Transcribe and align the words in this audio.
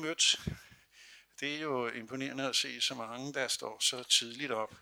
mødt. 0.00 0.40
Det 1.40 1.54
er 1.54 1.60
jo 1.60 1.88
imponerende 1.88 2.48
at 2.48 2.56
se 2.56 2.80
så 2.80 2.94
mange, 2.94 3.32
der 3.34 3.48
står 3.48 3.78
så 3.80 4.02
tidligt 4.02 4.52
op 4.52 4.74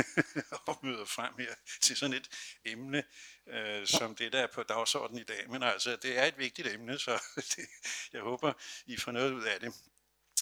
og 0.66 0.78
møder 0.82 1.04
frem 1.04 1.34
her 1.38 1.54
til 1.80 1.96
sådan 1.96 2.16
et 2.16 2.28
emne, 2.64 3.04
øh, 3.46 3.86
som 3.86 4.16
det, 4.16 4.32
der 4.32 4.42
er 4.42 4.46
på 4.46 4.62
dagsordenen 4.62 5.20
i 5.20 5.24
dag. 5.24 5.50
Men 5.50 5.62
altså, 5.62 5.96
det 5.96 6.18
er 6.18 6.24
et 6.24 6.38
vigtigt 6.38 6.68
emne, 6.68 6.98
så 6.98 7.22
det, 7.56 7.66
jeg 8.12 8.20
håber, 8.20 8.52
I 8.86 8.96
får 8.96 9.12
noget 9.12 9.32
ud 9.32 9.42
af 9.42 9.60
det. 9.60 9.74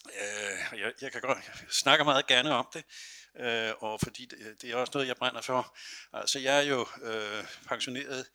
Øh, 0.06 0.80
jeg, 0.80 0.92
jeg 1.00 1.12
kan 1.12 1.20
godt 1.20 1.38
jeg 1.38 1.54
snakker 1.70 2.04
meget 2.04 2.26
gerne 2.26 2.50
om 2.50 2.68
det, 2.72 2.84
øh, 3.36 3.72
og 3.78 4.00
fordi 4.00 4.26
det, 4.26 4.62
det 4.62 4.70
er 4.70 4.76
også 4.76 4.90
noget, 4.94 5.08
jeg 5.08 5.16
brænder 5.16 5.40
for. 5.40 5.76
Altså, 6.12 6.38
jeg 6.38 6.58
er 6.58 6.62
jo 6.62 6.86
øh, 7.02 7.44
pensioneret 7.66 8.26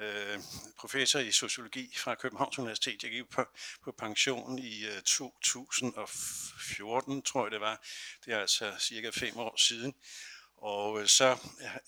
øh, 0.00 0.38
professor 0.78 1.18
i 1.18 1.32
sociologi 1.32 1.94
fra 1.96 2.14
Københavns 2.14 2.58
Universitet. 2.58 3.02
Jeg 3.02 3.10
gik 3.10 3.30
på, 3.30 3.44
på 3.84 3.92
pension 3.92 4.58
i 4.58 4.86
øh, 4.86 5.02
2014, 5.02 7.22
tror 7.22 7.44
jeg 7.44 7.50
det 7.50 7.60
var. 7.60 7.82
Det 8.24 8.34
er 8.34 8.38
altså 8.38 8.72
cirka 8.78 9.10
fem 9.10 9.36
år 9.36 9.56
siden. 9.56 9.94
Og 10.56 11.00
øh, 11.00 11.06
så 11.06 11.36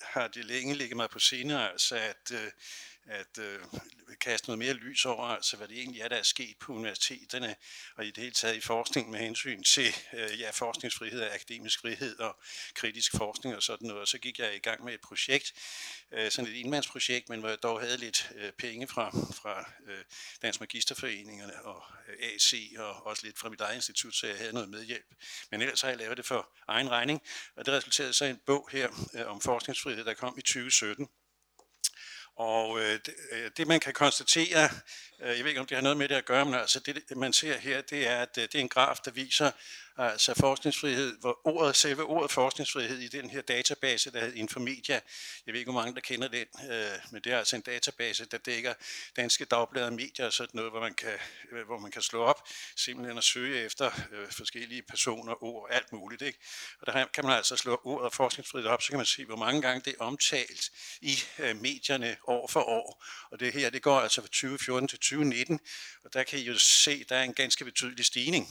har 0.00 0.28
det 0.28 0.44
længe 0.44 0.74
ligget 0.74 0.96
mig 0.96 1.10
på 1.10 1.18
scene, 1.18 1.70
altså 1.70 1.96
at 1.96 2.32
øh, 2.32 2.50
at 3.06 3.38
øh, 3.38 3.60
kaste 4.20 4.48
noget 4.48 4.58
mere 4.58 4.72
lys 4.72 5.06
over, 5.06 5.24
altså 5.24 5.56
hvad 5.56 5.68
det 5.68 5.78
egentlig 5.78 6.00
er, 6.00 6.08
der 6.08 6.16
er 6.16 6.22
sket 6.22 6.56
på 6.60 6.72
universiteterne, 6.72 7.56
og 7.96 8.06
i 8.06 8.10
det 8.10 8.16
hele 8.16 8.34
taget 8.34 8.56
i 8.56 8.60
forskning 8.60 9.10
med 9.10 9.18
hensyn 9.18 9.62
til 9.62 9.94
øh, 10.12 10.40
ja, 10.40 10.50
forskningsfrihed, 10.50 11.22
akademisk 11.22 11.80
frihed 11.80 12.18
og 12.18 12.40
kritisk 12.74 13.16
forskning 13.16 13.56
og 13.56 13.62
sådan 13.62 13.86
noget. 13.86 14.00
Og 14.00 14.08
så 14.08 14.18
gik 14.18 14.38
jeg 14.38 14.54
i 14.54 14.58
gang 14.58 14.84
med 14.84 14.94
et 14.94 15.00
projekt, 15.00 15.52
øh, 16.12 16.30
sådan 16.30 16.50
et 16.50 16.60
enmandsprojekt, 16.60 17.28
men 17.28 17.40
hvor 17.40 17.48
jeg 17.48 17.62
dog 17.62 17.80
havde 17.80 17.96
lidt 17.96 18.32
øh, 18.36 18.52
penge 18.52 18.86
fra, 18.86 19.10
fra 19.10 19.72
øh, 19.86 20.04
Dansk 20.42 20.60
Magisterforeningerne 20.60 21.62
og 21.64 21.82
øh, 22.08 22.28
AC, 22.28 22.74
og 22.78 23.06
også 23.06 23.26
lidt 23.26 23.38
fra 23.38 23.48
mit 23.48 23.60
eget 23.60 23.74
institut, 23.74 24.14
så 24.14 24.26
jeg 24.26 24.36
havde 24.36 24.52
noget 24.52 24.68
medhjælp. 24.68 25.14
Men 25.50 25.62
ellers 25.62 25.80
har 25.80 25.88
jeg 25.88 25.98
lavet 25.98 26.16
det 26.16 26.26
for 26.26 26.50
egen 26.68 26.90
regning, 26.90 27.22
og 27.56 27.66
det 27.66 27.74
resulterede 27.74 28.12
så 28.12 28.24
i 28.24 28.30
en 28.30 28.40
bog 28.46 28.68
her 28.72 29.08
øh, 29.14 29.26
om 29.26 29.40
forskningsfrihed, 29.40 30.04
der 30.04 30.14
kom 30.14 30.34
i 30.38 30.42
2017. 30.42 31.08
Og 32.40 32.80
øh, 32.80 32.98
det, 33.06 33.14
øh, 33.32 33.50
det 33.56 33.68
man 33.68 33.80
kan 33.80 33.92
konstatere, 33.92 34.68
Øh, 35.22 35.36
jeg 35.36 35.38
ved 35.38 35.46
ikke 35.46 35.60
om 35.60 35.66
det 35.66 35.76
har 35.76 35.82
noget 35.82 35.98
med 35.98 36.08
det 36.08 36.14
at 36.14 36.24
gøre, 36.24 36.44
men 36.44 36.54
altså 36.54 36.80
det 36.80 37.16
man 37.16 37.32
ser 37.32 37.58
her, 37.58 37.80
det 37.80 38.08
er, 38.08 38.22
at 38.22 38.38
øh, 38.38 38.42
det 38.42 38.54
er 38.54 38.58
en 38.58 38.68
graf, 38.68 38.96
der 39.04 39.10
viser 39.10 39.50
altså 40.00 40.34
forskningsfrihed, 40.34 41.18
hvor 41.18 41.40
ordet, 41.44 41.76
selve 41.76 42.02
ordet 42.02 42.30
forskningsfrihed 42.30 42.98
i 42.98 43.08
den 43.08 43.30
her 43.30 43.40
database, 43.40 44.12
der 44.12 44.20
hedder 44.20 44.36
Infomedia, 44.36 45.00
jeg 45.46 45.52
ved 45.52 45.60
ikke, 45.60 45.72
hvor 45.72 45.80
mange 45.80 45.94
der 45.94 46.00
kender 46.00 46.28
den, 46.28 46.46
øh, 46.70 46.98
men 47.10 47.22
det 47.22 47.32
er 47.32 47.38
altså 47.38 47.56
en 47.56 47.62
database, 47.62 48.24
der 48.24 48.38
dækker 48.38 48.74
danske 49.16 49.44
dagblade 49.44 49.86
og 49.86 49.92
medier 49.92 50.26
og 50.26 50.32
sådan 50.32 50.50
noget, 50.54 50.70
hvor 50.70 50.80
man 50.80 50.94
kan, 50.94 51.18
øh, 51.52 51.66
hvor 51.66 51.78
man 51.78 51.90
kan 51.90 52.02
slå 52.02 52.22
op, 52.22 52.48
simpelthen 52.76 53.16
og 53.16 53.24
søge 53.24 53.64
efter 53.64 53.90
øh, 54.12 54.28
forskellige 54.30 54.82
personer, 54.82 55.42
ord, 55.42 55.68
alt 55.70 55.92
muligt. 55.92 56.22
Ikke? 56.22 56.38
Og 56.80 56.86
der 56.86 57.06
kan 57.06 57.24
man 57.24 57.36
altså 57.36 57.56
slå 57.56 57.80
ordet 57.84 58.14
forskningsfrihed 58.14 58.68
op, 58.68 58.82
så 58.82 58.88
kan 58.88 58.96
man 58.96 59.06
se, 59.06 59.24
hvor 59.24 59.36
mange 59.36 59.62
gange 59.62 59.82
det 59.84 59.94
er 60.00 60.04
omtalt 60.04 60.70
i 61.00 61.18
øh, 61.38 61.56
medierne 61.56 62.16
år 62.24 62.48
for 62.48 62.60
år. 62.60 63.04
Og 63.30 63.40
det 63.40 63.52
her, 63.52 63.70
det 63.70 63.82
går 63.82 64.00
altså 64.00 64.20
fra 64.20 64.28
2014 64.28 64.88
til 64.88 64.98
2019, 65.10 65.60
og 66.04 66.12
der 66.12 66.22
kan 66.22 66.38
I 66.38 66.42
jo 66.42 66.58
se, 66.58 67.04
der 67.04 67.16
er 67.16 67.22
en 67.22 67.34
ganske 67.34 67.64
betydelig 67.64 68.04
stigning. 68.04 68.48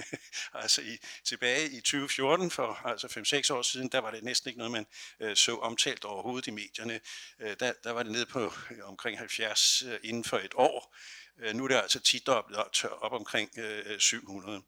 altså 0.54 0.82
i, 0.82 0.98
tilbage 1.24 1.70
i 1.70 1.80
2014, 1.80 2.50
for 2.50 2.80
altså 2.84 3.06
5-6 3.52 3.54
år 3.54 3.62
siden, 3.62 3.88
der 3.88 3.98
var 3.98 4.10
det 4.10 4.24
næsten 4.24 4.48
ikke 4.48 4.58
noget, 4.58 4.72
man 4.72 4.86
øh, 5.20 5.36
så 5.36 5.56
omtalt 5.56 6.04
overhovedet 6.04 6.46
i 6.46 6.50
medierne. 6.50 7.00
Øh, 7.40 7.56
der, 7.60 7.72
der 7.84 7.90
var 7.90 8.02
det 8.02 8.12
nede 8.12 8.26
på 8.26 8.52
øh, 8.70 8.88
omkring 8.88 9.18
70 9.18 9.82
øh, 9.82 9.98
inden 10.02 10.24
for 10.24 10.38
et 10.38 10.54
år. 10.54 10.96
Øh, 11.38 11.54
nu 11.54 11.64
er 11.64 11.68
det 11.68 11.74
altså 11.74 12.00
tit 12.00 12.28
op, 12.28 12.44
op 13.00 13.12
omkring 13.12 13.58
øh, 13.58 14.00
700. 14.00 14.62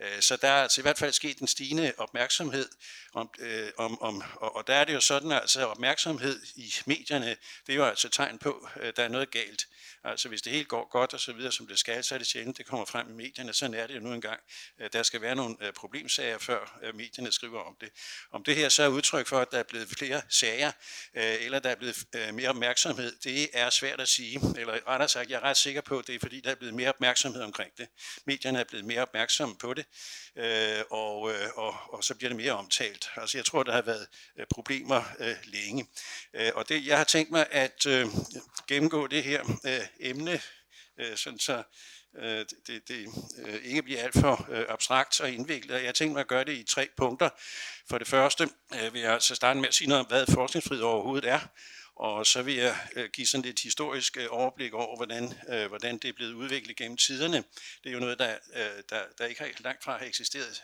Øh, 0.00 0.20
så 0.20 0.36
der 0.36 0.48
er 0.48 0.62
altså 0.62 0.80
i 0.80 0.82
hvert 0.82 0.98
fald 0.98 1.12
sket 1.12 1.38
en 1.38 1.46
stigende 1.46 1.92
opmærksomhed 1.98 2.68
om, 3.12 3.30
øh, 3.38 3.70
om, 3.76 4.02
om 4.02 4.22
og, 4.34 4.56
og 4.56 4.66
der 4.66 4.74
er 4.74 4.84
det 4.84 4.94
jo 4.94 5.00
sådan, 5.00 5.32
altså 5.32 5.66
opmærksomhed 5.66 6.42
i 6.56 6.74
medierne, 6.86 7.36
det 7.66 7.72
er 7.72 7.76
jo 7.76 7.84
altså 7.84 8.08
tegn 8.08 8.38
på, 8.38 8.68
at 8.74 8.96
der 8.96 9.04
er 9.04 9.08
noget 9.08 9.30
galt. 9.30 9.66
Altså 10.04 10.28
hvis 10.28 10.42
det 10.42 10.52
helt 10.52 10.68
går 10.68 10.88
godt 10.90 11.14
og 11.14 11.20
så 11.20 11.32
videre, 11.32 11.52
som 11.52 11.66
det 11.66 11.78
skal, 11.78 12.04
så 12.04 12.14
er 12.14 12.18
det 12.18 12.26
sjældent, 12.26 12.58
det 12.58 12.66
kommer 12.66 12.86
frem 12.86 13.10
i 13.10 13.12
medierne. 13.12 13.52
Sådan 13.52 13.74
er 13.74 13.86
det 13.86 13.94
jo 13.94 14.00
nu 14.00 14.12
engang. 14.12 14.40
Øh, 14.80 14.90
der 14.92 15.02
skal 15.02 15.20
være 15.20 15.34
nogle 15.34 15.56
øh, 15.60 15.72
problemsager, 15.72 16.38
før 16.38 16.78
medierne 16.94 17.32
skriver 17.32 17.60
om 17.60 17.76
det. 17.80 17.88
Om 18.32 18.44
det 18.44 18.56
her 18.56 18.68
så 18.68 18.82
er 18.82 18.88
udtryk 18.88 19.26
for, 19.26 19.38
at 19.38 19.52
der 19.52 19.58
er 19.58 19.62
blevet 19.62 19.88
flere 19.88 20.22
sager, 20.28 20.72
eller 21.14 21.58
der 21.58 21.70
er 21.70 21.74
blevet 21.74 22.06
mere 22.34 22.48
opmærksomhed, 22.48 23.16
det 23.24 23.48
er 23.52 23.70
svært 23.70 24.00
at 24.00 24.08
sige. 24.08 24.40
Eller 24.58 24.86
rettere 24.86 25.08
sagt, 25.08 25.30
jeg 25.30 25.36
er 25.36 25.40
ret 25.40 25.56
sikker 25.56 25.80
på, 25.80 25.98
at 25.98 26.06
det 26.06 26.14
er 26.14 26.18
fordi, 26.18 26.40
der 26.40 26.50
er 26.50 26.54
blevet 26.54 26.74
mere 26.74 26.88
opmærksomhed 26.88 27.42
omkring 27.42 27.70
det. 27.78 27.88
Medierne 28.24 28.60
er 28.60 28.64
blevet 28.64 28.84
mere 28.84 29.02
opmærksomme 29.02 29.56
på 29.58 29.74
det, 29.74 29.86
øh, 30.36 30.82
og, 30.90 31.30
øh, 31.30 31.48
og, 31.54 31.74
og 31.92 32.04
så 32.04 32.14
bliver 32.14 32.28
det 32.28 32.36
mere 32.36 32.52
omtalt. 32.52 33.10
Altså 33.16 33.38
jeg 33.38 33.44
tror, 33.44 33.62
der 33.62 33.72
har 33.72 33.82
været 33.82 34.06
øh, 34.38 34.46
problemer 34.50 35.02
øh, 35.18 35.36
længe. 35.44 35.86
Og 36.54 36.68
det, 36.68 36.86
jeg 36.86 36.96
har 36.96 37.04
tænkt 37.04 37.30
mig 37.30 37.46
at 37.50 37.86
gennemgå 38.68 39.06
det 39.06 39.24
her 39.24 39.44
emne, 40.00 40.40
øh, 40.98 41.16
sådan 41.16 41.38
så 41.38 41.62
øh, 42.18 42.44
det, 42.66 42.88
det 42.88 43.08
øh, 43.38 43.54
ikke 43.64 43.82
bliver 43.82 44.02
alt 44.02 44.14
for 44.20 44.46
øh, 44.50 44.64
abstrakt 44.68 45.20
og 45.20 45.30
indviklet. 45.30 45.84
Jeg 45.84 45.94
tænker 45.94 46.12
mig 46.12 46.20
at 46.20 46.28
gøre 46.28 46.44
det 46.44 46.52
i 46.52 46.62
tre 46.62 46.88
punkter. 46.96 47.28
For 47.88 47.98
det 47.98 48.08
første 48.08 48.48
øh, 48.74 48.94
vil 48.94 49.00
jeg 49.00 49.12
altså 49.12 49.34
starte 49.34 49.60
med 49.60 49.68
at 49.68 49.74
sige 49.74 49.88
noget 49.88 50.00
om, 50.00 50.06
hvad 50.06 50.26
forskningsfrihed 50.34 50.84
overhovedet 50.84 51.28
er. 51.28 51.40
Og 51.98 52.26
så 52.26 52.42
vil 52.42 52.54
jeg 52.54 52.76
øh, 52.96 53.10
give 53.10 53.26
sådan 53.26 53.44
lidt 53.44 53.60
historisk 53.60 54.16
øh, 54.16 54.26
overblik 54.30 54.72
over, 54.72 54.96
hvordan, 54.96 55.34
øh, 55.48 55.66
hvordan 55.66 55.98
det 55.98 56.08
er 56.08 56.12
blevet 56.12 56.32
udviklet 56.32 56.76
gennem 56.76 56.96
tiderne. 56.96 57.36
Det 57.84 57.88
er 57.88 57.90
jo 57.90 57.98
noget, 57.98 58.18
der, 58.18 58.36
der, 58.90 59.02
der 59.18 59.26
ikke 59.26 59.40
har 59.40 59.50
langt 59.58 59.84
fra 59.84 59.98
har 59.98 60.06
eksisteret 60.06 60.62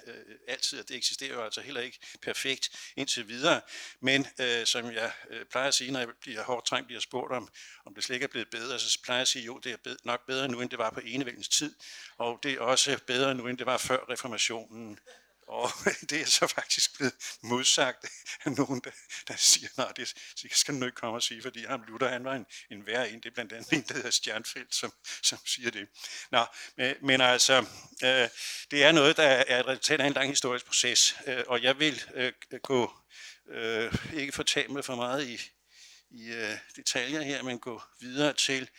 altid, 0.48 0.80
og 0.80 0.88
det 0.88 0.96
eksisterer 0.96 1.34
jo 1.34 1.44
altså 1.44 1.60
heller 1.60 1.80
ikke 1.80 1.98
perfekt 2.22 2.92
indtil 2.96 3.28
videre. 3.28 3.60
Men 4.00 4.26
øh, 4.40 4.66
som 4.66 4.92
jeg 4.92 5.12
plejer 5.50 5.68
at 5.68 5.74
sige, 5.74 5.92
når 5.92 6.00
jeg 6.00 6.08
bliver 6.20 6.42
hårdt 6.42 6.66
trængt, 6.66 6.86
bliver 6.86 7.00
spurgt 7.00 7.32
om, 7.32 7.48
om 7.84 7.94
det 7.94 8.04
slet 8.04 8.14
ikke 8.14 8.24
er 8.24 8.28
blevet 8.28 8.50
bedre, 8.50 8.78
så 8.78 8.98
plejer 9.04 9.18
jeg 9.18 9.22
at 9.22 9.28
sige, 9.28 9.44
jo, 9.44 9.58
det 9.58 9.72
er 9.72 9.96
nok 10.04 10.26
bedre 10.26 10.48
nu, 10.48 10.60
end 10.60 10.70
det 10.70 10.78
var 10.78 10.90
på 10.90 11.00
enevældens 11.04 11.48
tid, 11.48 11.74
og 12.18 12.38
det 12.42 12.52
er 12.52 12.60
også 12.60 12.98
bedre 13.06 13.34
nu, 13.34 13.46
end 13.46 13.58
det 13.58 13.66
var 13.66 13.76
før 13.76 13.98
reformationen. 14.10 14.98
Og 15.48 15.70
det 16.10 16.20
er 16.20 16.26
så 16.26 16.46
faktisk 16.46 16.96
blevet 16.96 17.14
modsagt 17.42 18.06
af 18.44 18.52
nogen, 18.52 18.80
der, 18.84 18.90
der 19.28 19.36
siger, 19.36 19.68
nej, 19.76 19.92
det, 19.96 20.14
det 20.42 20.56
skal 20.56 20.80
du 20.80 20.84
ikke 20.84 20.96
komme 20.96 21.16
og 21.16 21.22
sige, 21.22 21.42
fordi 21.42 21.64
ham 21.64 21.82
Luther, 21.88 22.08
han 22.08 22.24
var 22.24 22.34
en, 22.34 22.46
en 22.70 22.86
værre 22.86 23.10
en. 23.10 23.20
Det 23.20 23.26
er 23.26 23.30
blandt 23.34 23.52
andet 23.52 23.72
en, 23.72 23.82
der 23.82 23.94
hedder 23.94 24.10
Stjernfeldt, 24.10 24.74
som, 24.74 24.92
som 25.22 25.38
siger 25.46 25.70
det. 25.70 25.88
Nå, 26.30 26.44
men, 26.76 26.94
men 27.02 27.20
altså, 27.20 27.66
øh, 28.04 28.28
det 28.70 28.84
er 28.84 28.92
noget, 28.92 29.16
der 29.16 29.22
er 29.22 29.60
et 29.60 29.66
resultat 29.66 30.00
af 30.00 30.06
en 30.06 30.12
lang 30.12 30.28
historisk 30.28 30.66
proces, 30.66 31.16
øh, 31.26 31.44
og 31.46 31.62
jeg 31.62 31.78
vil 31.78 32.02
øh, 32.14 32.32
gå, 32.62 32.92
øh, 33.48 33.94
ikke 34.14 34.32
fortælle 34.32 34.72
mig 34.72 34.84
for 34.84 34.94
meget 34.94 35.26
i, 35.26 35.50
i 36.10 36.26
øh, 36.26 36.58
detaljer 36.76 37.22
her, 37.22 37.42
men 37.42 37.58
gå 37.58 37.82
videre 38.00 38.32
til 38.32 38.70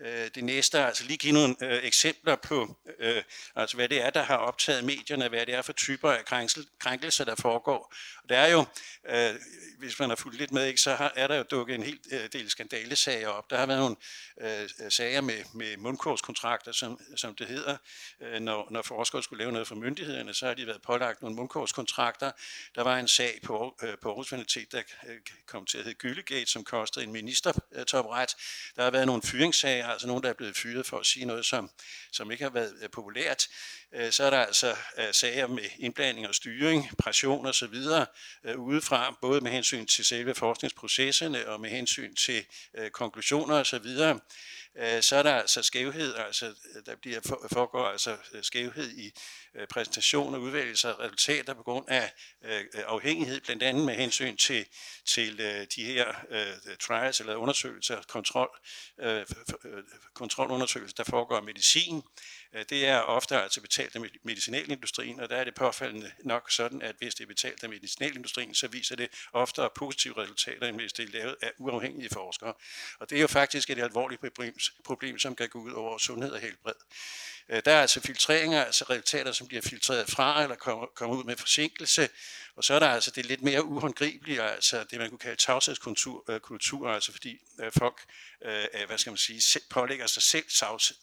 øh, 0.00 0.30
det 0.34 0.44
næste, 0.44 0.78
altså 0.78 1.04
lige 1.04 1.16
give 1.16 1.32
nogle 1.32 1.56
øh, 1.62 1.84
eksempler 1.84 2.36
på, 2.36 2.76
øh, 2.98 3.22
altså 3.56 3.76
hvad 3.76 3.88
det 3.88 4.02
er, 4.02 4.10
der 4.10 4.22
har 4.22 4.36
optaget 4.36 4.84
medierne, 4.84 5.28
hvad 5.28 5.46
det 5.46 5.54
er 5.54 5.62
for 5.62 5.72
typer 5.72 6.10
af 6.10 6.24
krænkel, 6.24 6.66
krænkelser, 6.78 7.24
der 7.24 7.34
foregår. 7.34 7.94
Og 8.22 8.28
der 8.28 8.38
er 8.38 8.48
jo, 8.48 8.64
øh, 9.08 9.34
hvis 9.78 9.98
man 9.98 10.08
har 10.08 10.16
fulgt 10.16 10.38
lidt 10.38 10.52
med, 10.52 10.66
ikke, 10.66 10.80
så 10.80 10.94
har, 10.94 11.12
er 11.16 11.26
der 11.26 11.36
jo 11.36 11.42
dukket 11.42 11.74
en 11.74 11.82
hel 11.82 11.98
øh, 12.12 12.28
del 12.32 12.50
skandalesager 12.50 13.28
op. 13.28 13.50
Der 13.50 13.56
har 13.56 13.66
været 13.66 13.80
nogle 13.80 13.96
øh, 14.40 14.90
sager 14.90 15.20
med, 15.20 15.44
med 15.54 15.76
mundkorskontrakter, 15.76 16.72
som, 16.72 17.00
som 17.16 17.34
det 17.34 17.46
hedder. 17.46 17.76
Øh, 18.20 18.40
når, 18.40 18.68
når 18.70 18.82
forskere 18.82 19.22
skulle 19.22 19.44
lave 19.44 19.52
noget 19.52 19.68
for 19.68 19.74
myndighederne, 19.74 20.34
så 20.34 20.46
har 20.46 20.54
de 20.54 20.66
været 20.66 20.82
pålagt 20.82 21.22
nogle 21.22 21.36
mundkorskontrakter. 21.36 22.32
Der 22.74 22.82
var 22.82 22.98
en 22.98 23.08
sag 23.08 23.40
på, 23.44 23.78
øh, 23.82 23.98
på 24.02 24.08
Aarhus 24.08 24.32
Universitet, 24.32 24.72
der 24.72 24.82
øh, 25.08 25.16
kom 25.46 25.66
til 25.66 25.78
at 25.78 25.84
hedde 25.84 25.98
Gyllegate, 25.98 26.46
som 26.46 26.64
kostede 26.64 27.04
en 27.04 27.12
ministertopret. 27.12 28.36
Der 28.76 28.82
har 28.82 28.90
været 28.90 29.06
nogle 29.06 29.22
fyringssager, 29.22 29.89
altså 29.92 30.06
nogen, 30.06 30.22
der 30.22 30.28
er 30.28 30.34
blevet 30.34 30.56
fyret 30.56 30.86
for 30.86 30.98
at 30.98 31.06
sige 31.06 31.24
noget, 31.24 31.46
som, 31.46 31.70
som 32.12 32.30
ikke 32.30 32.44
har 32.44 32.50
været 32.50 32.74
øh, 32.82 32.90
populært. 32.90 33.48
Øh, 33.94 34.12
så 34.12 34.24
er 34.24 34.30
der 34.30 34.38
altså 34.38 34.76
øh, 34.98 35.04
sager 35.12 35.46
med 35.46 35.64
indblanding 35.78 36.28
og 36.28 36.34
styring, 36.34 36.90
pression 36.98 37.46
og 37.46 37.54
så 37.54 37.66
videre 37.66 38.06
udefra, 38.56 39.18
både 39.22 39.40
med 39.40 39.50
hensyn 39.50 39.86
til 39.86 40.04
selve 40.04 40.34
forskningsprocesserne 40.34 41.48
og 41.48 41.60
med 41.60 41.70
hensyn 41.70 42.14
til 42.14 42.44
konklusioner 42.92 43.58
og 43.58 43.66
så. 44.76 45.02
Så 45.02 45.16
er 45.16 45.22
der 45.22 45.34
altså 45.34 45.62
skævhed, 45.62 46.14
altså 46.14 46.46
øh, 46.46 46.86
der 46.86 46.96
bliver 46.96 47.20
foregår 47.52 47.86
altså 47.86 48.16
øh, 48.32 48.42
skævhed 48.42 48.90
i 48.90 49.12
præsentation 49.70 50.34
og 50.34 50.40
udvælgelse 50.40 50.88
af 50.88 50.98
resultater 50.98 51.54
på 51.54 51.62
grund 51.62 51.84
af 51.88 52.12
afhængighed, 52.74 53.40
blandt 53.40 53.62
andet 53.62 53.84
med 53.84 53.94
hensyn 53.94 54.36
til, 54.36 54.66
til 55.06 55.38
de 55.76 55.84
her 55.84 56.14
trials 56.80 57.20
eller 57.20 57.36
undersøgelser, 57.36 58.02
kontrol, 58.08 58.48
kontrolundersøgelser, 60.14 60.94
der 60.96 61.04
foregår 61.04 61.36
af 61.36 61.42
medicin. 61.42 62.02
Øh, 62.54 62.64
det 62.70 62.86
er 62.86 62.98
ofte 62.98 63.42
altså 63.42 63.60
betalt 63.60 63.96
af 63.96 64.02
medicinalindustrien, 64.22 65.20
og 65.20 65.28
der 65.28 65.36
er 65.36 65.44
det 65.44 65.54
påfaldende 65.54 66.12
nok 66.24 66.50
sådan, 66.50 66.82
at 66.82 66.96
hvis 66.98 67.14
det 67.14 67.24
er 67.24 67.28
betalt 67.28 67.62
af 67.62 67.68
medicinalindustrien, 67.68 68.54
så 68.54 68.68
viser 68.68 68.96
det 68.96 69.10
oftere 69.32 69.70
positive 69.74 70.22
resultater, 70.22 70.66
end 70.66 70.76
hvis 70.76 70.92
det 70.92 71.08
er 71.08 71.12
lavet 71.12 71.36
af 71.42 71.52
uafhængige 71.58 72.08
forskere. 72.12 72.54
Og 72.98 73.10
det 73.10 73.16
er 73.16 73.20
jo 73.20 73.26
faktisk 73.26 73.70
et 73.70 73.78
alvorligt 73.78 74.20
problem, 74.20 74.54
problem, 74.84 75.18
som 75.18 75.36
kan 75.36 75.48
gå 75.48 75.58
ud 75.58 75.72
over 75.72 75.98
sundhed 75.98 76.30
og 76.30 76.40
helbred. 76.40 76.74
Øh, 77.50 77.62
der 77.64 77.72
er 77.72 77.80
altså 77.80 78.00
filtreringer, 78.00 78.64
altså 78.64 78.84
resultater, 78.90 79.32
som 79.32 79.48
bliver 79.48 79.62
filtreret 79.62 80.10
fra 80.10 80.42
eller 80.42 80.56
kommer, 80.56 80.86
kommer 80.86 81.16
ud 81.16 81.24
med 81.24 81.36
forsinkelse. 81.36 82.08
Og 82.56 82.64
så 82.64 82.74
er 82.74 82.78
der 82.78 82.88
altså 82.88 83.10
det 83.10 83.26
lidt 83.26 83.42
mere 83.42 83.64
uhåndgribelige, 83.64 84.42
altså 84.42 84.84
det 84.90 84.98
man 84.98 85.08
kunne 85.08 85.18
kalde 85.18 85.36
tavshedskultur, 85.36 86.24
øh, 86.30 86.40
kultur, 86.40 86.90
altså 86.90 87.12
fordi 87.12 87.38
øh, 87.60 87.72
folk, 87.78 88.04
hvad 88.86 88.98
skal 88.98 89.10
man 89.10 89.16
sige, 89.16 89.60
pålægger 89.70 90.06
sig 90.06 90.22
selv 90.22 90.44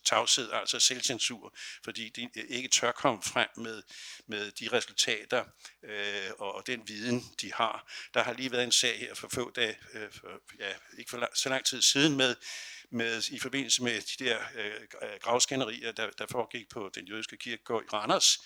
tavshed, 0.05 0.51
altså 0.51 0.79
selvcensur, 0.79 1.55
fordi 1.83 2.09
de 2.09 2.29
ikke 2.49 2.69
tør 2.69 2.91
komme 2.91 3.23
frem 3.23 3.47
med, 3.57 3.83
med 4.27 4.51
de 4.51 4.69
resultater 4.73 5.43
og 6.39 6.67
den 6.67 6.87
viden, 6.87 7.23
de 7.41 7.53
har. 7.53 7.91
Der 8.13 8.23
har 8.23 8.33
lige 8.33 8.51
været 8.51 8.63
en 8.63 8.71
sag 8.71 8.99
her 8.99 9.13
for 9.13 9.29
få 9.33 9.51
dage, 9.51 9.77
for, 10.11 10.27
ja, 10.59 10.73
ikke 10.97 11.09
for 11.09 11.17
lang, 11.17 11.37
så 11.37 11.49
lang 11.49 11.65
tid 11.65 11.81
siden 11.81 12.17
med 12.17 12.35
med, 12.89 13.23
i 13.31 13.39
forbindelse 13.39 13.83
med 13.83 14.01
de 14.01 14.25
der 14.25 14.37
øh, 14.55 15.19
gravskænderier, 15.21 15.91
der, 15.91 16.09
der 16.09 16.25
foregik 16.31 16.69
på 16.69 16.89
den 16.95 17.07
jødiske 17.07 17.37
kirkegård 17.37 17.83
i 17.83 17.87
Randers, 17.93 18.39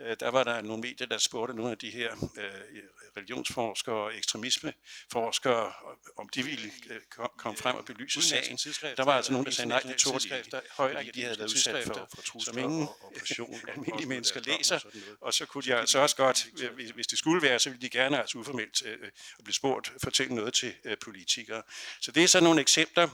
øh, 0.00 0.16
der 0.20 0.28
var 0.28 0.44
der 0.44 0.60
nogle 0.60 0.80
medier, 0.80 1.06
der 1.06 1.18
spurgte 1.18 1.54
nogle 1.54 1.70
af 1.70 1.78
de 1.78 1.90
her 1.90 2.12
øh, 2.36 2.82
religionsforskere 3.16 3.94
og 3.94 4.16
ekstremismeforskere, 4.16 5.72
om 6.16 6.28
de 6.28 6.42
ville 6.42 6.72
øh, 6.90 7.00
komme 7.38 7.56
frem 7.58 7.76
og 7.76 7.84
belyse 7.84 8.22
sagen. 8.22 8.56
Der 8.96 9.04
var 9.04 9.12
altså 9.12 9.32
nogen, 9.32 9.46
der 9.46 9.52
sagde 9.52 9.68
nej, 9.68 9.80
det 9.80 9.96
tog 9.96 10.22
de 10.22 10.36
ikke, 10.36 10.50
fordi 10.76 11.10
de 11.10 11.22
havde 11.22 11.38
været 11.38 11.50
udsat 11.50 11.84
for, 11.86 12.08
for 12.14 12.22
trusler 12.22 12.52
som 12.52 12.62
ingen 12.62 12.82
og 12.82 13.04
oppression. 13.04 13.60
almindelige 13.68 14.08
mennesker 14.08 14.40
læser, 14.40 14.80
og 15.20 15.34
så 15.34 15.46
kunne 15.46 15.64
de 15.64 15.74
altså 15.74 15.98
også 15.98 16.16
godt, 16.16 16.46
hvis 16.94 17.06
det 17.06 17.18
skulle 17.18 17.42
være, 17.42 17.58
så 17.58 17.70
ville 17.70 17.82
de 17.82 17.90
gerne 17.90 18.20
altså 18.20 18.38
uformelt 18.38 18.82
øh, 18.86 18.98
blive 19.44 19.54
spurgt, 19.54 19.92
fortælle 20.02 20.34
noget 20.34 20.54
til 20.54 20.74
øh, 20.84 20.96
politikere. 20.98 21.62
Så 22.00 22.12
det 22.12 22.24
er 22.24 22.28
så 22.28 22.40
nogle 22.40 22.60
eksempler 22.60 23.08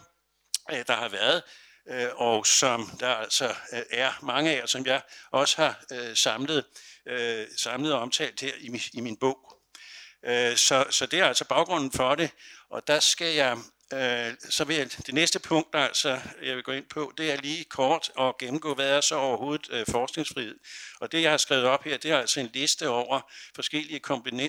Øh, 0.70 0.84
der 0.86 0.94
har 0.94 1.08
været, 1.08 1.42
øh, 1.88 2.08
og 2.14 2.46
som 2.46 2.90
der 3.00 3.14
altså 3.14 3.54
øh, 3.72 3.82
er 3.90 4.12
mange 4.22 4.56
af, 4.56 4.62
og 4.62 4.68
som 4.68 4.86
jeg 4.86 5.02
også 5.30 5.62
har 5.62 5.84
øh, 5.92 6.16
samlet, 6.16 6.64
øh, 7.06 7.46
samlet 7.56 7.92
og 7.92 8.00
omtalt 8.00 8.40
her 8.40 8.52
i, 8.58 8.82
i 8.92 9.00
min 9.00 9.16
bog. 9.16 9.58
Øh, 10.24 10.56
så, 10.56 10.86
så 10.90 11.06
det 11.06 11.18
er 11.18 11.26
altså 11.26 11.44
baggrunden 11.44 11.92
for 11.92 12.14
det, 12.14 12.30
og 12.70 12.86
der 12.86 13.00
skal 13.00 13.34
jeg 13.34 13.58
Øh, 13.92 14.34
så 14.50 14.64
vil 14.64 14.76
jeg, 14.76 14.90
det 15.06 15.14
næste 15.14 15.38
punkt, 15.38 15.74
altså, 15.74 16.20
jeg 16.42 16.56
vil 16.56 16.62
gå 16.64 16.72
ind 16.72 16.84
på, 16.84 17.12
det 17.18 17.32
er 17.32 17.36
lige 17.36 17.64
kort 17.64 18.10
at 18.20 18.38
gennemgå, 18.38 18.74
hvad 18.74 18.96
er 18.96 19.00
så 19.00 19.14
overhovedet 19.14 19.68
øh, 19.70 19.86
forskningsfrihed. 19.90 20.58
Og 21.00 21.12
det, 21.12 21.22
jeg 21.22 21.30
har 21.30 21.36
skrevet 21.36 21.64
op 21.64 21.84
her, 21.84 21.96
det 21.96 22.10
er 22.10 22.18
altså 22.18 22.40
en 22.40 22.50
liste 22.54 22.88
over 22.88 23.32
forskellige 23.54 24.00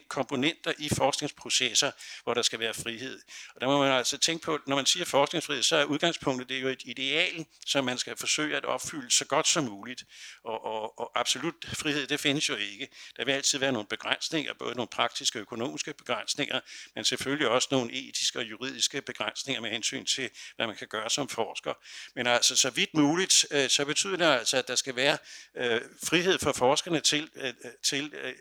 komponenter 0.07 0.73
i 0.77 0.89
forskningsprocesser, 0.89 1.91
hvor 2.23 2.33
der 2.33 2.41
skal 2.41 2.59
være 2.59 2.73
frihed. 2.73 3.21
Og 3.55 3.61
der 3.61 3.67
må 3.67 3.79
man 3.79 3.91
altså 3.91 4.17
tænke 4.17 4.45
på, 4.45 4.59
når 4.67 4.75
man 4.75 4.85
siger 4.85 5.05
forskningsfrihed, 5.05 5.63
så 5.63 5.75
er 5.75 5.83
udgangspunktet 5.83 6.49
det 6.49 6.57
er 6.57 6.61
jo 6.61 6.67
et 6.67 6.81
ideal, 6.85 7.45
som 7.65 7.85
man 7.85 7.97
skal 7.97 8.17
forsøge 8.17 8.57
at 8.57 8.65
opfylde 8.65 9.11
så 9.11 9.25
godt 9.25 9.47
som 9.47 9.63
muligt. 9.63 10.03
Og, 10.43 10.65
og, 10.65 10.99
og 10.99 11.19
absolut 11.19 11.55
frihed, 11.73 12.07
det 12.07 12.19
findes 12.19 12.49
jo 12.49 12.55
ikke. 12.55 12.87
Der 13.17 13.25
vil 13.25 13.31
altid 13.31 13.59
være 13.59 13.71
nogle 13.71 13.87
begrænsninger, 13.87 14.53
både 14.59 14.75
nogle 14.75 14.89
praktiske 14.89 15.39
og 15.39 15.41
økonomiske 15.41 15.93
begrænsninger, 15.93 16.59
men 16.95 17.05
selvfølgelig 17.05 17.47
også 17.47 17.67
nogle 17.71 17.93
etiske 17.93 18.39
og 18.39 18.45
juridiske 18.45 19.01
begrænsninger 19.01 19.32
begrænsninger 19.33 19.61
med 19.61 19.69
hensyn 19.69 20.05
til, 20.05 20.29
hvad 20.55 20.67
man 20.67 20.75
kan 20.75 20.87
gøre 20.87 21.09
som 21.09 21.29
forsker. 21.29 21.73
Men 22.15 22.27
altså, 22.27 22.55
så 22.55 22.69
vidt 22.69 22.93
muligt, 22.93 23.45
øh, 23.51 23.69
så 23.69 23.85
betyder 23.85 24.17
det 24.17 24.25
altså, 24.25 24.57
at 24.57 24.67
der 24.67 24.75
skal 24.75 24.95
være 24.95 25.17
øh, 25.57 25.81
frihed 26.03 26.39
for 26.39 26.51
forskerne 26.51 26.99
til, 26.99 27.29
øh, 27.35 27.47
øh 27.47 27.71
til 27.83 28.13
øh, 28.13 28.33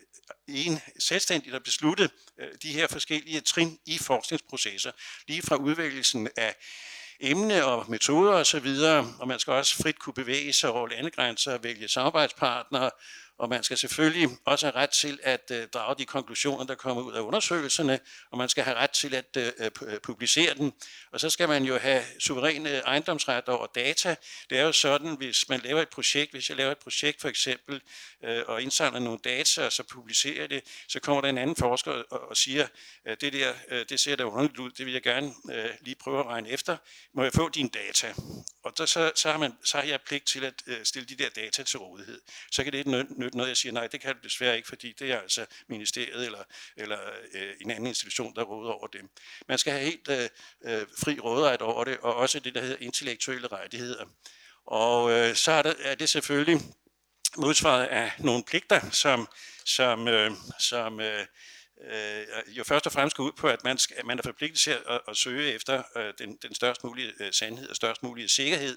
en 0.49 0.81
selvstændigt 0.99 1.55
at 1.55 1.63
beslutte 1.63 2.11
øh, 2.39 2.49
de 2.63 2.73
her 2.73 2.87
forskellige 2.87 3.41
trin 3.41 3.79
i 3.87 3.99
forskningsprocesser, 3.99 4.93
lige 5.29 5.43
fra 5.43 5.57
udvælgelsen 5.57 6.29
af 6.37 6.57
emne 7.21 7.65
og 7.65 7.91
metoder 7.91 8.33
osv., 8.33 8.67
og, 8.67 9.15
og 9.19 9.29
man 9.29 9.39
skal 9.39 9.53
også 9.53 9.83
frit 9.83 9.99
kunne 9.99 10.15
bevæge 10.15 10.53
sig 10.53 10.71
over 10.71 10.89
landegrænser 10.89 11.53
og 11.53 11.65
vælge 11.65 11.89
samarbejdspartnere 11.89 12.91
og 13.43 13.49
man 13.49 13.63
skal 13.63 13.77
selvfølgelig 13.77 14.29
også 14.45 14.67
have 14.67 14.77
ret 14.77 14.91
til 14.91 15.19
at 15.23 15.51
øh, 15.51 15.69
drage 15.69 15.99
de 15.99 16.05
konklusioner, 16.05 16.65
der 16.65 16.75
kommer 16.75 17.03
ud 17.03 17.13
af 17.13 17.21
undersøgelserne, 17.21 18.01
og 18.31 18.39
man 18.39 18.49
skal 18.49 18.65
have 18.65 18.77
ret 18.77 18.91
til 18.91 19.15
at 19.15 19.37
øh, 19.37 19.53
øh, 19.59 19.71
øh 19.87 20.01
publicere 20.01 20.55
den. 20.55 20.73
Og 21.13 21.21
så 21.21 21.31
skal 21.31 21.49
man 21.49 21.65
jo 21.65 21.79
have 21.79 22.03
suveræne 22.19 22.71
øh, 22.71 22.77
ejendomsret 22.77 23.49
over 23.49 23.67
data. 23.67 24.17
Det 24.51 24.59
er 24.59 24.63
jo 24.63 24.73
sådan, 24.73 25.17
hvis 25.17 25.49
man 25.49 25.61
laver 25.61 25.83
et 25.83 25.89
projekt, 25.89 26.33
hvis 26.33 26.49
jeg 26.49 26.57
laver 26.57 26.73
et 26.73 26.79
projekt 26.79 27.21
for 27.21 27.29
eksempel, 27.29 27.81
øh, 28.25 28.43
og 28.47 28.63
indsamler 28.63 29.01
nogle 29.01 29.19
data, 29.25 29.67
og 29.67 29.73
så 29.73 29.83
publicerer 29.83 30.47
det, 30.47 30.63
så 30.89 31.01
kommer 31.01 31.21
der 31.21 31.29
en 31.29 31.39
anden 31.39 31.57
forsker 31.57 31.93
og, 31.93 32.29
og 32.29 32.37
siger, 32.37 32.67
øh, 33.07 33.17
det 33.21 33.33
der, 33.33 33.53
øh, 33.69 33.85
det 33.89 34.01
ser 34.01 34.17
da 34.17 34.25
underligt 34.25 34.59
ud, 34.59 34.71
det 34.71 34.87
vil 34.87 34.93
jeg 34.93 35.03
gerne 35.03 35.35
øh, 35.53 35.71
lige 35.81 35.95
prøve 35.95 36.21
at 36.21 36.27
regne 36.27 36.49
efter. 36.49 36.77
Må 37.15 37.23
jeg 37.23 37.33
få 37.33 37.49
dine 37.49 37.69
data? 37.69 38.15
Og 38.65 38.79
der, 38.79 38.87
så, 38.87 39.13
så, 39.15 39.31
har 39.31 39.39
man, 39.39 39.53
så 39.65 39.77
har 39.77 39.85
jeg 39.85 40.01
pligt 40.01 40.27
til 40.27 40.45
at 40.45 40.55
øh, 40.67 40.85
stille 40.85 41.09
de 41.09 41.15
der 41.15 41.29
data 41.29 41.63
til 41.63 41.79
rådighed. 41.79 42.21
Så 42.51 42.65
kan 42.65 42.73
det 42.73 42.87
nytte 42.87 43.32
noget, 43.35 43.49
jeg 43.49 43.57
siger, 43.57 43.73
nej, 43.73 43.87
det 43.87 44.01
kan 44.01 44.15
du 44.15 44.21
desværre 44.23 44.57
ikke, 44.57 44.69
fordi 44.69 44.93
det 44.93 45.13
er 45.13 45.21
altså 45.21 45.47
ministeriet 45.69 46.27
eller, 46.27 46.45
eller 46.77 46.99
øh, 47.35 47.55
en 47.61 47.71
anden 47.71 47.87
institution, 47.87 48.35
der 48.37 48.43
råder 48.43 48.73
over 48.73 48.87
dem. 48.87 49.09
Man 49.49 49.59
skal 49.59 49.73
have 49.73 49.85
helt 49.85 50.09
øh, 50.09 50.29
øh, 50.65 50.87
fri 50.99 51.21
råderet 51.21 51.63
over 51.63 51.85
det, 51.85 51.99
og 51.99 52.15
også 52.15 52.41
det, 52.41 52.55
der 52.55 52.61
hedder 52.61 52.77
intellektuelle 52.81 53.49
rettigheder. 53.49 54.05
Og 54.67 55.13
øh, 55.13 55.35
så 55.35 55.53
er 55.53 55.63
det, 55.63 55.77
er 55.81 55.95
det 55.95 56.09
selvfølgelig 56.09 56.61
modsvaret 57.37 57.87
af 57.87 58.13
nogle 58.19 58.45
pligter, 58.45 58.91
som, 58.91 59.29
som, 59.65 60.09
øh, 60.09 60.31
som 60.59 61.01
øh, 61.01 61.27
øh, 61.91 62.27
jo 62.49 62.65
først 62.65 62.87
og 62.87 62.93
fremmest 62.93 63.17
går 63.17 63.25
ud 63.25 63.33
på, 63.33 63.49
at 63.49 63.65
man, 63.65 63.79
skal, 63.79 64.07
man 64.07 64.19
er 64.19 64.23
forpligtet 64.23 64.61
til 64.61 64.71
at, 64.71 65.01
at 65.09 65.17
søge 65.17 65.53
efter 65.53 65.83
øh, 65.97 66.13
den, 66.19 66.39
den 66.43 66.55
størst 66.55 66.85
mulige 66.85 67.13
øh, 67.21 67.33
sandhed 67.33 67.69
og 67.69 67.77
størst 67.77 68.03
mulige 68.03 68.29
sikkerhed, 68.29 68.77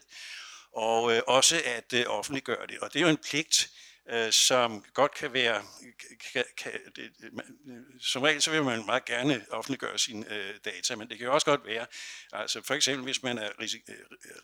og 0.72 1.16
øh, 1.16 1.22
også 1.28 1.62
at 1.66 1.94
øh, 1.94 2.06
offentliggøre 2.08 2.68
det. 2.68 2.80
Og 2.80 2.94
det 2.94 3.00
er 3.00 3.04
jo 3.04 3.10
en 3.10 3.18
pligt, 3.30 3.70
øh, 4.10 4.32
som 4.32 4.86
godt 4.94 5.14
kan 5.14 5.34
være, 5.34 5.64
kan, 6.34 6.44
kan, 6.58 6.72
det, 6.96 7.12
man, 7.34 7.46
som 8.00 8.22
regel 8.22 8.42
så 8.42 8.52
vil 8.52 8.64
man 8.64 8.86
meget 8.86 9.06
gerne 9.06 9.46
offentliggøre 9.52 10.00
sine 10.00 10.34
øh, 10.34 10.54
data, 10.66 10.96
men 10.96 11.10
det 11.10 11.18
kan 11.18 11.28
jo 11.28 11.34
også 11.34 11.46
godt 11.46 11.66
være, 11.66 11.86
altså 12.34 12.62
for 12.62 12.74
eksempel 12.74 13.04
hvis 13.04 13.24
man 13.24 13.38
er 13.38 13.50
risik, 13.62 13.82
øh, 13.90 13.96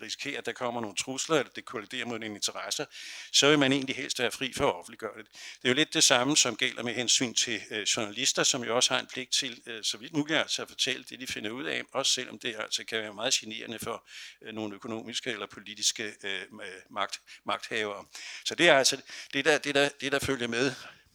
risikerer, 0.02 0.38
at 0.38 0.46
der 0.46 0.52
kommer 0.52 0.82
nogle 0.82 0.96
trusler, 0.96 1.36
eller 1.36 1.52
det 1.52 1.66
kolliderer 1.66 2.06
mod 2.06 2.16
en 2.16 2.24
interesse, 2.24 2.86
så 3.32 3.50
vil 3.50 3.60
man 3.60 3.72
egentlig 3.72 3.96
helst 3.96 4.20
være 4.20 4.32
fri 4.32 4.54
for 4.54 4.68
at 4.68 4.76
offentliggøre 4.76 5.18
det. 5.18 5.28
Det 5.34 5.64
er 5.64 5.70
jo 5.70 5.76
lidt 5.76 5.94
det 5.94 6.04
samme, 6.04 6.38
som 6.38 6.56
gælder 6.56 6.84
med 6.84 6.94
hensyn 6.94 7.34
til 7.34 7.62
øh, 7.72 7.82
journalister, 7.82 8.44
som 8.44 8.64
jo 8.64 8.76
også 8.76 8.94
har 8.94 9.02
en 9.02 9.08
pligt 9.14 9.32
til, 9.32 9.62
øh, 9.66 9.84
så 9.84 9.98
vidt 9.98 10.14
muligt 10.14 10.40
altså 10.40 10.62
at 10.62 10.68
fortælle 10.68 11.04
det, 11.04 11.20
de 11.20 11.28
finder 11.28 11.52
ud 11.52 11.66
af, 11.66 11.84
også 11.94 12.14
selvom 12.14 12.40
det 12.40 12.56
altså 12.60 12.84
kan 12.84 13.02
være 13.02 13.14
meget 13.14 13.34
generende 13.34 13.80
for 13.80 14.08
øh, 14.42 14.54
nogle 14.54 14.76
økonomiske 14.76 15.30
eller 15.30 15.48
politiske 15.48 16.14
øh, 16.24 16.42
magt, 16.90 17.22
magthavere. 17.46 18.06
Så 18.46 18.56
det 18.56 18.70
er 18.70 18.78
altså 18.78 19.02
det, 19.34 19.46
der, 19.46 19.51
det, 19.58 19.76
der, 19.76 19.90
det, 19.90 20.12
der 20.12 20.20
følger 20.20 20.48
med, 20.48 20.74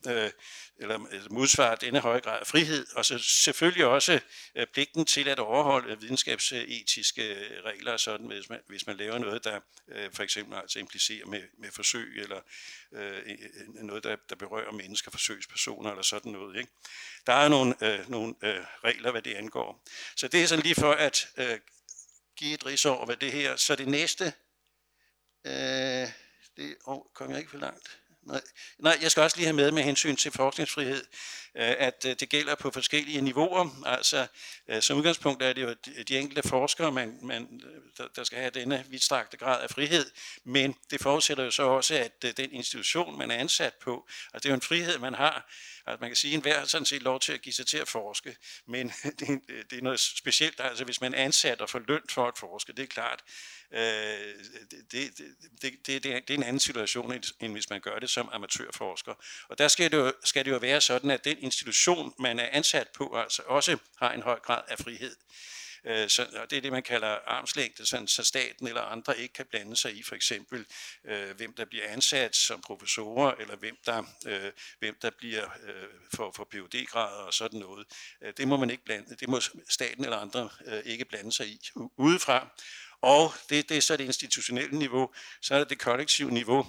øh, 0.09 0.31
eller 0.78 1.28
modsvarer 1.31 1.75
denne 1.75 2.00
høje 2.00 2.21
grad 2.21 2.40
af 2.40 2.47
frihed, 2.47 2.87
og 2.95 3.05
så 3.05 3.19
selvfølgelig 3.19 3.87
også 3.87 4.21
øh, 4.55 4.66
pligten 4.66 5.05
til 5.05 5.28
at 5.28 5.38
overholde 5.38 6.00
videnskabsetiske 6.00 7.35
øh, 7.35 7.64
regler, 7.64 7.97
sådan 7.97 8.26
hvis 8.26 8.49
man, 8.49 8.61
hvis 8.66 8.87
man 8.87 8.97
laver 8.97 9.19
noget, 9.19 9.45
der 9.45 9.61
øh, 9.88 10.12
for 10.12 10.23
eksempel 10.23 10.59
altså 10.59 10.78
implicerer 10.78 11.26
med, 11.26 11.43
med 11.59 11.71
forsøg, 11.71 12.19
eller 12.23 12.40
øh, 12.93 13.23
noget, 13.69 14.05
der, 14.05 14.16
der 14.28 14.37
berører 14.37 14.73
mennesker, 14.73 15.11
forsøgspersoner, 15.11 15.90
eller 15.90 16.02
sådan 16.02 16.33
noget. 16.33 16.57
Ikke? 16.57 16.71
Der 17.26 17.33
er 17.33 17.49
nogle, 17.49 17.75
øh, 17.83 18.11
nogle 18.11 18.35
øh, 18.43 18.64
regler, 18.85 19.11
hvad 19.11 19.23
det 19.23 19.35
angår. 19.35 19.85
Så 20.16 20.28
det 20.28 20.43
er 20.43 20.47
sådan 20.47 20.64
lige 20.64 20.75
for 20.75 20.93
at 20.93 21.28
øh, 21.37 21.59
give 22.37 22.55
et 22.55 22.66
ris 22.66 22.85
over, 22.85 23.07
hvad 23.07 23.16
det 23.16 23.33
her. 23.33 23.57
Så 23.57 23.76
det 23.76 23.88
næste, 23.88 24.33
øh, 25.45 26.09
det 26.57 26.76
oh, 26.85 27.02
kom 27.14 27.31
jeg 27.31 27.38
ikke 27.38 27.50
for 27.50 27.59
langt. 27.59 27.99
Nej, 28.26 28.40
nej, 28.78 28.99
jeg 29.02 29.11
skal 29.11 29.23
også 29.23 29.37
lige 29.37 29.47
have 29.47 29.56
med 29.56 29.71
med 29.71 29.83
hensyn 29.83 30.16
til 30.16 30.33
forskningsfrihed, 30.33 31.04
Øh, 31.58 31.75
at 31.78 32.06
øh, 32.08 32.16
det 32.20 32.28
gælder 32.28 32.54
på 32.54 32.70
forskellige 32.70 33.20
niveauer. 33.20 33.82
Altså, 33.86 34.26
øh, 34.68 34.82
som 34.82 34.98
udgangspunkt 34.98 35.42
er 35.42 35.52
det 35.52 35.62
jo 35.62 35.75
de 36.08 36.18
enkelte 36.18 36.48
forskere, 36.48 36.92
man, 36.92 37.18
man, 37.22 37.60
der 38.16 38.25
skal 38.25 38.38
have 38.38 38.50
denne 38.50 38.84
vidstrakte 38.88 39.36
grad 39.36 39.62
af 39.62 39.70
frihed, 39.70 40.10
men 40.44 40.76
det 40.90 41.00
forudsætter 41.00 41.44
jo 41.44 41.50
så 41.50 41.62
også, 41.62 41.94
at 41.94 42.36
den 42.36 42.52
institution, 42.52 43.18
man 43.18 43.30
er 43.30 43.36
ansat 43.36 43.75
på, 43.75 44.06
altså 44.34 44.42
det 44.42 44.46
er 44.46 44.50
jo 44.50 44.54
en 44.54 44.60
frihed, 44.60 44.98
man 44.98 45.14
har, 45.14 45.46
Altså 45.86 46.00
man 46.00 46.10
kan 46.10 46.16
sige, 46.16 46.32
at 46.32 46.36
enhver 46.36 46.58
har 46.58 46.66
sådan 46.66 46.84
set 46.84 47.02
lov 47.02 47.20
til 47.20 47.32
at 47.32 47.42
give 47.42 47.52
sig 47.52 47.66
til 47.66 47.78
at 47.78 47.88
forske, 47.88 48.36
men 48.66 48.92
det, 49.18 49.40
det 49.70 49.78
er 49.78 49.82
noget 49.82 50.00
specielt, 50.00 50.60
altså 50.60 50.84
hvis 50.84 51.00
man 51.00 51.14
er 51.14 51.25
ansat 51.25 51.60
og 51.60 51.70
får 51.70 51.82
løn 51.88 52.02
for 52.10 52.28
at 52.28 52.38
forske, 52.38 52.72
det 52.72 52.82
er 52.82 52.86
klart, 52.86 53.25
øh, 53.72 53.80
det, 53.80 54.92
det, 54.92 55.18
det, 55.62 55.86
det, 55.86 56.02
det 56.04 56.30
er 56.30 56.34
en 56.34 56.42
anden 56.42 56.60
situation, 56.60 57.12
end 57.40 57.52
hvis 57.52 57.70
man 57.70 57.80
gør 57.80 57.98
det 57.98 58.10
som 58.10 58.28
amatørforsker. 58.32 59.14
Og 59.48 59.58
der 59.58 59.68
skal 59.68 59.90
det, 59.90 59.96
jo, 59.96 60.12
skal 60.25 60.44
det 60.44 60.50
jo 60.50 60.56
være 60.56 60.80
sådan, 60.80 61.10
at 61.10 61.25
den 61.25 61.38
institution, 61.47 62.15
man 62.19 62.38
er 62.38 62.49
ansat 62.53 62.88
på, 62.88 63.17
altså 63.17 63.43
også 63.47 63.79
har 63.99 64.12
en 64.12 64.23
høj 64.23 64.38
grad 64.38 64.62
af 64.69 64.79
frihed. 64.79 65.17
Øh, 65.87 66.09
så, 66.09 66.26
og 66.43 66.50
det 66.50 66.57
er 66.57 66.61
det, 66.61 66.73
man 66.73 66.83
kalder 66.83 67.19
armslængde, 67.26 67.87
sådan, 67.87 68.09
så 68.09 68.25
staten 68.25 68.67
eller 68.67 68.83
andre 68.83 69.19
ikke 69.19 69.35
kan 69.35 69.47
blande 69.50 69.76
sig 69.76 69.97
i 69.97 70.03
for 70.03 70.15
eksempel, 70.15 70.67
øh, 71.05 71.37
hvem 71.37 71.53
der 71.55 71.65
bliver 71.65 71.88
ansat 71.88 72.37
som 72.37 72.61
professorer, 72.61 73.35
eller 73.35 73.57
hvem 73.57 73.76
der, 73.87 74.03
øh, 74.26 74.53
hvem 74.79 74.97
der 75.03 75.11
bliver 75.19 75.45
øh, 75.62 75.88
for, 76.15 76.33
for 76.37 76.49
phd 76.50 76.87
grader 76.87 77.23
og 77.23 77.35
sådan 77.35 77.61
noget. 77.61 77.87
Øh, 78.23 78.33
det 78.37 78.49
må 78.49 78.57
man 78.57 78.71
ikke 78.71 78.85
blande, 78.85 79.17
det 79.17 79.29
må 79.29 79.41
staten 79.69 80.05
eller 80.05 80.17
andre 80.17 80.49
øh, 80.67 80.83
ikke 80.85 81.05
blande 81.05 81.33
sig 81.33 81.47
i 81.47 81.61
udefra. 81.97 82.49
Og 83.00 83.33
det, 83.50 83.69
det 83.69 83.76
er 83.76 83.81
så 83.81 83.97
det 83.97 84.05
institutionelle 84.05 84.79
niveau, 84.79 85.15
så 85.43 85.55
er 85.55 85.59
det 85.59 85.71
det 85.71 85.79
kollektive 85.79 86.31
niveau, 86.31 86.67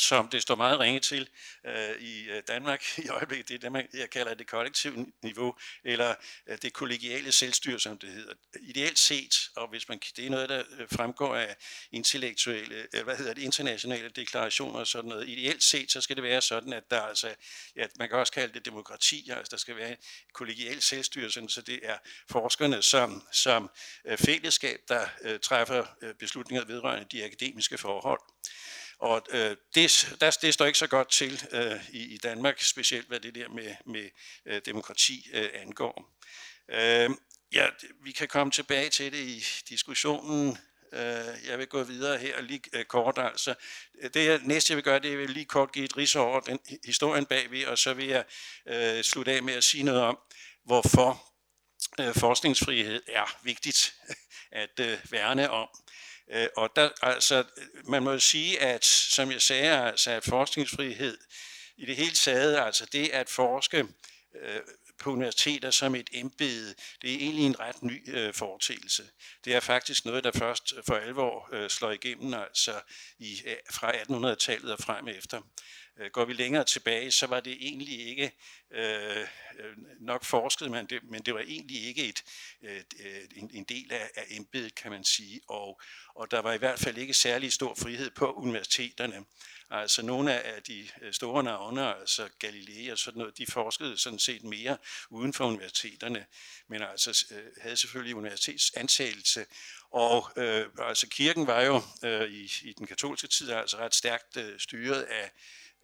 som 0.00 0.28
det 0.28 0.42
står 0.42 0.54
meget 0.54 0.80
ringe 0.80 1.00
til 1.00 1.28
øh, 1.66 2.00
i 2.00 2.22
øh, 2.22 2.42
Danmark 2.48 2.84
i 3.04 3.08
øjeblikket. 3.08 3.48
Det 3.48 3.54
er 3.54 3.58
det, 3.58 3.72
man, 3.72 3.88
jeg 3.94 4.10
kalder 4.10 4.34
det 4.34 4.46
kollektive 4.46 5.06
niveau, 5.22 5.54
eller 5.84 6.14
øh, 6.46 6.58
det 6.62 6.72
kollegiale 6.72 7.32
selvstyre, 7.32 7.80
som 7.80 7.98
det 7.98 8.10
hedder. 8.10 8.34
Ideelt 8.60 8.98
set, 8.98 9.50
og 9.56 9.68
hvis 9.68 9.88
man, 9.88 10.00
det 10.16 10.26
er 10.26 10.30
noget, 10.30 10.48
der 10.48 10.62
øh, 10.78 10.88
fremgår 10.92 11.36
af 11.36 11.56
intellektuelle, 11.92 12.86
øh, 12.94 13.04
hvad 13.04 13.16
hedder 13.16 13.34
det, 13.34 13.42
internationale 13.42 14.08
deklarationer 14.08 14.78
og 14.78 14.86
sådan 14.86 15.08
noget. 15.08 15.28
Ideelt 15.28 15.62
set, 15.62 15.92
så 15.92 16.00
skal 16.00 16.16
det 16.16 16.22
være 16.22 16.42
sådan, 16.42 16.72
at 16.72 16.90
der 16.90 17.00
altså, 17.00 17.34
ja, 17.76 17.86
man 17.98 18.08
kan 18.08 18.18
også 18.18 18.32
kalde 18.32 18.54
det 18.54 18.64
demokrati, 18.64 19.30
altså 19.30 19.50
der 19.50 19.56
skal 19.56 19.76
være 19.76 19.96
kollegial 20.32 20.82
selvstyre, 20.82 21.30
sådan, 21.30 21.48
så 21.48 21.62
det 21.62 21.80
er 21.82 21.98
forskerne 22.30 22.82
som, 22.82 23.22
som 23.32 23.70
øh, 24.04 24.18
fællesskab, 24.18 24.80
der 24.88 25.08
øh, 25.22 25.40
træffer 25.40 25.84
øh, 26.02 26.14
beslutninger 26.14 26.64
vedrørende 26.64 27.06
de 27.12 27.24
akademiske 27.24 27.78
forhold. 27.78 28.20
Og 29.00 29.26
øh, 29.30 29.56
det, 29.74 30.16
der, 30.20 30.38
det 30.42 30.54
står 30.54 30.66
ikke 30.66 30.78
så 30.78 30.86
godt 30.86 31.10
til 31.10 31.42
øh, 31.52 31.88
i, 31.92 32.14
i 32.14 32.16
Danmark, 32.16 32.60
specielt 32.60 33.08
hvad 33.08 33.20
det 33.20 33.34
der 33.34 33.48
med, 33.48 33.74
med 33.86 34.10
øh, 34.46 34.60
demokrati 34.66 35.28
øh, 35.32 35.48
angår. 35.54 36.18
Øh, 36.68 37.10
ja, 37.52 37.66
vi 38.04 38.12
kan 38.12 38.28
komme 38.28 38.50
tilbage 38.50 38.90
til 38.90 39.12
det 39.12 39.18
i 39.18 39.44
diskussionen. 39.68 40.58
Øh, 40.92 41.48
jeg 41.48 41.58
vil 41.58 41.66
gå 41.66 41.82
videre 41.82 42.18
her 42.18 42.40
lige 42.40 42.62
øh, 42.72 42.84
kort. 42.84 43.18
Altså. 43.18 43.54
Det 44.14 44.26
jeg, 44.26 44.40
næste 44.44 44.70
jeg 44.70 44.76
vil 44.76 44.84
gøre, 44.84 44.98
det 44.98 45.04
er, 45.04 45.12
at 45.12 45.18
jeg 45.18 45.18
vil 45.18 45.30
lige 45.30 45.44
kort 45.44 45.72
give 45.72 45.84
et 45.84 45.96
ris 45.96 46.16
over 46.16 46.40
den 46.40 46.58
historien 46.84 47.26
bagved, 47.26 47.66
og 47.66 47.78
så 47.78 47.94
vil 47.94 48.06
jeg 48.06 48.24
øh, 48.66 49.02
slutte 49.02 49.32
af 49.32 49.42
med 49.42 49.54
at 49.54 49.64
sige 49.64 49.82
noget 49.82 50.02
om, 50.02 50.18
hvorfor 50.64 51.32
øh, 52.00 52.14
forskningsfrihed 52.14 53.02
er 53.08 53.38
vigtigt 53.42 53.94
at 54.52 54.80
øh, 54.80 54.98
værne 55.10 55.50
om. 55.50 55.68
Øh, 56.32 56.46
og 56.56 56.70
der, 56.76 56.90
altså, 57.02 57.44
man 57.84 58.02
må 58.02 58.12
jo 58.12 58.18
sige, 58.18 58.60
at 58.60 58.84
som 58.84 59.32
jeg 59.32 59.42
sagde, 59.42 59.70
altså, 59.70 60.10
at 60.10 60.24
forskningsfrihed 60.24 61.18
i 61.76 61.86
det 61.86 61.96
hele 61.96 62.14
taget, 62.14 62.58
altså 62.58 62.86
det 62.92 63.08
at 63.08 63.28
forske 63.28 63.86
øh, 64.42 64.60
på 65.00 65.10
universiteter 65.12 65.70
som 65.70 65.94
et 65.94 66.10
embede, 66.12 66.74
det 67.02 67.12
er 67.12 67.16
egentlig 67.16 67.46
en 67.46 67.60
ret 67.60 67.82
ny 67.82 68.16
øh, 68.16 68.34
foretagelse. 68.34 69.02
Det 69.44 69.54
er 69.54 69.60
faktisk 69.60 70.04
noget, 70.04 70.24
der 70.24 70.30
først 70.32 70.74
for 70.86 70.94
alvor 70.94 71.48
øh, 71.52 71.70
slår 71.70 71.90
igennem 71.90 72.34
altså 72.34 72.80
i, 73.18 73.42
øh, 73.46 73.56
fra 73.70 73.92
1800-tallet 73.92 74.72
og 74.72 74.78
frem 74.78 75.08
efter. 75.08 75.40
Øh, 76.00 76.10
går 76.10 76.24
vi 76.24 76.32
længere 76.32 76.64
tilbage, 76.64 77.10
så 77.10 77.26
var 77.26 77.40
det 77.40 77.56
egentlig 77.60 78.08
ikke 78.08 78.32
øh, 78.70 79.26
øh, 79.58 79.76
nok 80.00 80.24
forsket, 80.24 80.70
men 80.70 80.86
det, 80.86 81.02
men 81.02 81.22
det 81.22 81.34
var 81.34 81.40
egentlig 81.40 81.84
ikke 81.84 82.08
et, 82.08 82.22
øh, 82.62 82.76
et, 82.76 83.32
en, 83.36 83.50
en 83.54 83.64
del 83.64 83.92
af, 83.92 84.10
af 84.14 84.24
embedet, 84.30 84.74
kan 84.74 84.90
man 84.90 85.04
sige. 85.04 85.40
Og, 85.48 85.80
og 86.14 86.30
der 86.30 86.40
var 86.40 86.52
i 86.52 86.58
hvert 86.58 86.78
fald 86.78 86.98
ikke 86.98 87.14
særlig 87.14 87.52
stor 87.52 87.74
frihed 87.74 88.10
på 88.10 88.32
universiteterne. 88.32 89.24
Altså 89.70 90.02
nogle 90.02 90.42
af 90.42 90.62
de 90.62 90.88
store 91.12 91.42
navne, 91.42 91.94
altså 91.94 92.28
Galilei 92.38 92.88
og 92.88 92.98
sådan 92.98 93.18
noget, 93.18 93.38
de 93.38 93.46
forskede 93.46 93.98
sådan 93.98 94.18
set 94.18 94.44
mere 94.44 94.76
uden 95.10 95.32
for 95.32 95.46
universiteterne, 95.46 96.26
men 96.68 96.82
altså 96.82 97.26
havde 97.60 97.76
selvfølgelig 97.76 98.14
universitetsansættelse. 98.14 99.46
Og 99.90 100.32
øh, 100.36 100.66
altså 100.78 101.08
kirken 101.08 101.46
var 101.46 101.62
jo 101.62 101.82
øh, 102.04 102.30
i, 102.30 102.52
i 102.62 102.72
den 102.72 102.86
katolske 102.86 103.28
tid 103.28 103.50
altså 103.50 103.76
ret 103.76 103.94
stærkt 103.94 104.36
øh, 104.36 104.60
styret 104.60 105.02
af 105.02 105.30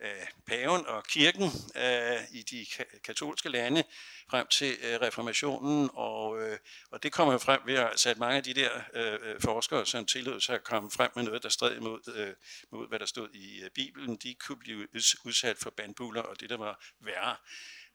af 0.00 0.29
paven 0.47 0.87
og 0.87 1.05
kirken 1.05 1.50
øh, 1.76 2.21
i 2.33 2.43
de 2.43 2.67
katolske 3.05 3.49
lande 3.49 3.85
frem 4.31 4.47
til 4.47 4.76
øh, 4.83 5.00
reformationen, 5.00 5.91
og, 5.93 6.43
øh, 6.43 6.59
og 6.91 7.03
det 7.03 7.12
kommer 7.12 7.33
jo 7.33 7.38
frem 7.38 7.61
ved 7.67 7.75
altså, 7.75 8.11
at 8.11 8.19
mange 8.19 8.37
af 8.37 8.43
de 8.43 8.55
der 8.55 8.71
øh, 8.95 9.19
øh, 9.23 9.41
forskere, 9.41 9.87
som 9.87 10.07
tillod 10.07 10.41
sig 10.41 10.55
at 10.55 10.65
komme 10.65 10.91
frem 10.91 11.11
med 11.17 11.25
noget, 11.25 11.43
der 11.43 11.49
stred 11.49 11.76
imod, 11.76 12.15
øh, 12.15 12.35
mod, 12.73 12.88
hvad 12.88 12.99
der 12.99 13.07
stod 13.07 13.29
i 13.35 13.62
øh, 13.62 13.71
Bibelen, 13.71 14.17
de 14.17 14.35
kunne 14.35 14.59
blive 14.59 14.88
udsat 15.25 15.59
for 15.59 15.71
bandbuller 15.71 16.23
og 16.23 16.41
det, 16.41 16.50
der 16.50 16.57
var 16.57 16.85
værre 17.00 17.37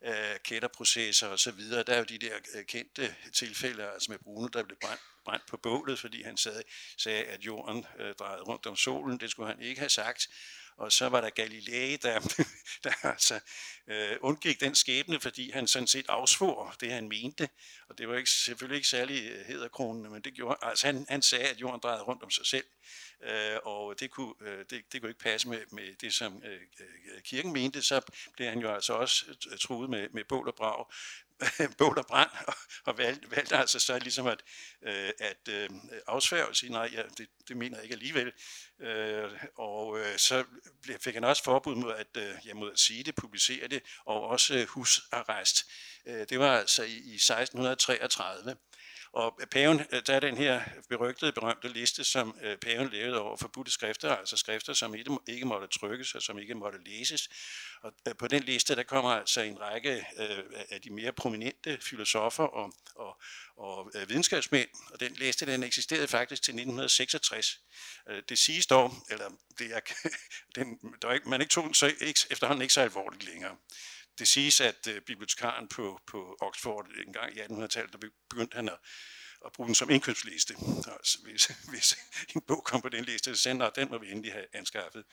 øh, 0.06 0.40
kætterprocesser 0.44 1.28
og 1.28 1.40
så 1.40 1.52
videre. 1.52 1.84
Der 1.84 1.94
er 1.94 1.98
jo 1.98 2.04
de 2.04 2.18
der 2.18 2.36
øh, 2.56 2.66
kendte 2.66 3.16
tilfælde, 3.34 3.84
altså 3.84 4.12
med 4.12 4.20
Bruno, 4.20 4.48
der 4.48 4.64
blev 4.64 4.78
brændt, 4.82 5.02
brændt 5.26 5.46
på 5.48 5.58
bålet, 5.58 6.00
fordi 6.00 6.22
han 6.22 6.38
sagde, 6.38 6.64
sagde 6.98 7.24
at 7.24 7.42
jorden 7.42 7.86
øh, 8.00 8.16
drejede 8.16 8.42
rundt 8.42 8.66
om 8.66 8.76
solen. 8.76 9.20
Det 9.20 9.32
skulle 9.32 9.50
han 9.50 9.62
ikke 9.62 9.80
have 9.80 9.90
sagt. 9.90 10.30
Og 10.78 10.92
så 10.92 11.10
var 11.10 11.22
der 11.22 11.30
Galilei, 11.30 11.96
der, 11.96 12.20
der 12.84 13.06
altså 13.06 13.40
øh, 13.88 14.18
undgik 14.22 14.60
den 14.60 14.76
skæbne, 14.76 15.20
fordi 15.20 15.52
han 15.52 15.68
sådan 15.68 15.88
set 15.88 16.06
afsvor 16.10 16.76
det, 16.80 16.92
han 16.92 17.08
mente. 17.08 17.50
Og 17.90 17.98
det 17.98 18.10
var 18.10 18.18
ikke, 18.18 18.30
selvfølgelig 18.30 18.76
ikke 18.76 18.88
særlig 18.88 19.32
øh, 19.32 20.12
men 20.12 20.22
det 20.22 20.34
gjorde, 20.34 20.58
altså 20.62 20.88
han, 20.88 21.06
han 21.10 21.22
sagde, 21.22 21.48
at 21.48 21.62
jorden 21.62 21.80
drejede 21.80 22.04
rundt 22.04 22.24
om 22.24 22.32
sig 22.32 22.46
selv. 22.46 22.66
Øh, 23.24 23.58
og 23.64 24.00
det 24.00 24.12
kunne, 24.12 24.34
øh, 24.42 24.66
det, 24.70 24.94
det 24.94 25.02
kunne 25.02 25.10
ikke 25.10 25.20
passe 25.20 25.50
med, 25.50 25.60
med 25.72 25.96
det, 26.02 26.14
som 26.14 26.44
øh, 26.46 26.62
øh 26.80 27.22
kirken 27.24 27.54
mente. 27.54 27.82
Så 27.82 28.02
blev 28.36 28.48
han 28.48 28.60
jo 28.60 28.74
altså 28.74 28.94
også 28.94 29.26
øh, 29.52 29.58
truet 29.58 29.90
med, 29.90 30.10
med 30.10 30.24
bål 30.24 30.48
og 30.48 30.56
brag. 30.56 30.86
bål 31.78 31.98
og 31.98 32.06
brand, 32.06 32.30
og 32.86 32.98
valgte, 32.98 33.32
valgte 33.32 33.58
altså 33.58 33.80
så 33.80 34.00
ligesom 34.00 34.28
at, 34.28 34.44
øh, 34.82 35.10
at 35.20 35.48
øh, 35.50 35.70
afsværge 36.08 36.48
og 36.48 36.56
sige, 36.56 36.72
nej, 36.72 36.90
ja, 36.94 37.04
det, 37.18 37.28
det 37.48 37.58
mener 37.58 37.78
jeg 37.78 37.84
ikke 37.84 37.94
alligevel. 37.94 38.32
Øh, 38.80 39.32
og 39.56 40.00
øh, 40.00 40.18
så 40.18 40.44
fik 41.00 41.14
han 41.14 41.24
også 41.24 41.44
forbud 41.44 41.76
mod 41.76 41.94
at, 41.94 42.18
øh, 42.18 42.36
ja, 42.46 42.54
mod 42.54 42.72
at 42.72 42.80
sige 42.80 43.04
det, 43.04 43.16
publicere 43.16 43.68
det, 43.68 43.84
og 44.06 44.22
også 44.28 44.56
øh, 44.56 44.68
husarrest. 44.68 45.72
Øh, 46.06 46.26
det 46.30 46.40
var 46.40 46.58
altså 46.58 46.84
i, 46.84 46.98
i 46.98 47.16
1633. 47.16 48.56
Og 49.14 49.40
paven, 49.52 49.82
øh, 49.92 50.02
der 50.08 50.16
er 50.16 50.20
den 50.20 50.38
her 50.38 50.62
berygtede, 50.90 51.32
berømte 51.32 51.68
liste, 51.68 52.04
som 52.04 52.38
øh, 52.42 52.58
paven 52.58 52.90
lavede 52.90 53.22
over 53.22 53.38
forbudte 53.38 53.72
skrifter, 53.72 54.16
altså 54.16 54.38
skrifter, 54.38 54.74
som 54.74 54.96
ikke 55.28 55.46
måtte 55.46 55.68
trykkes 55.68 56.16
og 56.16 56.22
som 56.22 56.40
ikke 56.40 56.56
måtte 56.56 56.80
læses. 56.86 57.30
Og 57.82 57.94
øh, 58.08 58.16
på 58.16 58.28
den 58.28 58.44
liste, 58.44 58.76
der 58.76 58.84
kommer 58.84 59.10
altså 59.10 59.42
en 59.42 59.62
række 59.62 60.06
af 60.70 60.82
de 60.82 60.90
mere 60.90 61.12
prominente 61.12 61.78
filosofer 61.82 62.44
og, 62.44 62.74
og, 62.96 63.22
og 63.58 63.92
videnskabsmænd, 64.08 64.70
og 64.94 65.00
den 65.00 65.14
liste, 65.14 65.46
den 65.46 65.64
eksisterede 65.64 66.08
faktisk 66.08 66.42
til 66.42 66.52
1966. 66.52 67.60
Det 68.30 68.40
siges 68.40 68.68
dog, 68.68 68.94
eller 69.10 69.30
det 69.60 69.76
er, 69.76 69.80
den, 70.56 70.80
der 71.02 71.08
er 71.08 71.14
ikke, 71.14 71.30
man 71.30 71.42
ikke 71.42 71.52
tog 71.52 71.64
den 71.64 71.74
så 71.74 71.86
ikke, 71.86 72.20
efterhånden 72.30 72.62
ikke 72.62 72.74
så 72.74 72.82
alvorligt 72.82 73.24
længere. 73.24 73.58
Det 74.20 74.28
siges, 74.28 74.62
at 74.62 74.88
øh, 74.88 75.02
bibliotekaren 75.02 75.68
på, 75.68 76.00
på 76.08 76.38
Oxford 76.42 76.88
en 77.08 77.14
gang 77.14 77.38
i 77.38 77.40
1800-tallet, 77.40 77.94
der 77.94 78.10
begyndte 78.30 78.56
han 78.56 78.70
at, 78.70 78.78
at 79.46 79.52
bruge 79.52 79.68
den 79.68 79.76
som 79.76 79.90
indkøbsliste. 79.90 80.56
Altså, 80.88 81.20
hvis, 81.24 81.46
hvis 81.72 81.98
en 82.36 82.42
bog 82.42 82.64
kom 82.64 82.82
på 82.82 82.90
den 82.90 83.04
liste, 83.04 83.36
så 83.36 83.42
sagde 83.42 83.72
den 83.76 83.90
må 83.90 83.98
vi 83.98 84.12
endelig 84.12 84.34
have 84.34 84.46
anskaffet. 84.54 85.06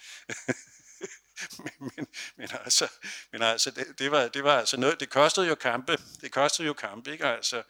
men, 1.65 1.73
men, 1.97 2.07
men, 2.37 2.49
altså, 2.65 2.89
men 3.33 3.43
altså 3.43 3.71
det, 3.71 3.99
det, 3.99 4.11
var, 4.11 4.29
det 4.29 4.45
var 4.45 4.59
altså 4.59 4.77
noget, 4.77 5.01
det 5.01 5.11
kostede 5.11 5.47
jo 5.47 5.55
kampe, 5.55 5.99
det 6.21 6.33
kostede 6.33 6.67
jo 6.67 6.73
kampe, 6.73 7.13
ikke? 7.13 7.27
Altså, 7.27 7.63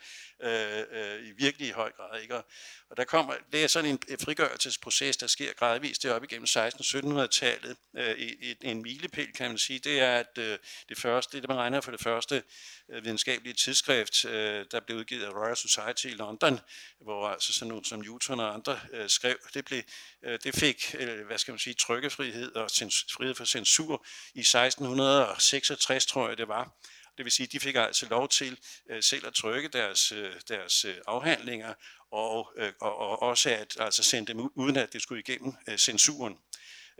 øh, 0.42 0.84
øh, 0.90 1.28
i 1.28 1.32
virkelig 1.36 1.72
høj 1.72 1.92
grad. 1.92 2.20
Ikke? 2.22 2.34
Og, 2.36 2.44
og 2.90 2.96
der 2.96 3.04
kommer, 3.04 3.34
det 3.52 3.64
er 3.64 3.66
sådan 3.66 3.90
en 3.90 4.18
frigørelsesproces, 4.20 5.16
der 5.16 5.26
sker 5.26 5.52
gradvist 5.52 6.06
op 6.06 6.24
igennem 6.24 6.44
1600-1700-tallet. 6.44 7.76
Øh, 7.96 8.10
et, 8.18 8.58
en 8.60 8.82
milepæl, 8.82 9.32
kan 9.32 9.48
man 9.48 9.58
sige, 9.58 9.78
det 9.78 10.00
er, 10.00 10.18
at 10.18 10.38
øh, 10.38 10.58
det 10.88 10.98
første, 10.98 11.40
det 11.40 11.48
man 11.48 11.56
regner 11.56 11.80
for 11.80 11.90
det 11.90 12.00
første 12.00 12.42
øh, 12.90 13.04
videnskabelige 13.04 13.54
tidsskrift, 13.54 14.24
øh, 14.24 14.66
der 14.70 14.80
blev 14.80 14.98
udgivet 14.98 15.24
af 15.24 15.30
Royal 15.30 15.56
Society 15.56 16.06
i 16.06 16.14
London, 16.14 16.60
hvor 17.00 17.28
altså 17.28 17.52
sådan 17.52 17.68
nogle 17.68 17.84
som 17.84 18.00
Newton 18.00 18.40
og 18.40 18.54
andre 18.54 18.80
øh, 18.92 19.08
skrev, 19.08 19.36
det, 19.54 19.64
blev, 19.64 19.82
øh, 20.24 20.38
det 20.44 20.54
fik, 20.54 20.94
øh, 20.98 21.26
hvad 21.26 21.38
skal 21.38 21.52
man 21.52 21.58
sige, 21.58 21.74
trykkefrihed 21.74 22.54
og 22.54 22.70
frihed 23.12 23.34
for 23.34 23.44
censur 23.44 24.06
i 24.34 24.40
1666, 24.40 26.06
tror 26.06 26.28
jeg 26.28 26.38
det 26.38 26.48
var. 26.48 26.72
Det 27.18 27.24
vil 27.24 27.32
sige, 27.32 27.46
de 27.46 27.60
fik 27.60 27.74
altså 27.76 28.06
lov 28.10 28.28
til 28.28 28.58
øh, 28.90 29.02
selv 29.02 29.26
at 29.26 29.34
trykke 29.34 29.68
deres, 29.68 30.12
øh, 30.12 30.32
deres 30.48 30.84
øh, 30.84 30.96
afhandlinger, 31.06 31.74
og, 32.10 32.52
øh, 32.56 32.72
og, 32.80 32.96
og 32.96 33.22
også 33.22 33.50
at 33.50 33.76
altså 33.80 34.02
sende 34.02 34.26
dem 34.32 34.40
ud, 34.40 34.50
uden 34.54 34.76
at 34.76 34.92
det 34.92 35.02
skulle 35.02 35.20
igennem 35.20 35.52
øh, 35.68 35.78
censuren. 35.78 36.38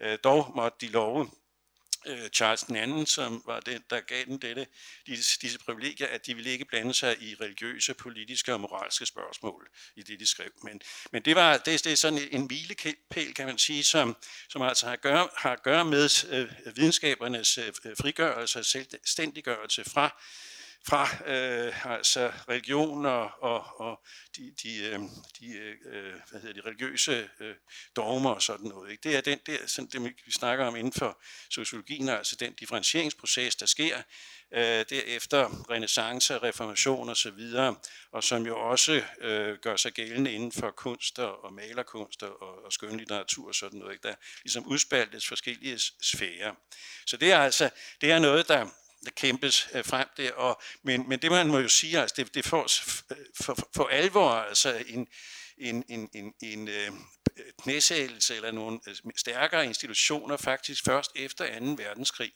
Øh, 0.02 0.18
dog 0.24 0.52
måtte 0.56 0.86
de 0.86 0.92
love 0.92 1.30
øh, 2.06 2.28
Charles 2.28 2.64
II, 2.70 3.06
som 3.06 3.42
var 3.46 3.60
den, 3.60 3.84
der 3.90 4.00
gav 4.00 4.24
dem 4.24 4.38
dette, 4.38 4.66
disse, 5.06 5.38
disse 5.42 5.58
privilegier, 5.58 6.06
at 6.06 6.26
de 6.26 6.34
ville 6.34 6.50
ikke 6.50 6.64
blande 6.64 6.94
sig 6.94 7.22
i 7.22 7.34
religiøse, 7.40 7.94
politiske 7.94 8.52
og 8.52 8.60
moralske 8.60 9.06
spørgsmål 9.06 9.68
i 9.96 10.02
det, 10.02 10.20
de 10.20 10.26
skrev. 10.26 10.50
Men, 10.62 10.80
men 11.12 11.22
det, 11.22 11.36
var, 11.36 11.56
det, 11.56 11.84
det 11.84 11.92
er 11.92 11.96
sådan 11.96 12.28
en 12.30 12.46
hvilepæl, 12.46 13.34
kan 13.34 13.46
man 13.46 13.58
sige, 13.58 13.84
som, 13.84 14.16
som 14.48 14.62
altså 14.62 14.86
har 14.86 14.92
at 14.92 15.00
gøre, 15.00 15.28
har 15.36 15.52
at 15.52 15.62
gøre 15.62 15.84
med 15.84 16.24
øh, 16.30 16.76
videnskabernes 16.76 17.58
øh, 17.58 17.72
frigørelse 18.00 18.58
og 18.58 18.64
selvstændiggørelse 18.64 19.84
fra 19.84 20.22
fra 20.86 21.02
øh, 21.26 21.86
altså 21.86 22.32
religion 22.48 23.06
og, 23.06 23.30
og, 23.40 23.80
og 23.80 24.00
de, 24.36 24.54
de, 24.62 24.84
øh, 24.84 25.00
de 25.40 25.52
øh, 25.86 26.14
hvad 26.30 26.40
hedder 26.40 26.62
de, 26.62 26.68
religiøse 26.68 27.30
øh, 27.40 27.54
dogmer 27.96 28.30
og 28.30 28.42
sådan 28.42 28.66
noget. 28.66 28.90
Ikke? 28.90 29.08
Det 29.08 29.16
er 29.16 29.20
den, 29.20 29.38
det 29.46 29.54
er 29.62 29.66
sådan, 29.66 29.88
det, 29.88 30.14
vi 30.26 30.32
snakker 30.32 30.64
om 30.64 30.76
inden 30.76 30.92
for 30.92 31.22
sociologien, 31.50 32.08
altså 32.08 32.36
den 32.36 32.52
differentieringsproces, 32.52 33.56
der 33.56 33.66
sker 33.66 33.96
øh, 34.54 34.84
derefter 34.90 35.70
renaissance, 35.70 36.38
reformation 36.38 37.08
osv., 37.08 37.40
og 38.12 38.24
som 38.24 38.46
jo 38.46 38.58
også 38.58 39.02
øh, 39.20 39.58
gør 39.58 39.76
sig 39.76 39.92
gældende 39.92 40.32
inden 40.32 40.52
for 40.52 40.70
kunst 40.70 41.18
og 41.18 41.52
malerkunst 41.52 42.22
og, 42.22 42.64
og 42.64 42.72
skønlitteratur 42.72 43.48
og 43.48 43.54
sådan 43.54 43.78
noget, 43.78 43.92
ikke? 43.92 44.08
der 44.08 44.14
ligesom 44.44 44.66
udspaltes 44.66 45.26
forskellige 45.28 45.78
sfærer. 46.02 46.54
Så 47.06 47.16
det 47.16 47.32
er 47.32 47.38
altså 47.38 47.70
det 48.00 48.10
er 48.10 48.18
noget, 48.18 48.48
der, 48.48 48.66
der 49.04 49.10
kæmpes 49.10 49.68
øh, 49.74 49.84
frem 49.84 50.08
der, 50.16 50.32
og, 50.32 50.62
men, 50.82 51.08
men 51.08 51.22
det 51.22 51.30
man 51.30 51.48
må 51.48 51.58
jo 51.58 51.68
sige, 51.68 52.00
altså 52.00 52.14
det, 52.16 52.34
det 52.34 52.44
får 52.44 52.62
øh, 53.10 53.16
for, 53.40 53.58
for 53.74 53.86
alvor 53.86 54.30
altså 54.30 54.84
en, 54.86 55.06
en, 55.58 55.84
en, 55.88 56.08
en, 56.14 56.34
en 56.42 56.68
øh, 56.68 56.92
knæsægelse 57.62 58.36
eller 58.36 58.52
nogle 58.52 58.80
øh, 58.86 58.94
stærkere 59.16 59.66
institutioner 59.66 60.36
faktisk 60.36 60.84
først 60.84 61.10
efter 61.16 61.58
2. 61.60 61.64
verdenskrig 61.64 62.32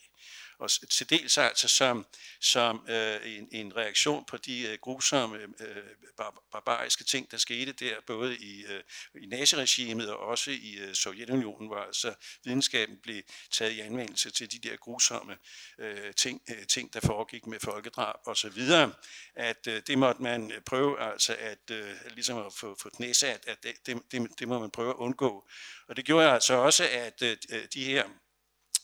og 0.62 0.70
til 0.70 1.10
dels 1.10 1.38
altså 1.38 1.68
som, 1.68 2.06
som 2.40 2.86
øh, 2.88 3.36
en, 3.38 3.48
en 3.52 3.76
reaktion 3.76 4.24
på 4.24 4.36
de 4.36 4.62
øh, 4.62 4.78
grusomme 4.80 5.38
øh, 5.38 5.76
bar, 6.16 6.42
barbariske 6.52 7.04
ting, 7.04 7.30
der 7.30 7.36
skete 7.36 7.72
der, 7.72 7.94
både 8.06 8.36
i, 8.36 8.64
øh, 8.64 8.82
i 9.22 9.26
naziregimet 9.26 10.10
og 10.10 10.18
også 10.18 10.50
i 10.50 10.78
øh, 10.80 10.94
Sovjetunionen, 10.94 11.68
hvor 11.68 11.78
altså 11.78 12.14
videnskaben 12.44 12.98
blev 13.02 13.22
taget 13.50 13.72
i 13.72 13.80
anvendelse 13.80 14.30
til 14.30 14.52
de 14.52 14.68
der 14.68 14.76
grusomme 14.76 15.36
øh, 15.78 16.14
ting, 16.14 16.42
øh, 16.50 16.66
ting, 16.66 16.94
der 16.94 17.00
foregik 17.00 17.46
med 17.46 17.60
folkedrab 17.60 18.16
og 18.26 18.36
så 18.36 18.48
videre, 18.48 18.92
at 19.34 19.66
øh, 19.66 19.82
det 19.86 19.98
måtte 19.98 20.22
man 20.22 20.52
øh, 20.52 20.60
prøve 20.60 21.00
altså 21.00 21.36
at 21.38 21.70
øh, 21.70 21.94
ligesom 22.10 22.46
at 22.46 22.52
få, 22.52 22.76
få 22.82 22.88
knæsat, 22.88 23.44
at 23.46 23.62
det, 23.62 23.86
det, 23.86 24.02
det, 24.12 24.38
det 24.38 24.48
må 24.48 24.58
man 24.58 24.70
prøve 24.70 24.90
at 24.90 24.96
undgå. 24.96 25.48
Og 25.88 25.96
det 25.96 26.04
gjorde 26.04 26.30
altså 26.30 26.54
også, 26.54 26.88
at 26.88 27.22
øh, 27.22 27.36
de 27.74 27.84
her 27.84 28.04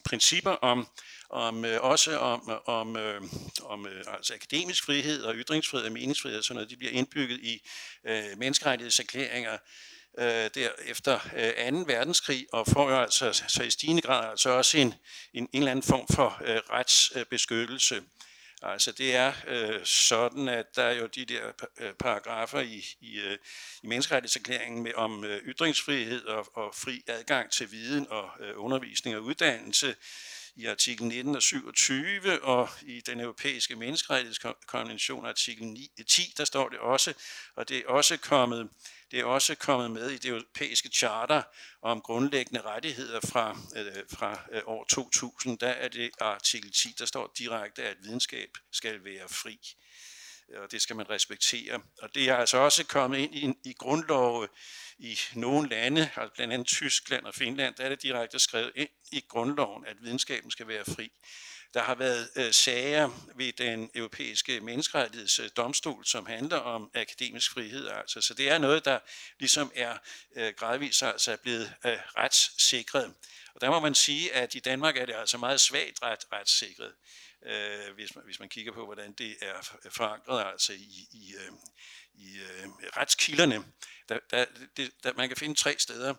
principper 0.09 0.51
om 0.51 0.89
om 1.31 1.65
øh, 1.65 1.81
også 1.81 2.19
om, 2.19 2.61
om, 2.67 2.97
øh, 2.97 3.23
om 3.63 3.87
øh, 3.87 4.05
altså 4.17 4.35
akademisk 4.35 4.85
frihed 4.85 5.23
og 5.23 5.35
ytringsfrihed 5.35 5.87
og 5.87 5.93
meningsfrihed 5.93 6.39
og 6.39 6.45
sådan 6.45 6.55
noget, 6.55 6.71
de 6.71 6.77
bliver 6.77 6.93
indbygget 6.93 7.41
i 7.41 7.69
øh, 8.07 8.39
menneskerettighedserklæringer 8.39 9.59
øh, 10.19 10.51
der 10.55 10.69
efter 10.87 11.21
øh, 11.37 11.73
2. 11.73 11.85
verdenskrig, 11.87 12.47
og 12.53 12.67
får 12.67 12.91
jo 12.91 13.01
altså 13.01 13.43
så 13.49 13.63
i 13.63 13.71
stigende 13.71 14.03
grad 14.03 14.31
altså 14.31 14.51
også 14.51 14.79
en, 14.79 14.95
en, 15.35 15.49
en 15.53 15.63
eller 15.63 15.71
anden 15.71 15.83
form 15.83 16.07
for 16.15 16.43
øh, 16.45 16.61
retsbeskyttelse. 16.71 18.03
Altså 18.63 18.93
det 18.93 19.15
er 19.17 19.33
øh, 19.47 19.85
sådan, 19.85 20.49
at 20.49 20.77
der 20.77 20.83
er 20.83 20.93
jo 20.93 21.07
de 21.07 21.25
der 21.25 21.53
øh, 21.81 21.93
paragrafer 21.93 22.61
i, 22.61 22.85
i, 23.01 23.19
øh, 23.19 23.39
i 23.83 23.87
menneskerettighedserklæringen 23.87 24.83
med, 24.83 24.95
om 24.95 25.25
øh, 25.25 25.43
ytringsfrihed 25.43 26.25
og, 26.25 26.57
og 26.57 26.75
fri 26.75 27.03
adgang 27.07 27.51
til 27.51 27.73
viden 27.73 28.07
og 28.11 28.31
øh, 28.41 28.53
undervisning 28.57 29.17
og 29.17 29.23
uddannelse, 29.23 29.95
i 30.59 30.67
artikel 30.67 31.07
19 31.07 31.37
og 31.37 31.43
27, 31.43 32.43
og 32.43 32.69
i 32.83 33.01
den 33.01 33.21
europæiske 33.21 33.77
menneskerettighedskonvention 33.77 35.27
artikel 35.27 35.67
9, 35.67 35.91
10, 36.09 36.35
der 36.37 36.45
står 36.45 36.69
det 36.69 36.79
også, 36.79 37.15
og 37.57 37.69
det 37.69 37.77
er 37.77 37.89
også 37.89 38.17
kommet 38.17 38.69
det 39.11 39.21
er 39.21 39.25
også 39.25 39.55
kommet 39.55 39.91
med 39.91 40.11
i 40.11 40.19
det 40.19 40.29
europæiske 40.29 40.89
charter 40.89 41.43
om 41.83 42.01
grundlæggende 42.01 42.61
rettigheder 42.61 43.21
fra, 43.21 43.59
øh, 43.77 44.05
fra 44.11 44.41
øh, 44.53 44.63
år 44.67 44.85
2000. 44.85 45.59
Der 45.59 45.69
er 45.69 45.89
det 45.89 46.11
artikel 46.21 46.73
10, 46.73 46.95
der 46.99 47.07
står 47.07 47.33
direkte, 47.39 47.83
at 47.83 47.97
videnskab 48.03 48.49
skal 48.73 49.05
være 49.05 49.29
fri. 49.29 49.59
Og 50.57 50.73
det 50.73 50.83
skal 50.83 50.97
man 50.97 51.11
respektere. 51.11 51.81
Og 52.03 52.15
det 52.15 52.29
er 52.29 52.37
altså 52.37 52.59
også 52.59 52.87
kommet 52.87 53.19
ind 53.19 53.35
i, 53.35 53.71
i 53.71 53.73
grundlov 53.73 54.49
i 54.99 55.19
nogle 55.35 55.69
lande, 55.69 56.01
altså 56.01 56.35
blandt 56.35 56.55
andet 56.55 56.67
Tyskland 56.67 57.25
og 57.25 57.35
Finland, 57.35 57.75
der 57.75 57.85
er 57.85 57.89
det 57.89 58.03
direkte 58.03 58.39
skrevet 58.39 58.73
ind 58.75 58.89
i 59.13 59.25
grundloven, 59.29 59.87
at 59.87 59.97
videnskaben 60.01 60.51
skal 60.51 60.69
være 60.69 60.85
fri. 60.85 61.11
Der 61.75 61.83
har 61.83 61.95
været 61.95 62.31
øh, 62.37 62.53
sager 62.53 63.31
ved 63.37 63.53
den 63.53 63.91
europæiske 63.95 64.61
menneskerettighedsdomstol, 64.61 66.07
som 66.07 66.27
handler 66.27 66.57
om 66.57 66.91
akademisk 66.95 67.53
frihed. 67.53 67.89
Altså. 67.89 68.21
Så 68.21 68.35
det 68.35 68.51
er 68.51 68.59
noget, 68.59 68.85
der 68.85 68.99
ligesom 69.39 69.73
er 69.75 69.99
øh, 70.37 70.55
gradvist 70.57 71.03
altså 71.03 71.33
er 71.33 71.37
blevet 71.37 71.75
øh, 71.87 71.99
retssikret. 72.17 73.15
Og 73.55 73.61
der 73.61 73.71
må 73.71 73.81
man 73.81 73.95
sige, 73.95 74.35
at 74.35 74.55
i 74.55 74.61
Danmark 74.61 74.97
er 74.97 75.07
det 75.07 75.15
altså 75.15 75.39
meget 75.39 75.61
svagt 75.61 76.03
ret, 76.03 76.25
retssikret, 76.33 76.95
øh, 77.47 77.95
hvis, 77.95 78.15
man, 78.15 78.25
hvis 78.25 78.41
man 78.41 78.49
kigger 78.49 78.73
på, 78.73 78.85
hvordan 78.85 79.13
det 79.13 79.37
er 79.41 79.91
forankret 79.91 80.47
altså 80.53 80.73
i, 80.73 81.09
i, 81.13 81.35
øh, 81.35 81.53
i 82.15 82.39
øh, 82.39 82.69
retskilderne. 82.97 83.65
Der, 84.09 84.19
der, 84.31 84.45
det, 84.77 84.91
der, 85.03 85.13
man 85.13 85.29
kan 85.29 85.37
finde 85.37 85.55
tre 85.55 85.77
steder. 85.79 86.15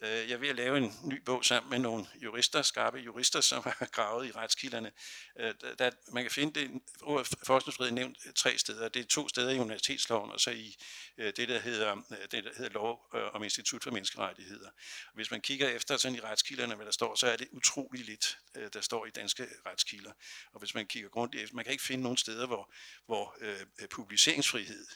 Øh, 0.00 0.08
jeg 0.08 0.30
er 0.30 0.36
ved 0.36 0.48
at 0.48 0.56
lave 0.56 0.76
en 0.76 0.94
ny 1.04 1.22
bog 1.22 1.44
sammen 1.44 1.70
med 1.70 1.78
nogle 1.78 2.06
jurister, 2.22 2.62
skarpe 2.62 2.98
jurister, 2.98 3.40
som 3.40 3.62
har 3.62 3.88
gravet 3.96 4.26
i 4.26 4.32
retskilderne. 4.32 4.92
Øh, 5.40 5.54
der, 5.78 5.90
man 6.12 6.24
kan 6.24 6.30
finde 6.30 6.60
det, 6.60 6.82
ordet 7.02 7.28
forskningsfrihed 7.46 7.92
nævnt 7.92 8.18
øh, 8.26 8.32
tre 8.32 8.58
steder. 8.58 8.88
Det 8.88 9.00
er 9.00 9.06
to 9.06 9.28
steder 9.28 9.50
i 9.50 9.58
universitetsloven, 9.58 10.30
og 10.30 10.40
så 10.40 10.50
i 10.50 10.76
øh, 11.18 11.32
det, 11.36 11.48
der 11.48 11.58
hedder, 11.58 11.96
øh, 12.10 12.18
det, 12.30 12.44
der 12.44 12.50
hedder 12.56 12.70
lov 12.70 13.08
øh, 13.14 13.34
om 13.34 13.44
Institut 13.44 13.82
for 13.82 13.90
Menneskerettigheder. 13.90 14.70
Hvis 15.14 15.30
man 15.30 15.40
kigger 15.40 15.68
efter 15.68 15.96
sådan 15.96 16.16
i 16.16 16.20
retskilderne, 16.20 16.74
hvad 16.74 16.86
der 16.86 16.92
står, 16.92 17.14
så 17.14 17.26
er 17.26 17.36
det 17.36 17.48
utrolig 17.52 18.04
lidt, 18.04 18.38
der 18.72 18.80
står 18.80 19.06
i 19.06 19.10
danske 19.10 19.46
retskilder. 19.66 20.12
Og 20.52 20.58
hvis 20.58 20.74
man 20.74 20.86
kigger 20.86 21.08
grundigt 21.08 21.42
efter, 21.42 21.56
man 21.56 21.64
kan 21.64 21.72
ikke 21.72 21.84
finde 21.84 22.02
nogen 22.02 22.16
steder, 22.16 22.46
hvor, 22.46 22.72
hvor 23.06 23.36
øh, 23.40 23.88
publiceringsfrihed 23.90 24.86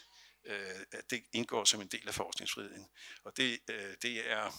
øh, 0.45 0.85
at 0.93 1.11
det 1.11 1.23
indgår 1.33 1.65
som 1.65 1.81
en 1.81 1.87
del 1.87 2.09
af 2.09 2.15
forskningsfriheden. 2.15 2.87
Og 3.25 3.37
det, 3.37 3.59
øh, 3.69 3.95
det 4.03 4.31
er, 4.31 4.53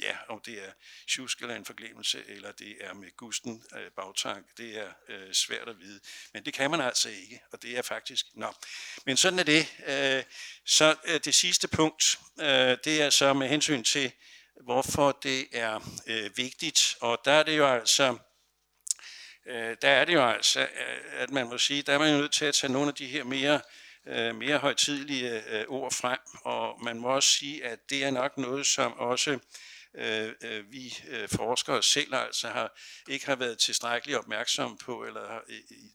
ja, 0.00 0.16
om 0.28 0.40
det 0.40 0.64
er 0.64 0.72
tjusk 1.08 1.40
eller 1.40 1.56
en 1.56 1.64
forglemmelse, 1.64 2.24
eller 2.28 2.52
det 2.52 2.76
er 2.80 2.94
med 2.94 3.16
gusten 3.16 3.64
øh, 3.76 3.90
bagtank, 3.96 4.46
det 4.56 4.78
er 4.78 4.92
øh, 5.08 5.32
svært 5.32 5.68
at 5.68 5.80
vide. 5.80 6.00
Men 6.32 6.44
det 6.44 6.54
kan 6.54 6.70
man 6.70 6.80
altså 6.80 7.08
ikke, 7.08 7.40
og 7.52 7.62
det 7.62 7.78
er 7.78 7.82
faktisk, 7.82 8.26
nå. 8.34 8.54
Men 9.06 9.16
sådan 9.16 9.38
er 9.38 9.42
det. 9.42 9.66
Øh, 9.86 10.24
så 10.64 10.96
øh, 11.04 11.20
det 11.24 11.34
sidste 11.34 11.68
punkt, 11.68 12.18
øh, 12.40 12.76
det 12.84 13.02
er 13.02 13.10
så 13.10 13.32
med 13.32 13.48
hensyn 13.48 13.84
til, 13.84 14.12
hvorfor 14.64 15.18
det 15.22 15.46
er 15.52 15.98
øh, 16.06 16.36
vigtigt, 16.36 16.96
og 17.00 17.18
der 17.24 17.32
er 17.32 17.42
det 17.42 17.56
jo 17.56 17.66
altså, 17.66 18.18
øh, 19.46 19.76
der 19.82 19.88
er 19.88 20.04
det 20.04 20.14
jo 20.14 20.28
altså, 20.28 20.60
øh, 20.60 21.22
at 21.22 21.30
man 21.30 21.46
må 21.46 21.58
sige, 21.58 21.82
der 21.82 21.92
er 21.94 21.98
man 21.98 22.12
jo 22.12 22.18
nødt 22.18 22.32
til 22.32 22.44
at 22.44 22.54
tage 22.54 22.72
nogle 22.72 22.88
af 22.88 22.94
de 22.94 23.06
her 23.06 23.24
mere 23.24 23.60
øh, 24.08 24.36
mere 24.36 24.58
højtidlige 24.58 25.42
øh, 25.48 25.64
ord 25.68 25.92
frem, 25.92 26.18
og 26.44 26.84
man 26.84 26.98
må 26.98 27.08
også 27.08 27.28
sige, 27.28 27.64
at 27.64 27.78
det 27.90 28.04
er 28.04 28.10
nok 28.10 28.38
noget, 28.38 28.66
som 28.66 28.92
også 28.92 29.38
øh, 29.94 30.32
øh, 30.42 30.72
vi 30.72 30.98
øh, 31.08 31.28
forskere 31.28 31.82
selv 31.82 32.14
altså 32.14 32.48
har, 32.48 32.78
ikke 33.08 33.26
har 33.26 33.36
været 33.36 33.58
tilstrækkeligt 33.58 34.18
opmærksomme 34.18 34.78
på 34.78 35.04
eller 35.04 35.28
har, 35.28 35.42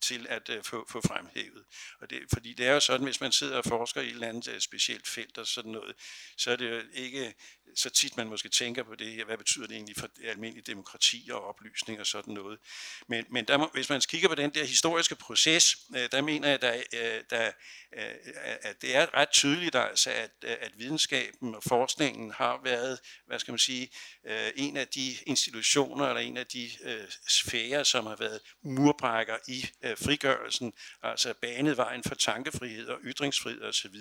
til 0.02 0.28
at 0.30 0.50
øh, 0.50 0.64
få, 0.64 0.86
få 0.90 1.02
fremhævet. 1.02 1.64
Og 2.02 2.10
det, 2.10 2.20
fordi 2.34 2.54
det 2.54 2.68
er 2.68 2.74
jo 2.74 2.80
sådan, 2.80 3.04
hvis 3.04 3.22
man 3.22 3.32
sidder 3.32 3.58
og 3.58 3.66
forsker 3.66 4.02
i 4.02 4.06
et 4.06 4.12
eller 4.12 4.28
andet 4.28 4.48
øh, 4.48 4.60
specielt 4.60 5.08
felt 5.08 5.38
og 5.38 5.48
sådan 5.48 5.72
noget, 5.72 5.96
så 6.38 6.52
er 6.52 6.56
det 6.56 6.70
jo 6.70 6.82
ikke 6.94 7.34
så 7.76 7.90
tit 7.90 8.18
man 8.18 8.28
måske 8.28 8.50
tænker 8.50 8.84
på 8.84 8.96
det, 8.96 9.26
hvad 9.26 9.38
betyder 9.38 9.68
det 9.68 9.76
egentlig 9.76 9.96
for 9.98 10.10
almindelig 10.24 10.68
demokrati 10.68 11.30
og 11.32 11.44
oplysning 11.48 12.00
og 12.00 12.08
sådan 12.08 12.34
noget. 12.34 12.60
Men, 13.08 13.26
men 13.30 13.46
der 13.46 13.58
må, 13.58 13.70
hvis 13.74 13.90
man 13.90 14.02
kigger 14.02 14.30
på 14.30 14.36
den 14.36 14.54
der 14.54 14.64
historiske 14.64 15.16
proces, 15.16 15.78
øh, 15.96 16.10
der 16.12 16.22
mener 16.22 16.50
jeg, 16.50 16.62
der, 16.62 16.74
øh, 16.94 17.24
der, 17.30 17.52
øh, 17.98 18.16
at 18.62 18.82
det 18.82 18.96
er 18.96 19.14
ret 19.14 19.30
tydeligt, 19.30 19.76
altså, 19.76 20.12
at, 20.12 20.32
at 20.44 20.72
videnskaben 20.78 21.56
og 21.56 21.64
forskningen 21.64 22.32
har 22.32 22.60
været, 22.64 23.00
hvad 23.26 23.40
skal 23.40 23.52
man 23.52 23.60
sige, 23.60 23.83
Øh, 24.28 24.52
en 24.56 24.78
af 24.78 24.88
de 24.88 25.16
institutioner 25.26 26.08
eller 26.08 26.22
en 26.22 26.38
af 26.38 26.48
de 26.48 26.70
øh, 26.84 27.08
sfærer, 27.28 27.84
som 27.84 28.06
har 28.06 28.16
været 28.16 28.40
murbrækker 28.64 29.38
i 29.48 29.66
øh, 29.84 29.98
frigørelsen, 29.98 30.74
altså 31.04 31.34
banet 31.42 31.78
vejen 31.78 32.04
for 32.04 32.16
tankefrihed 32.16 32.88
og 32.88 33.00
ytringsfrihed 33.04 33.62
osv., 33.62 33.96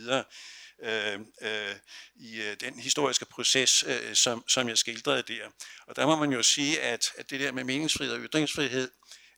øh, 0.82 1.20
øh, 1.42 1.76
i 2.14 2.40
øh, 2.40 2.56
den 2.60 2.78
historiske 2.78 3.24
proces, 3.24 3.84
øh, 3.86 4.14
som, 4.14 4.48
som 4.48 4.68
jeg 4.68 4.78
skildrede 4.78 5.22
der. 5.22 5.48
Og 5.86 5.96
der 5.96 6.06
må 6.06 6.16
man 6.16 6.32
jo 6.32 6.42
sige, 6.42 6.80
at, 6.80 7.12
at 7.18 7.30
det 7.30 7.40
der 7.40 7.52
med 7.52 7.64
meningsfrihed 7.64 8.14
og 8.14 8.20
ytringsfrihed, 8.20 8.90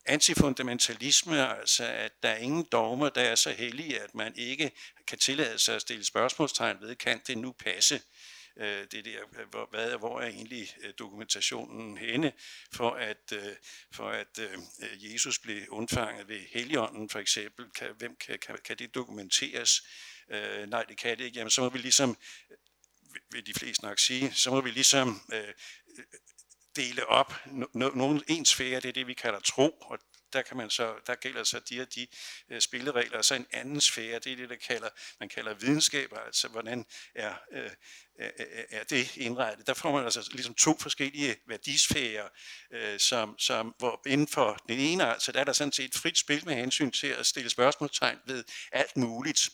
antifundamentalisme, 0.07 1.49
altså 1.61 1.85
at 1.85 2.13
der 2.23 2.29
er 2.29 2.37
ingen 2.37 2.67
dogmer, 2.73 3.09
der 3.09 3.21
er 3.21 3.35
så 3.35 3.51
hellige, 3.51 4.01
at 4.01 4.15
man 4.15 4.33
ikke 4.37 4.71
kan 5.07 5.19
tillade 5.19 5.59
sig 5.59 5.75
at 5.75 5.81
stille 5.81 6.05
spørgsmålstegn 6.05 6.77
ved, 6.81 6.97
kan 6.97 7.21
det 7.27 7.39
nu 7.39 7.53
passe? 7.53 8.01
Øh, 8.57 8.87
det 8.93 9.05
der, 9.05 9.45
hvor, 9.51 9.69
hvad, 9.71 9.99
hvor 9.99 10.21
er 10.21 10.27
egentlig 10.27 10.69
øh, 10.83 10.93
dokumentationen 10.99 11.99
henne 11.99 12.33
for 12.73 12.91
at, 12.91 13.33
øh, 13.33 13.57
for 13.93 14.11
at 14.11 14.39
øh, 14.39 14.59
Jesus 15.13 15.39
blev 15.39 15.63
undfanget 15.69 16.29
ved 16.29 16.41
Helligånden 16.53 17.09
for 17.09 17.19
eksempel? 17.19 17.71
Kan, 17.71 17.89
hvem, 17.99 18.17
kan, 18.17 18.39
kan, 18.39 18.59
kan 18.65 18.77
det 18.77 18.95
dokumenteres? 18.95 19.83
øh, 20.29 20.67
nej, 20.69 20.83
det 20.83 20.99
kan 20.99 21.19
det 21.19 21.25
ikke, 21.25 21.39
jamen 21.39 21.51
så 21.51 21.61
må 21.61 21.69
vi 21.69 21.79
ligesom, 21.79 22.17
vil 23.31 23.47
de 23.47 23.55
fleste 23.55 23.85
nok 23.85 23.99
sige, 23.99 24.33
så 24.35 24.51
må 24.51 24.61
vi 24.61 24.71
ligesom 24.71 25.21
øh, 25.33 25.55
dele 26.77 27.07
op. 27.07 27.35
Nogle 27.75 28.23
en 28.29 28.45
sfære, 28.45 28.81
det 28.81 28.89
er 28.89 28.93
det, 28.93 29.07
vi 29.07 29.15
kalder 29.15 29.41
tro, 29.41 29.71
og 29.71 29.99
der, 30.35 30.43
kan 30.43 30.57
man 30.57 30.71
så, 30.71 30.95
der 31.07 31.15
gælder 31.15 31.45
så 31.45 31.61
de 31.71 31.81
og 31.81 31.95
de 31.95 32.07
øh, 32.51 32.61
spilleregler, 32.61 33.19
og 33.19 33.25
så 33.25 33.35
en 33.35 33.47
anden 33.53 33.81
sfære, 33.81 34.19
det 34.19 34.33
er 34.33 34.37
det, 34.37 34.49
der 34.49 34.57
kalder, 34.57 34.89
man 35.21 35.29
kalder 35.29 35.55
videnskaber, 35.55 36.19
altså 36.19 36.49
hvordan 36.49 36.85
er, 37.15 37.35
øh, 37.53 37.71
er, 38.19 38.31
er 38.71 38.85
det 38.85 39.17
indrettet. 39.17 39.67
Der 39.67 39.75
får 39.75 39.93
man 39.93 40.05
altså 40.05 40.29
ligesom 40.33 40.55
to 40.55 40.77
forskellige 40.81 41.37
værdisfærer, 41.47 42.29
øh, 42.73 42.99
som, 42.99 43.39
som, 43.39 43.75
hvor 43.79 44.03
inden 44.07 44.29
for 44.29 44.63
den 44.69 44.79
ene, 44.79 45.13
altså 45.13 45.33
der 45.33 45.41
er 45.41 45.45
der 45.45 45.53
sådan 45.53 45.73
set 45.73 45.95
frit 45.95 46.19
spil 46.19 46.45
med 46.47 46.55
hensyn 46.55 46.91
til 46.91 47.07
at 47.07 47.27
stille 47.27 47.51
spørgsmålstegn 47.51 48.19
ved 48.27 48.45
alt 48.73 48.97
muligt. 48.97 49.51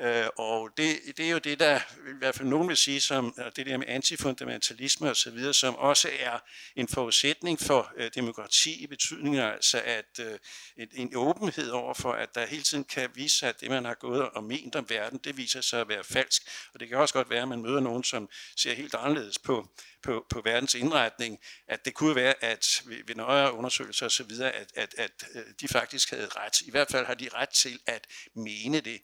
Øh, 0.00 0.26
og 0.36 0.70
det, 0.76 0.98
det 1.16 1.26
er 1.26 1.30
jo 1.30 1.38
det, 1.38 1.58
der 1.58 1.80
i 2.08 2.18
hvert 2.18 2.34
fald 2.34 2.48
nogen 2.48 2.68
vil 2.68 2.76
sige, 2.76 3.00
som 3.00 3.34
det 3.56 3.66
der 3.66 3.76
med 3.76 3.86
antifundamentalisme 3.88 5.10
og 5.10 5.16
så 5.16 5.30
videre, 5.30 5.54
som 5.54 5.76
også 5.76 6.08
er 6.20 6.38
en 6.76 6.88
forudsætning 6.88 7.60
for 7.60 7.92
øh, 7.96 8.10
demokrati 8.14 8.82
i 8.82 8.86
betydningen, 8.86 9.40
altså 9.40 9.82
at 9.84 10.20
øh, 10.20 10.38
en, 10.76 10.88
en 10.92 11.16
åbenhed 11.16 11.70
over 11.70 11.94
for, 11.94 12.12
at 12.12 12.34
der 12.34 12.46
hele 12.46 12.62
tiden 12.62 12.84
kan 12.84 13.10
vise 13.14 13.38
sig, 13.38 13.48
at 13.48 13.60
det, 13.60 13.70
man 13.70 13.84
har 13.84 13.94
gået 13.94 14.22
og 14.22 14.44
ment 14.44 14.76
om 14.76 14.90
verden, 14.90 15.20
det 15.24 15.36
viser 15.36 15.60
sig 15.60 15.80
at 15.80 15.88
være 15.88 16.04
falsk. 16.04 16.42
Og 16.74 16.80
det 16.80 16.88
kan 16.88 16.98
også 16.98 17.14
godt 17.14 17.30
være, 17.30 17.42
at 17.42 17.48
man 17.48 17.62
møder 17.62 17.80
nogen, 17.80 18.04
som 18.04 18.28
ser 18.56 18.74
helt 18.74 18.94
anderledes 18.94 19.38
på, 19.38 19.68
på, 20.02 20.26
på 20.30 20.40
verdens 20.44 20.74
indretning, 20.74 21.38
at 21.68 21.84
det 21.84 21.94
kunne 21.94 22.16
være, 22.16 22.34
at 22.44 22.82
ved, 22.86 22.98
ved 23.06 23.14
nøjere 23.14 23.52
undersøgelser 23.52 24.06
osv., 24.06 24.30
at, 24.40 24.72
at, 24.74 24.94
at 24.98 25.24
øh, 25.34 25.42
de 25.60 25.68
faktisk 25.68 26.10
havde 26.10 26.28
ret. 26.36 26.60
I 26.60 26.70
hvert 26.70 26.90
fald 26.90 27.06
har 27.06 27.14
de 27.14 27.28
ret 27.34 27.48
til 27.48 27.80
at 27.86 28.06
mene 28.34 28.80
det 28.80 29.00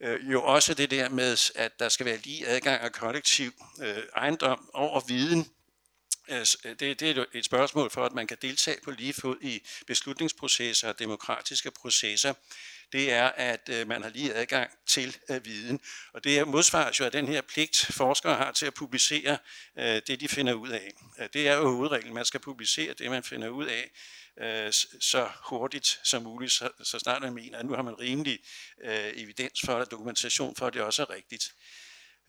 øh, 0.00 0.32
jo 0.32 0.42
også 0.42 0.74
det 0.74 0.90
der 0.90 1.08
med, 1.08 1.50
at 1.54 1.78
der 1.78 1.88
skal 1.88 2.06
være 2.06 2.16
lige 2.16 2.46
adgang 2.46 2.82
af 2.82 2.92
kollektiv 2.92 3.52
øh, 3.82 4.02
ejendom 4.16 4.70
over 4.74 5.00
viden. 5.08 5.50
Øh, 6.28 6.46
øh 6.64 6.76
det, 6.80 7.00
det 7.00 7.18
er 7.18 7.24
et 7.34 7.44
spørgsmål 7.44 7.90
for, 7.90 8.04
at 8.04 8.12
man 8.12 8.26
kan 8.26 8.36
deltage 8.42 8.76
på 8.84 8.90
lige 8.90 9.12
fod 9.12 9.36
i 9.40 9.66
beslutningsprocesser 9.86 10.88
og 10.88 10.98
demokratiske 10.98 11.70
processer. 11.70 12.34
Det 12.92 13.12
er, 13.12 13.28
at 13.28 13.68
øh, 13.72 13.88
man 13.88 14.02
har 14.02 14.10
lige 14.10 14.34
adgang 14.34 14.70
til 14.86 15.16
øh, 15.30 15.44
viden. 15.44 15.80
Og 16.12 16.24
det 16.24 16.48
modsvares 16.48 17.00
jo 17.00 17.04
af 17.04 17.12
den 17.12 17.28
her 17.28 17.40
pligt, 17.40 17.86
forskere 17.90 18.34
har 18.34 18.52
til 18.52 18.66
at 18.66 18.74
publicere 18.74 19.38
øh, 19.78 20.02
det, 20.06 20.20
de 20.20 20.28
finder 20.28 20.52
ud 20.52 20.68
af. 20.68 20.92
Øh, 21.20 21.28
det 21.32 21.48
er 21.48 21.56
jo 21.56 21.70
hovedreglen. 21.70 22.14
Man 22.14 22.24
skal 22.24 22.40
publicere 22.40 22.94
det, 22.94 23.10
man 23.10 23.22
finder 23.22 23.48
ud 23.48 23.66
af 23.66 23.90
øh, 24.40 24.72
så 25.00 25.28
hurtigt 25.44 26.00
som 26.04 26.22
muligt, 26.22 26.52
så, 26.52 26.70
så 26.82 26.98
snart 26.98 27.22
man 27.22 27.34
mener, 27.34 27.58
at 27.58 27.66
nu 27.66 27.74
har 27.74 27.82
man 27.82 28.00
rimelig 28.00 28.38
øh, 28.84 29.12
evidens 29.14 29.60
for 29.64 29.78
det, 29.78 29.90
dokumentation 29.90 30.56
for, 30.56 30.66
at 30.66 30.74
det 30.74 30.82
også 30.82 31.02
er 31.02 31.10
rigtigt. 31.10 31.54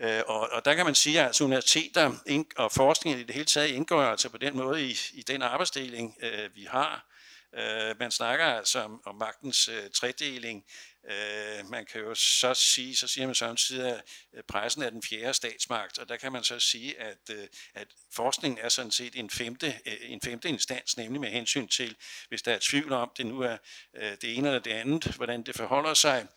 Øh, 0.01 0.21
og, 0.27 0.49
og 0.51 0.65
der 0.65 0.73
kan 0.73 0.85
man 0.85 0.95
sige, 0.95 1.19
at 1.19 1.25
altså, 1.25 1.43
universiteter 1.43 2.11
og 2.55 2.71
forskning 2.71 3.19
i 3.19 3.23
det 3.23 3.35
hele 3.35 3.45
taget 3.45 3.69
indgår 3.69 4.01
altså 4.01 4.29
på 4.29 4.37
den 4.37 4.57
måde 4.57 4.89
i, 4.89 4.97
i 5.13 5.21
den 5.21 5.41
arbejdsdeling, 5.41 6.17
øh, 6.21 6.55
vi 6.55 6.63
har. 6.63 7.10
Øh, 7.57 7.99
man 7.99 8.11
snakker 8.11 8.45
altså 8.45 8.79
om, 8.79 9.01
om 9.05 9.15
magtens 9.15 9.67
øh, 9.67 9.89
tredeling. 9.89 10.65
Øh, 11.11 11.69
man 11.69 11.85
kan 11.85 12.01
jo 12.01 12.15
så 12.15 12.53
sige, 12.53 12.95
så 12.95 13.07
siger 13.07 13.25
man 13.25 13.35
samtidig, 13.35 13.91
at 13.91 14.01
øh, 14.33 14.43
pressen 14.43 14.83
er 14.83 14.89
den 14.89 15.03
fjerde 15.03 15.33
statsmagt, 15.33 15.99
og 15.99 16.09
der 16.09 16.17
kan 16.17 16.31
man 16.31 16.43
så 16.43 16.59
sige, 16.59 16.99
at, 16.99 17.29
øh, 17.31 17.47
at 17.73 17.87
forskningen 18.13 18.59
er 18.59 18.69
sådan 18.69 18.91
set 18.91 19.15
en 19.15 19.29
femte, 19.29 19.67
øh, 19.85 19.97
en 20.01 20.21
femte 20.21 20.49
instans, 20.49 20.97
nemlig 20.97 21.21
med 21.21 21.29
hensyn 21.29 21.67
til, 21.67 21.95
hvis 22.27 22.41
der 22.41 22.53
er 22.53 22.59
tvivl 22.61 22.93
om, 22.93 23.11
det 23.17 23.25
nu 23.25 23.41
er 23.41 23.57
øh, 23.95 24.11
det 24.21 24.37
ene 24.37 24.47
eller 24.47 24.59
det 24.59 24.71
andet, 24.71 25.03
hvordan 25.03 25.43
det 25.43 25.55
forholder 25.55 25.93
sig, 25.93 26.21
øh, 26.21 26.27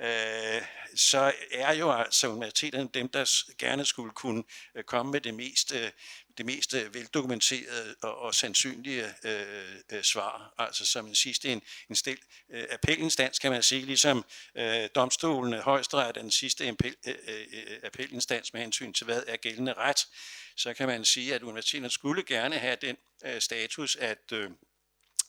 Øh, 0.00 0.62
så 0.96 1.32
er 1.50 1.74
jo 1.74 1.92
altså 1.92 2.28
universiteterne 2.28 2.88
dem, 2.94 3.08
der 3.08 3.54
gerne 3.58 3.84
skulle 3.84 4.12
kunne 4.12 4.44
øh, 4.74 4.84
komme 4.84 5.12
med 5.12 5.20
det 5.20 5.34
mest, 5.34 5.72
øh, 5.74 5.90
det 6.38 6.46
mest 6.46 6.74
veldokumenterede 6.74 7.94
og, 8.02 8.18
og 8.18 8.34
sandsynlige 8.34 9.14
øh, 9.24 9.74
øh, 9.92 10.02
svar. 10.02 10.54
Altså 10.58 10.86
som 10.86 11.06
en 11.06 11.14
sidste 11.14 11.48
en, 11.48 11.62
en 11.90 11.96
stil, 11.96 12.18
øh, 12.52 12.64
appelinstans, 12.70 13.38
kan 13.38 13.50
man 13.50 13.62
sige, 13.62 13.86
ligesom 13.86 14.24
øh, 14.54 14.88
domstolene, 14.94 15.60
højesteret 15.60 16.08
er 16.08 16.12
den 16.12 16.30
sidste 16.30 16.68
appel, 16.68 16.96
øh, 17.06 17.16
appelinstans 17.82 18.52
med 18.52 18.60
hensyn 18.60 18.92
til, 18.92 19.04
hvad 19.04 19.22
er 19.26 19.36
gældende 19.36 19.72
ret, 19.72 20.06
så 20.56 20.74
kan 20.74 20.88
man 20.88 21.04
sige, 21.04 21.34
at 21.34 21.42
universiteterne 21.42 21.90
skulle 21.90 22.22
gerne 22.22 22.58
have 22.58 22.76
den 22.80 22.96
øh, 23.24 23.40
status, 23.40 23.96
at 23.96 24.32
øh, 24.32 24.50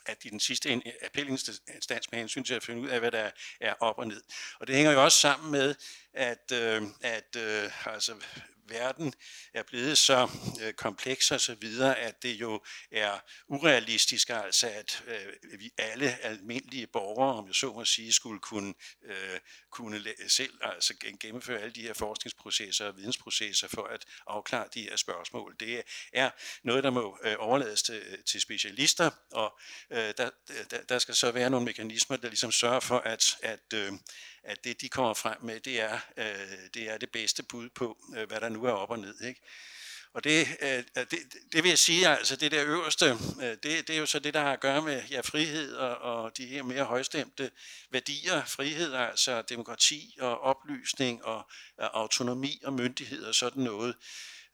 at 0.05 0.25
i 0.25 0.29
den 0.29 0.39
sidste 0.39 0.81
appelinstans 1.01 2.11
med 2.11 2.19
hensyn 2.19 2.43
til 2.43 2.53
at 2.53 2.63
finde 2.63 2.81
ud 2.81 2.87
af, 2.87 2.99
hvad 2.99 3.11
der 3.11 3.31
er 3.61 3.73
op 3.79 3.97
og 3.97 4.07
ned. 4.07 4.23
Og 4.59 4.67
det 4.67 4.75
hænger 4.75 4.91
jo 4.91 5.03
også 5.03 5.17
sammen 5.17 5.51
med, 5.51 5.75
at, 6.13 6.51
øh, 6.53 6.81
at 7.01 7.35
øh, 7.37 7.87
altså, 7.93 8.13
verden 8.67 9.13
er 9.53 9.63
blevet 9.63 9.97
så 9.97 10.29
øh, 10.61 10.73
kompleks 10.73 11.31
og 11.31 11.41
så 11.41 11.55
videre, 11.55 11.99
at 11.99 12.23
det 12.23 12.33
jo 12.33 12.61
er 12.91 13.19
urealistisk, 13.47 14.29
altså 14.29 14.69
at 14.69 15.03
øh, 15.07 15.59
vi 15.59 15.71
alle 15.77 16.17
almindelige 16.21 16.87
borgere, 16.87 17.35
om 17.35 17.47
jeg 17.47 17.55
så 17.55 17.73
må 17.73 17.85
sige, 17.85 18.13
skulle 18.13 18.39
kunne, 18.39 18.73
øh, 19.03 19.39
kunne 19.71 20.03
selv 20.27 20.53
altså 20.61 20.93
gennemføre 21.19 21.59
alle 21.59 21.73
de 21.73 21.81
her 21.81 21.93
forskningsprocesser 21.93 22.85
og 22.85 22.97
vidensprocesser 22.97 23.67
for 23.67 23.83
at 23.83 24.05
afklare 24.27 24.67
de 24.73 24.81
her 24.81 24.95
spørgsmål. 24.95 25.55
Det 25.59 25.83
er 26.13 26.29
noget, 26.63 26.83
der 26.83 26.89
må 26.89 27.19
øh, 27.23 27.35
overlades 27.39 27.83
til, 27.83 27.95
øh, 27.95 28.23
til 28.23 28.41
specialister, 28.41 29.09
og 29.31 29.59
øh, 29.89 30.13
der, 30.17 30.29
der, 30.71 30.83
der 30.89 30.99
skal 30.99 31.15
så 31.15 31.31
være 31.31 31.49
nogle 31.49 31.65
mekanismer, 31.65 32.17
der 32.17 32.27
ligesom 32.27 32.51
sørger 32.51 32.79
for, 32.79 32.99
at, 32.99 33.37
at 33.43 33.73
øh, 33.73 33.91
at 34.43 34.63
det, 34.63 34.81
de 34.81 34.89
kommer 34.89 35.13
frem 35.13 35.37
med, 35.41 35.59
det 35.59 35.81
er, 35.81 35.99
øh, 36.17 36.57
det 36.73 36.89
er 36.89 36.97
det 36.97 37.11
bedste 37.11 37.43
bud 37.43 37.69
på, 37.69 37.97
øh, 38.17 38.27
hvad 38.27 38.41
der 38.41 38.49
nu 38.49 38.65
er 38.65 38.71
op 38.71 38.89
og 38.89 38.99
ned. 38.99 39.21
Ikke? 39.21 39.41
Og 40.13 40.23
det, 40.23 40.47
øh, 40.61 40.83
det, 40.95 41.19
det 41.53 41.63
vil 41.63 41.69
jeg 41.69 41.79
sige, 41.79 42.07
altså 42.07 42.35
det 42.35 42.51
der 42.51 42.65
øverste, 42.65 43.05
øh, 43.41 43.57
det, 43.63 43.63
det 43.63 43.89
er 43.89 43.97
jo 43.97 44.05
så 44.05 44.19
det, 44.19 44.33
der 44.33 44.39
har 44.39 44.53
at 44.53 44.59
gøre 44.59 44.81
med 44.81 45.03
ja, 45.09 45.21
frihed 45.21 45.73
og, 45.75 45.97
og 45.97 46.37
de 46.37 46.45
her 46.45 46.63
mere 46.63 46.83
højstemte 46.83 47.51
værdier. 47.91 48.45
Frihed, 48.45 48.93
altså 48.93 49.41
demokrati 49.41 50.17
og 50.19 50.41
oplysning 50.41 51.25
og, 51.25 51.51
og 51.77 51.99
autonomi 51.99 52.61
og 52.63 52.73
myndighed 52.73 53.23
og 53.23 53.35
sådan 53.35 53.63
noget. 53.63 53.95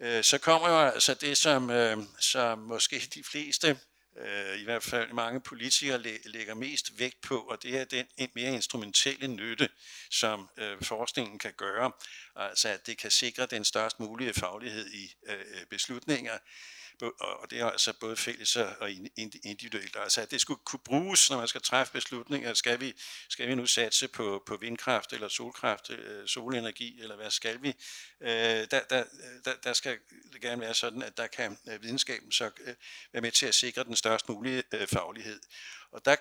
Øh, 0.01 0.23
så 0.23 0.37
kommer 0.37 0.69
jo 0.69 0.79
altså 0.79 1.13
det, 1.13 1.37
som, 1.37 1.69
øh, 1.69 1.97
som 2.19 2.59
måske 2.59 2.99
de 3.13 3.23
fleste 3.23 3.79
øh, 4.19 4.59
i 4.59 4.63
hvert 4.63 4.83
fald 4.83 5.13
mange 5.13 5.41
politikere 5.41 6.01
lægger 6.25 6.53
mest 6.53 6.99
vægt 6.99 7.21
på, 7.21 7.37
og 7.37 7.63
det 7.63 7.77
er 7.79 7.85
den 7.85 8.29
mere 8.35 8.53
instrumentelle 8.53 9.27
nytte, 9.27 9.69
som 10.09 10.49
øh, 10.57 10.77
forskningen 10.81 11.39
kan 11.39 11.53
gøre, 11.57 11.91
altså 12.35 12.69
at 12.69 12.87
det 12.87 12.97
kan 12.97 13.11
sikre 13.11 13.45
den 13.45 13.65
størst 13.65 13.99
mulige 13.99 14.33
faglighed 14.33 14.91
i 14.91 15.15
øh, 15.27 15.35
øh 15.39 15.65
beslutninger, 15.69 16.37
og 17.01 17.51
det 17.51 17.59
er 17.59 17.65
altså 17.65 17.93
både 17.93 18.17
fælles 18.17 18.55
og 18.55 18.91
individuelt. 19.43 19.97
Altså 19.99 20.21
at 20.21 20.31
det 20.31 20.41
skulle 20.41 20.59
kunne 20.65 20.79
bruges, 20.79 21.29
når 21.29 21.37
man 21.37 21.47
skal 21.47 21.61
træffe 21.61 21.93
beslutninger. 21.93 22.53
Skal 22.53 22.79
vi, 22.79 22.93
skal 23.29 23.47
vi 23.47 23.55
nu 23.55 23.65
satse 23.65 24.07
på, 24.07 24.43
på 24.45 24.57
vindkraft 24.57 25.13
eller 25.13 25.27
solkraft, 25.27 25.89
øh, 25.89 26.27
solenergi, 26.27 27.01
eller 27.01 27.15
hvad 27.15 27.31
skal 27.31 27.61
vi? 27.61 27.75
Øh, 28.21 28.29
der, 28.29 28.65
der, 28.89 29.03
der, 29.45 29.53
der 29.63 29.73
skal 29.73 29.97
det 30.33 30.41
gerne 30.41 30.61
være 30.61 30.73
sådan, 30.73 31.01
at 31.01 31.17
der 31.17 31.27
kan 31.27 31.57
øh, 31.69 31.83
videnskaben 31.83 32.31
så 32.31 32.45
øh, 32.45 32.75
være 33.11 33.21
med 33.21 33.31
til 33.31 33.45
at 33.45 33.55
sikre 33.55 33.83
den 33.83 33.95
størst 33.95 34.29
mulige 34.29 34.63
øh, 34.71 34.87
faglighed. 34.87 35.39
Og 35.91 36.05
der, 36.05 36.15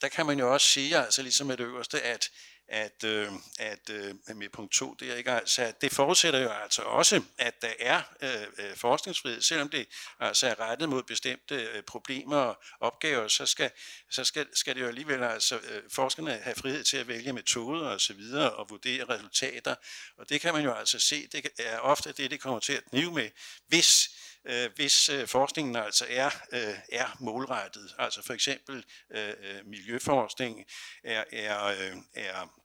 der 0.00 0.08
kan 0.08 0.26
man 0.26 0.38
jo 0.38 0.52
også 0.52 0.66
sige, 0.66 0.96
altså 0.96 1.22
ligesom 1.22 1.46
med 1.46 1.56
det 1.56 1.64
øverste, 1.64 2.02
at 2.02 2.30
at, 2.68 3.04
øh, 3.04 3.28
at 3.58 3.90
øh, 3.90 4.14
med 4.36 4.48
punkt 4.48 4.72
2, 4.72 4.94
det, 4.94 5.10
er 5.10 5.14
ikke, 5.14 5.30
altså, 5.30 5.72
det 5.80 5.92
forudsætter 5.92 6.40
jo 6.40 6.48
altså 6.48 6.82
også, 6.82 7.22
at 7.38 7.62
der 7.62 7.72
er 7.80 8.02
øh, 8.22 8.66
øh, 8.66 8.76
forskningsfrihed, 8.76 9.40
selvom 9.40 9.68
det 9.68 9.88
altså 10.20 10.46
er 10.46 10.60
rettet 10.60 10.88
mod 10.88 11.02
bestemte 11.02 11.54
øh, 11.54 11.82
problemer 11.82 12.36
og 12.36 12.62
opgaver, 12.80 13.28
så 13.28 13.46
skal, 13.46 13.70
så 14.10 14.24
skal, 14.24 14.46
skal 14.54 14.74
det 14.74 14.80
jo 14.80 14.86
alligevel 14.86 15.22
altså 15.22 15.56
øh, 15.56 15.82
forskerne 15.90 16.30
have 16.30 16.56
frihed 16.56 16.84
til 16.84 16.96
at 16.96 17.08
vælge 17.08 17.32
metoder 17.32 17.88
og 17.88 18.00
så 18.00 18.14
videre 18.14 18.52
og 18.52 18.70
vurdere 18.70 19.04
resultater, 19.04 19.74
og 20.16 20.28
det 20.28 20.40
kan 20.40 20.54
man 20.54 20.64
jo 20.64 20.74
altså 20.74 20.98
se, 20.98 21.26
det 21.26 21.50
er 21.58 21.78
ofte 21.78 22.12
det, 22.12 22.30
det 22.30 22.40
kommer 22.40 22.60
til 22.60 22.72
at 22.72 22.84
knive 22.90 23.12
med, 23.12 23.30
hvis 23.68 24.10
øh, 24.44 24.70
hvis 24.76 25.08
øh, 25.08 25.28
forskningen 25.28 25.76
altså 25.76 26.06
er, 26.08 26.30
øh, 26.52 26.78
er 26.92 27.16
målrettet. 27.20 27.94
Altså 27.98 28.22
for 28.22 28.34
eksempel 28.34 28.84
øh, 29.10 29.28
øh, 29.28 29.66
miljøforskning 29.66 30.64
er, 31.04 31.24
er, 31.32 31.64
øh, 31.64 31.96
er 32.14 32.60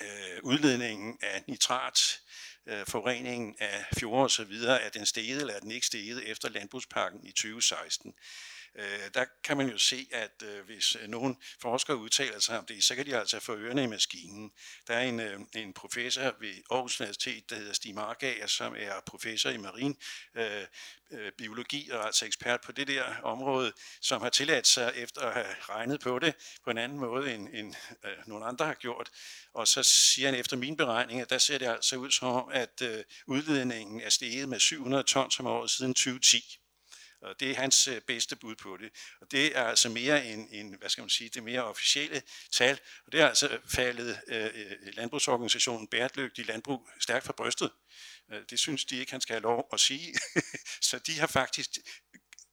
øh, 0.00 0.38
udledningen 0.42 1.18
af 1.22 1.44
nitrat, 1.46 2.20
øh, 2.66 2.86
forureningen 2.86 3.56
af 3.58 3.84
fjorde 3.98 4.24
osv., 4.24 4.52
er 4.62 4.88
den 4.88 5.06
steget 5.06 5.40
eller 5.40 5.54
er 5.54 5.60
den 5.60 5.70
ikke 5.70 5.86
steget 5.86 6.30
efter 6.30 6.48
landbrugspakken 6.48 7.26
i 7.26 7.32
2016 7.32 8.14
øh, 8.74 9.10
der 9.14 9.24
kan 9.44 9.56
man 9.56 9.68
jo 9.68 9.78
se, 9.78 10.08
at 10.12 10.42
øh, 10.44 10.64
hvis 10.64 10.96
øh, 10.96 11.08
nogen 11.08 11.36
forskere 11.60 11.96
udtaler 11.96 12.38
sig 12.38 12.58
om 12.58 12.66
det, 12.66 12.84
så 12.84 12.94
kan 12.94 13.06
de 13.06 13.16
altså 13.16 13.40
få 13.40 13.56
ørerne 13.56 13.84
i 13.84 13.86
maskinen. 13.86 14.52
Der 14.86 14.94
er 14.94 15.02
en, 15.02 15.20
øh, 15.20 15.40
en 15.54 15.72
professor 15.72 16.34
ved 16.40 16.54
Aarhus 16.70 17.00
Universitet, 17.00 17.50
der 17.50 17.56
hedder 17.56 17.72
Stig 17.72 17.94
Margager, 17.94 18.46
som 18.46 18.74
er 18.78 19.00
professor 19.06 19.50
i 19.50 19.56
marin 19.56 19.96
øh, 20.34 20.64
øh, 21.10 21.32
biologi 21.32 21.90
og 21.90 22.06
altså 22.06 22.26
ekspert 22.26 22.60
på 22.60 22.72
det 22.72 22.88
der 22.88 23.04
område, 23.22 23.72
som 24.00 24.22
har 24.22 24.28
tilladt 24.28 24.66
sig 24.66 24.92
efter 24.96 25.20
at 25.20 25.32
have 25.32 25.54
regnet 25.68 26.00
på 26.00 26.18
det 26.18 26.34
på 26.64 26.70
en 26.70 26.78
anden 26.78 26.98
måde, 26.98 27.34
end, 27.34 27.48
end 27.54 27.74
øh, 28.04 28.10
nogle 28.26 28.46
andre 28.46 28.66
har 28.66 28.74
gjort. 28.74 29.10
Og 29.54 29.68
så 29.68 29.82
siger 29.82 30.28
han 30.28 30.40
efter 30.40 30.56
mine 30.56 30.76
beregninger, 30.76 31.24
der 31.24 31.38
ser 31.38 31.58
det 31.58 31.66
altså 31.66 31.96
ud 31.96 32.10
som 32.10 32.28
om, 32.28 32.48
at 32.52 32.82
øh, 32.82 33.04
udledningen 33.26 34.00
er 34.00 34.10
steget 34.10 34.48
med 34.48 34.60
700 34.60 35.02
tons 35.02 35.40
om 35.40 35.46
året 35.46 35.70
siden 35.70 35.94
2010. 35.94 36.58
Og 37.22 37.40
det 37.40 37.50
er 37.50 37.54
hans 37.54 37.88
øh, 37.88 38.00
bedste 38.00 38.36
bud 38.36 38.54
på 38.54 38.76
det. 38.76 38.90
Og 39.20 39.30
det 39.30 39.56
er 39.56 39.64
altså 39.64 39.88
mere 39.88 40.26
en, 40.26 40.48
en 40.50 40.74
hvad 40.74 40.90
skal 40.90 41.02
man 41.02 41.10
sige, 41.10 41.30
det 41.30 41.42
mere 41.42 41.64
officielle 41.64 42.22
tal. 42.52 42.80
Og 43.06 43.12
det 43.12 43.20
er 43.20 43.28
altså 43.28 43.58
faldet 43.68 44.20
øh, 44.26 44.44
øh 44.54 44.76
landbrugsorganisationen 44.82 45.88
Bæredygtig 45.88 46.46
Landbrug 46.46 46.88
stærkt 47.00 47.24
fra 47.24 47.32
brystet. 47.32 47.70
Øh, 48.32 48.42
det 48.50 48.58
synes 48.58 48.84
de 48.84 48.96
ikke, 48.96 49.12
han 49.12 49.20
skal 49.20 49.34
have 49.34 49.42
lov 49.42 49.68
at 49.72 49.80
sige. 49.80 50.14
Så 50.88 50.98
de 50.98 51.18
har 51.18 51.26
faktisk 51.26 51.70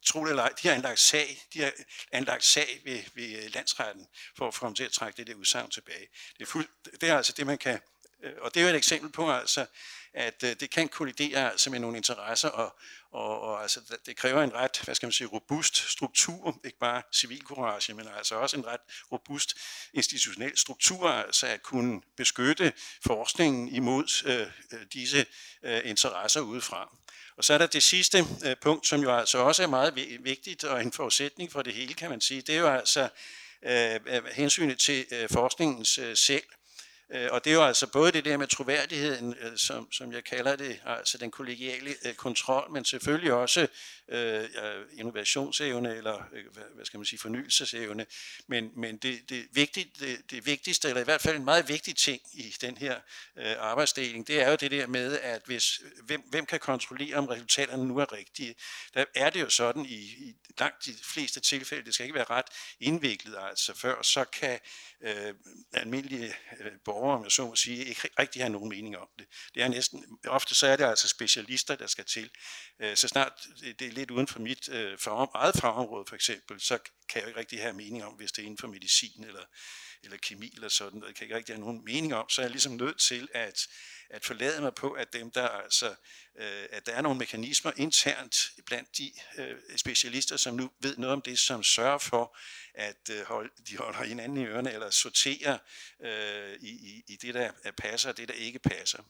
troligt 0.06 0.30
eller 0.30 0.42
ej, 0.42 0.52
de 0.62 0.68
har 0.68 0.74
anlagt 0.74 1.00
sag, 1.00 1.42
de 1.52 1.60
har 1.60 1.72
anlagt 2.12 2.44
sag 2.44 2.80
ved, 2.84 3.02
ved 3.14 3.48
landsretten 3.48 4.06
for 4.36 4.48
at 4.48 4.54
få 4.54 4.66
ham 4.66 4.74
til 4.74 4.84
at 4.84 4.92
trække 4.92 5.16
det 5.16 5.26
der 5.26 5.34
udsagn 5.34 5.70
tilbage. 5.70 6.08
Det 6.38 6.42
er, 6.42 6.46
fuld, 6.46 6.68
det 7.00 7.08
er 7.08 7.16
altså 7.16 7.32
det, 7.32 7.46
man 7.46 7.58
kan, 7.58 7.80
og 8.40 8.54
det 8.54 8.60
er 8.60 8.64
jo 8.64 8.70
et 8.70 8.76
eksempel 8.76 9.12
på, 9.12 9.32
altså, 9.32 9.66
at 10.16 10.42
øh, 10.44 10.56
det 10.60 10.70
kan 10.70 10.88
kollidere 10.88 11.50
altså 11.50 11.70
med 11.70 11.78
nogle 11.78 11.96
interesser, 11.96 12.48
og, 12.48 12.76
og, 13.10 13.40
og 13.40 13.62
altså, 13.62 13.80
det 14.06 14.16
kræver 14.16 14.42
en 14.42 14.54
ret, 14.54 14.80
hvad 14.84 14.94
skal 14.94 15.06
man 15.06 15.12
sige, 15.12 15.26
robust 15.26 15.90
struktur, 15.90 16.60
ikke 16.64 16.78
bare 16.78 17.02
civilcourage, 17.12 17.94
men 17.94 18.08
altså 18.16 18.34
også 18.34 18.56
en 18.56 18.66
ret 18.66 18.80
robust 19.12 19.54
institutionel 19.94 20.58
struktur, 20.58 21.08
altså 21.08 21.46
at 21.46 21.62
kunne 21.62 22.00
beskytte 22.16 22.72
forskningen 23.06 23.68
imod 23.68 24.26
øh, 24.26 24.40
øh 24.72 24.86
disse 24.92 25.26
øh, 25.62 25.80
interesser 25.84 26.40
udefra. 26.40 26.96
Og 27.36 27.44
så 27.44 27.54
er 27.54 27.58
der 27.58 27.66
det 27.66 27.82
sidste 27.82 28.26
øh, 28.44 28.56
punkt, 28.62 28.86
som 28.86 29.00
jo 29.00 29.16
altså 29.16 29.38
også 29.38 29.62
er 29.62 29.66
meget 29.66 29.96
vigtigt 30.20 30.64
og 30.64 30.80
en 30.80 30.92
forudsætning 30.92 31.52
for 31.52 31.62
det 31.62 31.74
hele, 31.74 31.94
kan 31.94 32.10
man 32.10 32.20
sige. 32.20 32.42
Det 32.42 32.54
er 32.54 32.58
jo 32.58 32.68
altså 32.68 33.08
øh, 33.62 34.24
hensynet 34.32 34.78
til 34.78 35.06
øh, 35.10 35.28
forskningens 35.28 35.98
øh, 35.98 36.16
selv. 36.16 36.42
Øh, 37.14 37.28
og 37.30 37.44
det 37.44 37.50
er 37.50 37.54
jo 37.54 37.64
altså 37.64 37.86
både 37.86 38.12
det 38.12 38.24
der 38.24 38.36
med 38.36 38.46
troværdigheden, 38.46 39.34
øh, 39.40 39.56
som, 39.56 39.92
som 39.92 40.12
jeg 40.12 40.24
kalder 40.24 40.56
det, 40.56 40.80
altså 40.86 41.18
den 41.18 41.30
kollegiale 41.30 41.90
øh, 42.04 42.14
kontrol, 42.14 42.70
men 42.70 42.84
selvfølgelig 42.84 43.32
også 43.32 43.66
øh, 44.08 44.48
innovationsevne 44.92 45.96
eller 45.96 46.28
øh, 46.32 46.44
hvad 46.74 46.84
skal 46.84 46.98
man 46.98 47.04
sige, 47.04 47.18
fornyelsesevne. 47.18 48.06
Men, 48.46 48.70
men 48.76 48.96
det, 48.96 49.28
det, 49.28 49.46
vigtigt, 49.52 50.00
det, 50.00 50.30
det 50.30 50.46
vigtigste, 50.46 50.88
eller 50.88 51.00
i 51.00 51.04
hvert 51.04 51.20
fald 51.20 51.36
en 51.36 51.44
meget 51.44 51.68
vigtig 51.68 51.96
ting 51.96 52.22
i 52.32 52.54
den 52.60 52.76
her 52.76 53.00
øh, 53.36 53.54
arbejdsdeling, 53.58 54.26
det 54.26 54.40
er 54.40 54.50
jo 54.50 54.56
det 54.56 54.70
der 54.70 54.86
med, 54.86 55.18
at 55.18 55.42
hvis, 55.46 55.80
hvem, 56.02 56.20
hvem 56.20 56.46
kan 56.46 56.60
kontrollere, 56.60 57.16
om 57.16 57.26
resultaterne 57.26 57.88
nu 57.88 57.98
er 57.98 58.12
rigtige. 58.12 58.54
Der 58.94 59.04
er 59.14 59.30
det 59.30 59.40
jo 59.40 59.50
sådan 59.50 59.86
i, 59.86 60.00
i 60.00 60.34
langt 60.58 60.84
de 60.84 60.94
fleste 61.02 61.40
tilfælde, 61.40 61.84
det 61.84 61.94
skal 61.94 62.04
ikke 62.04 62.14
være 62.14 62.30
ret 62.30 62.46
indviklet, 62.80 63.36
altså 63.48 63.74
før 63.74 64.02
så 64.02 64.24
kan 64.24 64.58
øh, 65.00 65.34
almindelige 65.72 66.34
øh, 66.60 66.72
borgere, 66.84 67.18
om 67.18 67.24
jeg 67.24 67.32
så 67.32 67.46
må 67.46 67.56
sige, 67.56 67.84
ikke 67.84 68.08
rigtig 68.18 68.42
have 68.42 68.52
nogen 68.52 68.68
mening 68.68 68.96
om 68.96 69.08
det. 69.18 69.26
Det 69.54 69.62
er 69.62 69.68
næsten, 69.68 70.18
ofte 70.26 70.54
så 70.54 70.66
er 70.66 70.76
det 70.76 70.84
altså 70.84 71.08
specialister, 71.08 71.76
der 71.76 71.86
skal 71.86 72.04
til. 72.04 72.30
Øh, 72.80 72.96
så 72.96 73.08
snart 73.08 73.32
det, 73.60 73.80
det 73.80 73.92
lidt 73.96 74.10
uden 74.10 74.26
for 74.26 74.40
mit 74.40 74.68
øh, 74.68 74.98
fag, 74.98 75.28
eget 75.34 75.54
fagområde 75.56 76.04
for 76.08 76.14
eksempel, 76.14 76.60
så 76.60 76.78
kan 77.08 77.20
jeg 77.20 77.28
ikke 77.28 77.40
rigtig 77.40 77.60
have 77.60 77.72
mening 77.72 78.04
om, 78.04 78.12
hvis 78.12 78.32
det 78.32 78.42
er 78.42 78.46
inden 78.46 78.58
for 78.58 78.68
medicin 78.68 79.24
eller, 79.24 79.44
eller 80.02 80.16
kemi 80.16 80.50
eller 80.54 80.68
sådan 80.68 80.98
noget. 80.98 81.08
Jeg 81.08 81.16
kan 81.16 81.24
ikke 81.24 81.36
rigtig 81.36 81.54
have 81.54 81.64
nogen 81.64 81.84
mening 81.84 82.14
om, 82.14 82.28
så 82.28 82.40
er 82.40 82.44
jeg 82.44 82.50
ligesom 82.50 82.72
nødt 82.72 82.98
til 82.98 83.28
at, 83.34 83.58
at 84.10 84.24
forlade 84.24 84.60
mig 84.60 84.74
på, 84.74 84.92
at 84.92 85.12
dem, 85.12 85.30
der 85.30 85.48
altså 85.48 85.94
øh, 86.38 86.66
at 86.72 86.86
der 86.86 86.92
er 86.92 87.02
nogle 87.02 87.18
mekanismer 87.18 87.72
internt 87.76 88.50
blandt 88.66 88.98
de 88.98 89.12
øh, 89.38 89.56
specialister, 89.76 90.36
som 90.36 90.54
nu 90.54 90.70
ved 90.80 90.96
noget 90.96 91.12
om 91.12 91.22
det, 91.22 91.38
som 91.38 91.62
sørger 91.62 91.98
for, 91.98 92.36
at 92.74 93.10
øh, 93.10 93.22
hold, 93.26 93.50
de 93.68 93.76
holder 93.76 94.04
hinanden 94.04 94.36
i 94.38 94.44
ørerne 94.44 94.72
eller 94.72 94.90
sorterer 94.90 95.58
øh, 96.04 96.56
i, 96.60 96.68
i, 96.68 97.04
i 97.08 97.16
det, 97.16 97.34
der 97.34 97.50
passer 97.76 98.08
og 98.08 98.16
det, 98.16 98.28
der 98.28 98.34
ikke 98.34 98.58
passer. 98.58 99.02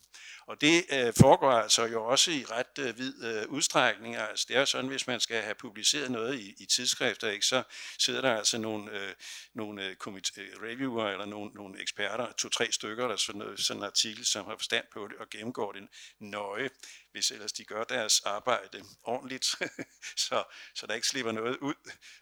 Og 0.47 0.61
det 0.61 0.85
øh, 0.93 1.15
foregår 1.21 1.51
altså 1.51 1.85
jo 1.85 2.05
også 2.05 2.31
i 2.31 2.45
ret 2.45 2.79
øh, 2.79 2.99
vid 2.99 3.25
øh, 3.25 3.49
udstrækning. 3.49 4.17
Altså, 4.17 4.47
det 4.49 4.57
er 4.57 4.61
jo 4.61 4.67
sådan, 4.67 4.91
hvis 4.91 5.07
man 5.07 5.21
skal 5.21 5.43
have 5.43 5.55
publiceret 5.55 6.11
noget 6.11 6.39
i, 6.39 6.55
i 6.59 6.67
tidsskrifter, 6.67 7.31
ikke, 7.31 7.47
så 7.47 7.63
sidder 7.99 8.21
der 8.21 8.37
altså 8.37 8.59
nogle, 8.59 8.93
øh, 8.93 9.15
nogle 9.55 9.85
øh, 9.85 9.91
øh 9.91 10.63
reviewer 10.63 11.09
eller 11.09 11.27
nogle, 11.27 11.51
nogle 11.55 11.81
eksperter, 11.81 12.33
to-tre 12.33 12.73
stykker, 12.73 13.09
der 13.09 13.17
sådan, 13.17 13.39
noget, 13.39 13.61
sådan 13.61 13.81
en 13.81 13.87
artikel, 13.87 14.27
som 14.27 14.47
har 14.47 14.57
forstand 14.57 14.86
på 14.93 15.09
det 15.09 15.17
og 15.17 15.31
gennemgår 15.31 15.73
det 15.73 15.89
nøje 16.19 16.71
hvis 17.17 17.31
ellers 17.31 17.53
de 17.53 17.65
gør 17.65 17.85
deres 17.85 18.21
arbejde 18.21 18.85
ordentligt, 19.03 19.45
så, 20.27 20.45
så 20.75 20.87
der 20.87 20.95
ikke 20.95 21.07
slipper 21.07 21.33
noget 21.33 21.57
ud, 21.57 21.75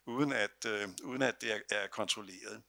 uden 0.06 0.32
at, 0.32 0.64
øh, 0.66 0.88
uden 1.02 1.22
at 1.22 1.40
det 1.40 1.52
er, 1.52 1.60
er 1.70 1.86
kontrolleret. 1.86 2.62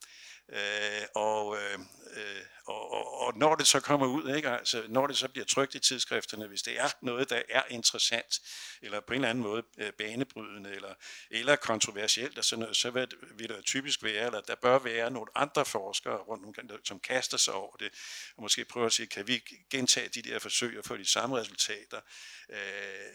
Øh, 0.49 1.05
og, 1.15 1.57
øh, 1.57 1.79
øh, 2.15 2.41
og, 2.65 2.91
og, 2.91 3.19
og 3.21 3.37
når 3.37 3.55
det 3.55 3.67
så 3.67 3.79
kommer 3.79 4.07
ud, 4.07 4.35
ikke, 4.35 4.49
altså, 4.49 4.83
når 4.89 5.07
det 5.07 5.17
så 5.17 5.27
bliver 5.27 5.45
trygt 5.45 5.75
i 5.75 5.79
tidsskrifterne, 5.79 6.47
hvis 6.47 6.61
det 6.61 6.79
er 6.79 6.89
noget, 7.01 7.29
der 7.29 7.41
er 7.49 7.63
interessant, 7.69 8.39
eller 8.81 8.99
på 8.99 9.13
en 9.13 9.15
eller 9.15 9.29
anden 9.29 9.43
måde 9.43 9.63
øh, 9.77 9.91
banebrydende, 9.93 10.75
eller, 10.75 10.93
eller 11.31 11.55
kontroversielt, 11.55 12.37
og 12.37 12.45
sådan 12.45 12.61
noget, 12.61 12.77
så 12.77 12.91
vil, 12.91 13.07
vil 13.37 13.49
der 13.49 13.61
typisk 13.61 14.03
være, 14.03 14.25
eller 14.25 14.41
der 14.41 14.55
bør 14.55 14.79
være 14.79 15.11
nogle 15.11 15.27
andre 15.35 15.65
forskere 15.65 16.17
rundt 16.17 16.45
omkring, 16.45 16.71
som 16.83 16.99
kaster 16.99 17.37
sig 17.37 17.53
over 17.53 17.75
det, 17.75 17.91
og 18.37 18.43
måske 18.43 18.65
prøver 18.65 18.87
at 18.87 18.93
sige, 18.93 19.07
kan 19.07 19.27
vi 19.27 19.43
gentage 19.69 20.09
de 20.09 20.21
der 20.21 20.39
forsøg 20.39 20.79
og 20.79 20.85
få 20.85 20.97
de 20.97 21.05
samme 21.05 21.37
resultater, 21.37 22.01
øh, 22.49 22.57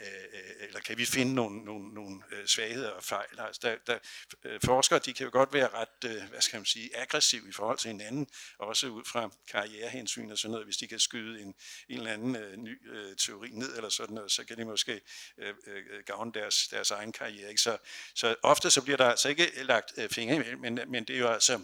øh, 0.01 0.67
eller 0.69 0.81
kan 0.81 0.99
vi 0.99 1.05
finde 1.05 1.35
nogle, 1.35 1.65
nogle, 1.65 1.95
nogle 1.95 2.23
øh, 2.33 2.47
svagheder 2.47 2.91
og 2.91 3.05
fejl. 3.05 3.41
Altså, 3.41 3.61
der, 3.63 3.77
der, 3.87 3.99
øh, 4.45 4.61
forskere 4.65 4.99
de 4.99 5.13
kan 5.13 5.25
jo 5.25 5.31
godt 5.33 5.53
være 5.53 5.69
ret, 5.69 6.05
øh, 6.05 6.23
hvad 6.23 6.41
skal 6.41 6.59
man 6.59 6.67
sige, 6.67 6.97
aggressive 6.97 7.20
i 7.49 7.53
forhold 7.53 7.79
til 7.79 7.91
hinanden, 7.91 8.27
også 8.59 8.87
ud 8.87 9.05
fra 9.05 9.31
karrierehensyn 9.49 10.31
og 10.31 10.39
sådan 10.39 10.51
noget. 10.51 10.67
Hvis 10.67 10.77
de 10.77 10.89
kan 10.89 10.99
skyde 10.99 11.41
en, 11.41 11.55
en 11.89 11.99
eller 11.99 12.13
anden 12.13 12.37
øh, 12.37 12.57
ny 12.57 12.91
øh, 12.93 13.17
teori 13.17 13.51
ned 13.53 13.77
eller 13.77 13.89
sådan 13.89 14.15
noget, 14.15 14.33
så 14.33 14.45
kan 14.45 14.57
de 14.57 14.65
måske 14.65 15.01
øh, 15.39 15.55
øh, 15.67 15.85
gavne 16.07 16.33
deres, 16.33 16.69
deres 16.69 16.91
egen 16.91 17.13
karriere. 17.13 17.49
Ikke? 17.49 17.61
Så, 17.61 17.79
så 18.15 18.35
ofte 18.43 18.71
så 18.71 18.83
bliver 18.83 18.97
der 18.97 19.11
altså 19.11 19.29
ikke 19.29 19.51
øh, 19.61 19.67
lagt 19.67 19.93
øh, 19.97 20.09
fingre 20.09 20.35
imellem, 20.35 20.61
men, 20.61 20.81
men 20.89 21.05
det 21.05 21.17
er 21.17 21.21
jo 21.21 21.29
altså 21.29 21.61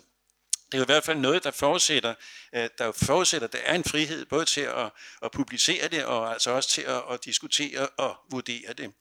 det 0.66 0.75
er 0.75 0.79
jo 0.79 0.85
i 0.85 0.87
hvert 0.87 1.05
fald 1.05 1.19
noget, 1.19 1.45
der 1.45 1.51
forudsætter, 1.51 2.14
øh, 2.55 2.69
der 2.79 2.92
forudsætter, 2.92 3.49
at 3.49 3.53
der 3.53 3.59
er 3.59 3.75
en 3.75 3.85
frihed 3.85 4.27
både 4.27 4.45
til 4.45 4.61
at, 4.61 4.90
at 5.23 5.31
publicere 5.31 5.88
det, 5.88 6.05
og 6.05 6.33
altså 6.33 6.51
også 6.51 6.69
til 6.69 6.83
at, 6.83 7.03
at 7.11 7.25
diskutere 7.25 7.88
og 7.88 8.16
vurdere 8.31 8.73
det. 8.73 8.92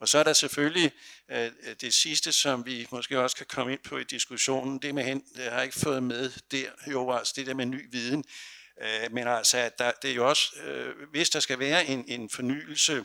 Og 0.00 0.08
så 0.08 0.18
er 0.18 0.22
der 0.22 0.32
selvfølgelig 0.32 0.92
øh, 1.30 1.50
det 1.80 1.94
sidste, 1.94 2.32
som 2.32 2.66
vi 2.66 2.86
måske 2.90 3.20
også 3.20 3.36
kan 3.36 3.46
komme 3.48 3.72
ind 3.72 3.80
på 3.84 3.98
i 3.98 4.04
diskussionen, 4.04 4.78
det 4.78 4.94
med 4.94 5.04
hen, 5.04 5.24
det 5.36 5.44
har 5.44 5.54
jeg 5.54 5.64
ikke 5.64 5.78
fået 5.78 6.02
med 6.02 6.30
der, 6.50 6.70
jo 6.90 7.12
altså 7.12 7.32
det 7.36 7.46
der 7.46 7.54
med 7.54 7.66
ny 7.66 7.88
viden, 7.90 8.24
øh, 8.82 9.12
men 9.12 9.28
altså, 9.28 9.58
at 9.58 9.78
der, 9.78 9.92
det 10.02 10.10
er 10.10 10.14
jo 10.14 10.28
også, 10.28 10.56
øh, 10.64 11.08
hvis 11.10 11.30
der 11.30 11.40
skal 11.40 11.58
være 11.58 11.86
en, 11.86 12.04
en 12.08 12.30
fornyelse, 12.30 13.04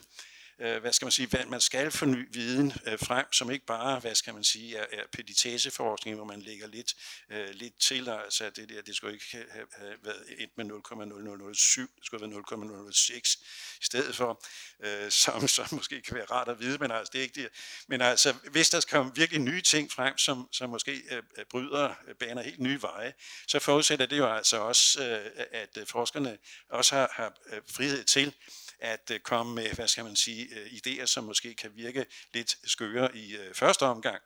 øh, 0.59 0.81
hvad 0.81 0.93
skal 0.93 1.05
man 1.05 1.11
sige, 1.11 1.45
man 1.47 1.61
skal 1.61 1.91
forny 1.91 2.27
viden 2.31 2.73
øh, 2.85 2.99
frem, 2.99 3.33
som 3.33 3.51
ikke 3.51 3.65
bare, 3.65 3.99
hvad 3.99 4.15
skal 4.15 4.33
man 4.33 4.43
sige, 4.43 4.77
er, 4.77 4.85
er 4.91 5.03
peditageforskning, 5.11 6.15
hvor 6.15 6.25
man 6.25 6.41
lægger 6.41 6.67
lidt, 6.67 6.93
øh, 7.31 7.49
lidt 7.49 7.79
til, 7.79 8.09
altså 8.09 8.49
det 8.49 8.69
der, 8.69 8.81
det 8.81 8.95
skulle 8.95 9.13
ikke 9.13 9.25
have, 9.31 9.65
have 9.71 9.95
været 10.03 10.23
1 10.37 10.49
med 10.57 10.65
0,0007, 10.65 11.81
det 11.81 12.05
skulle 12.05 12.21
have 12.23 12.31
været 12.31 12.45
0,006 12.91 13.35
i 13.81 13.85
stedet 13.85 14.15
for, 14.15 14.45
øh, 14.79 15.11
som, 15.11 15.47
som 15.55 15.67
måske 15.71 16.01
kan 16.01 16.15
være 16.15 16.25
rart 16.25 16.49
at 16.49 16.59
vide, 16.59 16.77
men 16.77 16.91
altså 16.91 17.11
det 17.13 17.19
er 17.19 17.23
ikke 17.23 17.41
det. 17.41 17.49
Men 17.87 18.01
altså, 18.01 18.33
hvis 18.51 18.69
der 18.69 18.85
kommer 18.89 19.13
virkelig 19.13 19.41
nye 19.41 19.61
ting 19.61 19.91
frem, 19.91 20.17
som, 20.17 20.47
som 20.51 20.69
måske 20.69 21.01
øh, 21.11 21.23
øh 21.37 21.45
bryder, 21.45 21.95
øh, 22.07 22.15
baner 22.15 22.41
helt 22.41 22.59
nye 22.59 22.81
veje, 22.81 23.13
så 23.47 23.59
forudsætter 23.59 24.05
det 24.05 24.17
jo 24.17 24.33
altså 24.33 24.57
også, 24.57 25.03
øh, 25.03 25.45
at 25.51 25.77
øh, 25.77 25.87
forskerne 25.87 26.37
også 26.69 26.95
har, 26.95 27.11
har 27.13 27.33
frihed 27.75 28.03
til 28.03 28.33
at 28.79 29.11
øh, 29.11 29.19
komme 29.19 29.55
med, 29.55 29.69
hvad 29.69 29.87
skal 29.87 30.03
man 30.03 30.15
sige, 30.15 30.47
øh, 30.55 30.65
idéer, 30.65 31.05
som 31.05 31.23
måske 31.23 31.53
kan 31.53 31.71
virke 31.75 32.05
lidt 32.33 32.55
skøre 32.63 33.17
i 33.17 33.35
øh, 33.35 33.53
første 33.53 33.83
omgang, 33.83 34.21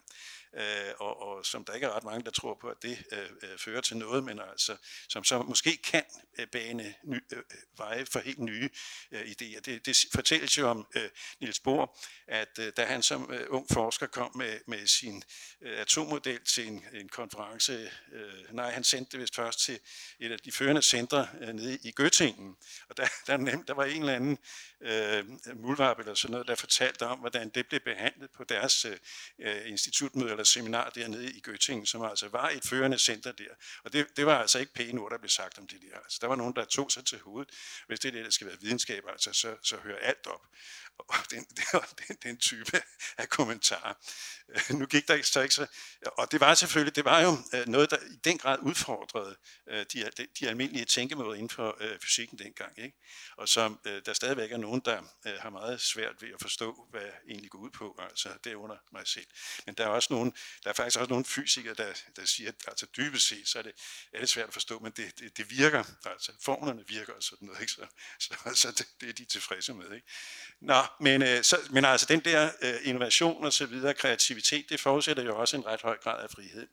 øh, 0.56 0.94
og, 1.00 1.22
og 1.22 1.46
som 1.46 1.66
der 1.66 1.74
ikke 1.74 1.88
er 1.88 1.96
ret 1.96 2.04
mange, 2.04 2.24
der 2.26 2.32
tror 2.32 2.58
på, 2.62 2.68
at 2.68 2.78
det 2.82 3.06
øh, 3.12 3.30
øh 3.44 3.58
fører 3.58 3.82
til 3.82 3.98
noget, 3.98 4.24
men 4.24 4.40
altså, 4.40 4.78
som 5.10 5.24
så 5.24 5.42
måske 5.42 5.78
kan 5.78 6.04
øh, 6.40 6.48
bane 6.48 6.96
ny, 7.04 7.24
øh, 7.34 7.38
øh 7.38 7.44
veje 7.78 8.06
for 8.06 8.20
helt 8.20 8.40
nye 8.40 8.70
øh, 9.12 9.22
idéer. 9.22 9.60
Det, 9.60 9.86
det 9.86 10.06
fortælles 10.14 10.58
jo 10.58 10.70
om 10.70 10.88
øh, 10.96 11.10
Niels 11.40 11.60
Bohr, 11.60 12.00
at 12.28 12.60
øh, 12.60 12.74
da 12.78 12.86
han 12.86 13.04
som 13.04 13.32
øh, 13.34 13.46
ung 13.50 13.68
forsker 13.74 14.08
kom 14.08 14.38
med, 14.38 14.60
med 14.68 14.88
sin 14.88 15.24
øh, 15.62 15.80
atommodel 15.80 16.40
til 16.46 16.68
en, 16.68 16.86
en 16.94 17.10
konference, 17.10 17.92
øh, 18.12 18.54
nej, 18.54 18.72
han 18.72 18.84
sendte 18.84 19.12
det 19.12 19.20
vist 19.20 19.36
først 19.36 19.60
til 19.60 19.80
et 20.20 20.32
af 20.32 20.40
de 20.40 20.52
førende 20.52 20.82
centre 20.82 21.28
øh, 21.42 21.54
nede 21.54 21.80
i 21.84 21.94
Göttingen, 22.00 22.56
og 22.90 22.98
der, 22.98 23.08
der, 23.28 23.38
nem, 23.38 23.66
der 23.66 23.74
var 23.74 23.86
en 23.86 24.00
eller 24.00 24.16
anden 24.16 24.38
øh, 24.82 25.26
mulvarp 25.56 26.00
eller 26.00 26.14
sådan 26.14 26.32
noget, 26.32 26.48
der 26.48 26.56
fortalte 26.56 27.06
om, 27.06 27.20
hvordan 27.20 27.50
det 27.50 27.68
blev 27.68 27.80
behandlet 27.80 28.30
på 28.32 28.44
deres 28.44 28.86
øh, 29.40 29.62
institutmøde, 29.66 30.32
eller 30.32 30.44
seminar 30.44 30.90
dernede 30.90 31.32
i 31.32 31.44
Göttingen, 31.48 31.86
som 31.86 32.02
altså 32.02 32.28
var 32.28 32.50
et 32.50 32.64
førende 32.70 32.98
center 32.98 33.32
der. 33.32 33.54
Og 33.84 33.94
det, 33.94 34.18
det 34.18 34.26
var 34.26 34.40
altså 34.40 34.60
ikke 34.60 34.74
pæne 34.74 35.02
ord, 35.02 35.12
der 35.12 35.18
blev 35.18 35.30
sagt 35.30 35.58
om 35.58 35.68
det 35.68 35.82
der. 35.82 36.00
Altså, 36.00 36.18
der 36.22 36.28
var 36.28 36.36
nogen, 36.36 36.56
der 36.56 36.66
tog 36.66 36.92
sig 36.92 37.06
til 37.06 37.20
hovedet. 37.20 37.54
Hvis 37.88 38.00
det 38.00 38.08
er 38.08 38.12
det, 38.12 38.26
der 38.26 38.32
skal 38.32 38.48
være 38.48 38.58
videnskab, 38.62 39.04
altså, 39.10 39.34
så, 39.34 39.56
så 39.64 39.78
hører 39.78 39.98
alt 39.98 40.28
op. 40.28 40.46
Og 40.98 41.16
den, 41.32 41.46
den, 42.08 42.18
den 42.24 42.38
type 42.38 42.82
af 43.18 43.30
kommentarer. 43.30 43.94
Øh, 44.50 44.80
nu 44.80 44.86
gik 44.86 45.08
der 45.08 45.14
ikke 45.14 45.28
så 45.28 45.42
ikke 45.42 45.56
så... 45.56 45.68
Og 46.06 46.32
det 46.32 46.40
var 46.40 46.56
selvfølgelig, 46.56 46.96
det 46.96 47.06
var 47.06 47.22
jo 47.22 47.38
øh, 47.54 47.68
noget, 47.68 47.92
der 47.92 47.98
i 47.98 48.16
den 48.24 48.38
grad 48.38 48.60
udfordrede 48.62 49.36
øh, 49.70 49.86
de, 49.94 50.10
de, 50.18 50.28
de 50.40 50.50
almindelige 50.50 50.86
tænkemåder 50.86 51.34
inden 51.34 51.50
for 51.50 51.78
øh, 51.80 52.00
fysikken 52.00 52.40
dengang. 52.40 52.80
Ikke? 52.80 52.98
Og 53.38 53.50
som 53.50 53.80
øh, 53.86 54.02
der 54.06 54.14
stadigvæk 54.14 54.52
er 54.52 54.58
nogen, 54.58 54.69
der 54.78 55.02
øh, 55.28 55.34
har 55.40 55.50
meget 55.50 55.82
svært 55.82 56.22
ved 56.22 56.30
at 56.30 56.42
forstå, 56.42 56.88
hvad 56.92 57.02
jeg 57.02 57.14
egentlig 57.30 57.52
går 57.52 57.60
ud 57.60 57.70
på, 57.70 58.00
altså 58.10 58.30
det 58.44 58.54
under 58.54 58.76
mig 58.92 59.08
selv. 59.08 59.26
Men 59.66 59.76
der 59.76 59.84
er 59.84 59.88
også 59.88 60.14
nogen, 60.14 60.34
der 60.64 60.70
er 60.70 60.74
faktisk 60.74 61.00
også 61.00 61.10
nogle 61.10 61.26
fysikere, 61.26 61.74
der, 61.74 61.94
der 62.16 62.26
siger, 62.26 62.50
at 62.50 62.56
altså 62.68 62.86
dybest 62.98 63.28
set, 63.28 63.48
så 63.48 63.60
er 63.60 63.64
det, 63.64 63.72
er 64.14 64.20
det 64.20 64.30
svært 64.30 64.48
at 64.48 64.54
forstå, 64.54 64.80
men 64.80 64.92
det, 64.92 65.20
det, 65.20 65.38
det 65.38 65.52
virker, 65.52 65.84
altså 66.06 66.32
formlerne 66.42 66.88
virker 66.88 67.14
og 67.14 67.24
sådan 67.24 67.46
noget, 67.46 67.62
ikke? 67.62 67.72
så, 67.72 67.88
så, 68.20 68.56
så 68.56 68.72
det, 68.72 68.88
det 69.02 69.10
er 69.10 69.14
de 69.14 69.26
tilfredse 69.26 69.74
med. 69.74 69.92
Ikke? 69.92 70.08
Nå, 70.62 70.84
men, 71.00 71.24
øh, 71.24 71.44
så, 71.44 71.58
men 71.70 71.86
altså 71.86 72.06
den 72.10 72.20
der 72.20 72.52
øh, 72.62 72.76
innovation 72.84 73.46
og 73.46 73.54
så 73.54 73.66
videre, 73.66 73.94
kreativitet, 73.94 74.70
det 74.70 74.80
forudsætter 74.80 75.24
jo 75.24 75.40
også 75.40 75.58
en 75.58 75.66
ret 75.66 75.82
høj 75.82 75.98
grad 75.98 76.24
af 76.24 76.30
frihed. 76.30 76.68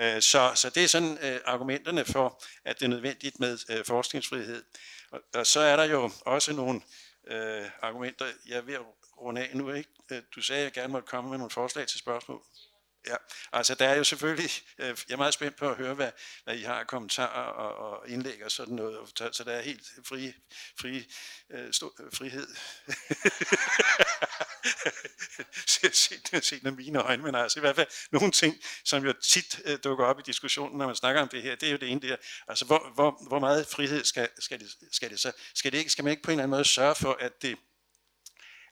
Øh, 0.00 0.22
så, 0.22 0.52
så 0.54 0.70
det 0.70 0.84
er 0.84 0.88
sådan 0.88 1.18
øh, 1.22 1.40
argumenterne 1.44 2.04
for, 2.04 2.42
at 2.64 2.78
det 2.78 2.84
er 2.84 2.88
nødvendigt 2.88 3.40
med 3.40 3.58
øh, 3.70 3.84
forskningsfrihed. 3.84 4.64
Og, 5.10 5.20
og 5.34 5.46
så 5.46 5.60
er 5.60 5.76
der 5.76 5.84
jo 5.84 6.10
også 6.20 6.52
nogle 6.52 6.80
øh, 7.26 7.70
argumenter, 7.82 8.26
jeg 8.46 8.66
vil 8.66 8.78
runde 9.20 9.40
af 9.40 9.56
nu, 9.56 9.72
ikke? 9.72 9.90
Øh, 10.12 10.22
du 10.34 10.42
sagde, 10.42 10.60
at 10.60 10.64
jeg 10.64 10.72
gerne 10.72 10.92
måtte 10.92 11.08
komme 11.08 11.30
med 11.30 11.38
nogle 11.38 11.50
forslag 11.50 11.86
til 11.86 11.98
spørgsmål. 11.98 12.42
Ja, 13.06 13.16
altså 13.52 13.74
der 13.74 13.88
er 13.88 13.96
jo 13.96 14.04
selvfølgelig, 14.04 14.50
øh, 14.78 14.96
jeg 15.08 15.14
er 15.14 15.16
meget 15.16 15.34
spændt 15.34 15.56
på 15.56 15.70
at 15.70 15.76
høre, 15.76 15.94
hvad, 15.94 16.10
hvad 16.44 16.56
I 16.56 16.62
har 16.62 16.74
af 16.74 16.86
kommentarer 16.86 17.50
og, 17.50 17.90
og 17.90 18.08
indlæg 18.08 18.44
og 18.44 18.50
sådan 18.50 18.74
noget, 18.74 19.08
så 19.32 19.44
der 19.44 19.52
er 19.52 19.62
helt 19.62 19.86
fri, 20.04 20.32
fri, 20.80 21.06
øh, 21.50 21.72
stå, 21.72 21.92
frihed. 22.12 22.46
set, 25.66 26.44
set 26.44 26.62
med 26.62 26.72
mine 26.72 26.98
øjne, 26.98 27.22
men 27.22 27.34
altså 27.34 27.58
i 27.58 27.60
hvert 27.60 27.76
fald 27.76 27.88
nogle 28.12 28.32
ting, 28.32 28.56
som 28.84 29.04
jo 29.04 29.12
tit 29.12 29.60
uh, 29.66 29.74
dukker 29.84 30.04
op 30.04 30.18
i 30.18 30.22
diskussionen, 30.26 30.78
når 30.78 30.86
man 30.86 30.94
snakker 30.94 31.22
om 31.22 31.28
det 31.28 31.42
her, 31.42 31.54
det 31.54 31.66
er 31.66 31.72
jo 31.72 31.78
det 31.78 31.88
ene 31.88 32.00
der, 32.00 32.16
altså 32.48 32.64
hvor, 32.64 32.92
hvor, 32.94 33.28
hvor 33.28 33.38
meget 33.38 33.66
frihed 33.66 34.04
skal, 34.04 34.28
skal, 34.38 34.60
det, 34.60 34.68
skal 34.92 35.10
det 35.10 35.20
så, 35.20 35.32
skal, 35.54 35.72
det 35.72 35.78
ikke, 35.78 35.90
skal 35.90 36.04
man 36.04 36.10
ikke 36.10 36.22
på 36.22 36.30
en 36.30 36.32
eller 36.32 36.42
anden 36.42 36.56
måde 36.56 36.64
sørge 36.64 36.94
for, 36.94 37.16
at 37.20 37.42
det, 37.42 37.56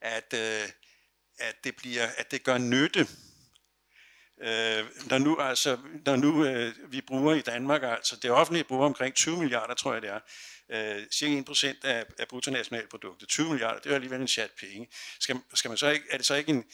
at, 0.00 0.34
uh, 0.34 0.70
at 1.38 1.64
det 1.64 1.76
bliver, 1.76 2.06
at 2.16 2.30
det 2.30 2.42
gør 2.42 2.58
nytte, 2.58 3.08
Øh, 4.42 4.84
når 5.10 5.18
nu, 5.18 5.38
altså, 5.40 5.78
når 6.06 6.16
nu 6.16 6.44
øh, 6.44 6.74
vi 6.92 7.00
bruger 7.00 7.34
i 7.34 7.40
Danmark, 7.40 7.82
altså 7.82 8.16
det 8.16 8.30
offentlige 8.30 8.64
bruger 8.64 8.86
omkring 8.86 9.14
20 9.14 9.38
milliarder, 9.38 9.74
tror 9.74 9.92
jeg 9.92 10.02
det 10.02 10.10
er, 10.10 10.20
øh, 10.72 11.06
cirka 11.10 11.38
1 11.38 11.44
procent 11.44 11.84
af, 11.84 12.06
af 12.18 12.28
bruttonationalproduktet, 12.28 13.28
20 13.28 13.48
milliarder, 13.48 13.80
det 13.80 13.90
er 13.90 13.94
alligevel 13.94 14.20
en 14.20 14.28
chat 14.28 14.50
penge. 14.50 14.88
Skal, 15.20 15.36
skal 15.54 15.68
man 15.68 15.78
så 15.78 15.90
ikke, 15.90 16.04
er 16.10 16.16
det 16.16 16.26
så 16.26 16.34
ikke 16.34 16.50
en, 16.50 16.64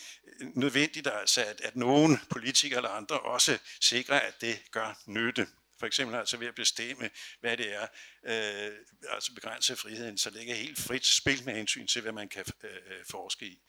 nødvendigt, 0.54 1.06
altså, 1.06 1.44
at, 1.44 1.60
at 1.60 1.76
nogen 1.76 2.20
politikere 2.30 2.78
eller 2.78 2.90
andre 2.90 3.20
også 3.20 3.58
sikrer, 3.80 4.20
at 4.20 4.40
det 4.40 4.62
gør 4.70 4.98
nytte? 5.06 5.46
For 5.78 5.86
eksempel 5.86 6.16
altså 6.16 6.36
ved 6.36 6.46
at 6.46 6.54
bestemme, 6.54 7.10
hvad 7.40 7.56
det 7.56 7.74
er, 7.74 7.86
øh, 8.26 8.72
altså 9.08 9.34
begrænse 9.34 9.76
friheden, 9.76 10.18
så 10.18 10.30
det 10.30 10.40
ikke 10.40 10.52
er 10.52 10.56
helt 10.56 10.78
frit 10.78 11.06
spil 11.06 11.44
med 11.44 11.54
hensyn 11.54 11.86
til, 11.86 12.02
hvad 12.02 12.12
man 12.12 12.28
kan 12.28 12.44
øh, 12.62 13.04
forske 13.10 13.46
i. 13.46 13.62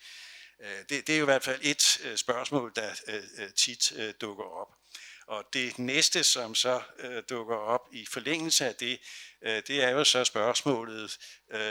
Øh, 0.62 0.80
det, 0.89 1.08
det 1.08 1.10
er 1.10 1.17
jo 1.17 1.24
i 1.24 1.26
hvert 1.26 1.43
fald 1.43 1.60
et 1.62 2.02
øh, 2.04 2.17
spørgsmål, 2.17 2.72
der 2.76 2.89
øh, 3.08 3.24
øh, 3.38 3.54
tit 3.54 3.93
dukker 4.22 4.43
op. 4.43 4.76
Og 5.28 5.45
det 5.54 5.80
næste, 5.80 6.24
som 6.24 6.56
så 6.56 6.82
dukker 7.30 7.56
op 7.56 7.88
i 7.91 8.06
forlængelse 8.06 8.65
af 8.65 8.76
det, 8.76 9.00
det 9.41 9.84
er 9.84 9.89
jo 9.89 10.04
så 10.04 10.24
spørgsmålet, 10.24 11.17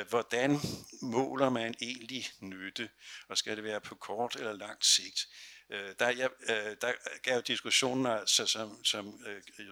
hvordan 0.09 0.61
måler 1.03 1.49
man 1.49 1.75
egentlig 1.81 2.27
nytte, 2.41 2.91
og 3.29 3.39
skal 3.39 3.57
det 3.57 3.65
være 3.65 3.81
på 3.81 3.95
kort 3.95 4.37
eller 4.37 4.53
langt 4.53 4.87
sigt? 4.87 5.29
Der, 5.71 6.09
jeg, 6.09 6.31
der 6.81 6.93
gav 7.23 7.41
diskussionen, 7.41 8.07
altså, 8.07 8.47
som, 8.47 8.85
som 8.85 9.21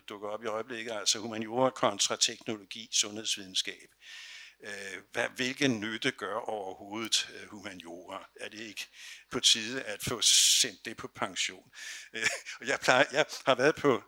dukker 0.09 0.29
op 0.29 0.45
i 0.45 0.47
øjeblikket, 0.47 0.93
altså 0.93 1.19
humaniora 1.19 1.71
kontra 1.71 2.17
teknologi, 2.17 2.89
sundhedsvidenskab 2.93 3.89
øh, 3.91 4.26
Øh, 4.65 5.03
hvad, 5.13 5.29
hvilken 5.37 5.81
nytte 5.81 6.11
gør 6.11 6.35
overhovedet 6.35 7.31
øh, 7.35 7.49
humaniora? 7.49 8.29
Er 8.41 8.49
det 8.49 8.61
ikke 8.61 8.87
på 9.31 9.41
tide 9.41 9.83
at 9.83 10.03
få 10.03 10.21
sendt 10.61 10.85
det 10.85 10.97
på 10.97 11.09
pension? 11.15 11.71
Øh, 12.13 12.27
og 12.61 12.67
jeg, 12.67 12.81
plejer, 12.81 13.05
jeg 13.13 13.27
har 13.47 13.55
været 13.55 13.77
på 13.77 14.03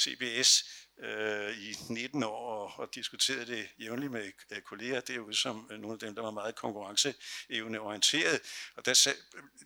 CBS 0.00 0.64
øh, 1.02 1.58
i 1.58 1.76
19 1.88 2.22
år 2.22 2.62
og, 2.62 2.72
og 2.76 2.94
diskuteret 2.94 3.48
det 3.48 3.68
jævnligt 3.78 4.12
med 4.12 4.32
øh, 4.50 4.62
kolleger 4.62 5.00
derude, 5.00 5.36
som 5.36 5.68
øh, 5.70 5.78
nogle 5.78 5.94
af 5.94 5.98
dem, 5.98 6.14
der 6.14 6.22
var 6.22 6.30
meget 6.30 6.54
konkurrenceevneorienteret. 6.54 8.40
Og 8.76 8.86
der, 8.86 9.14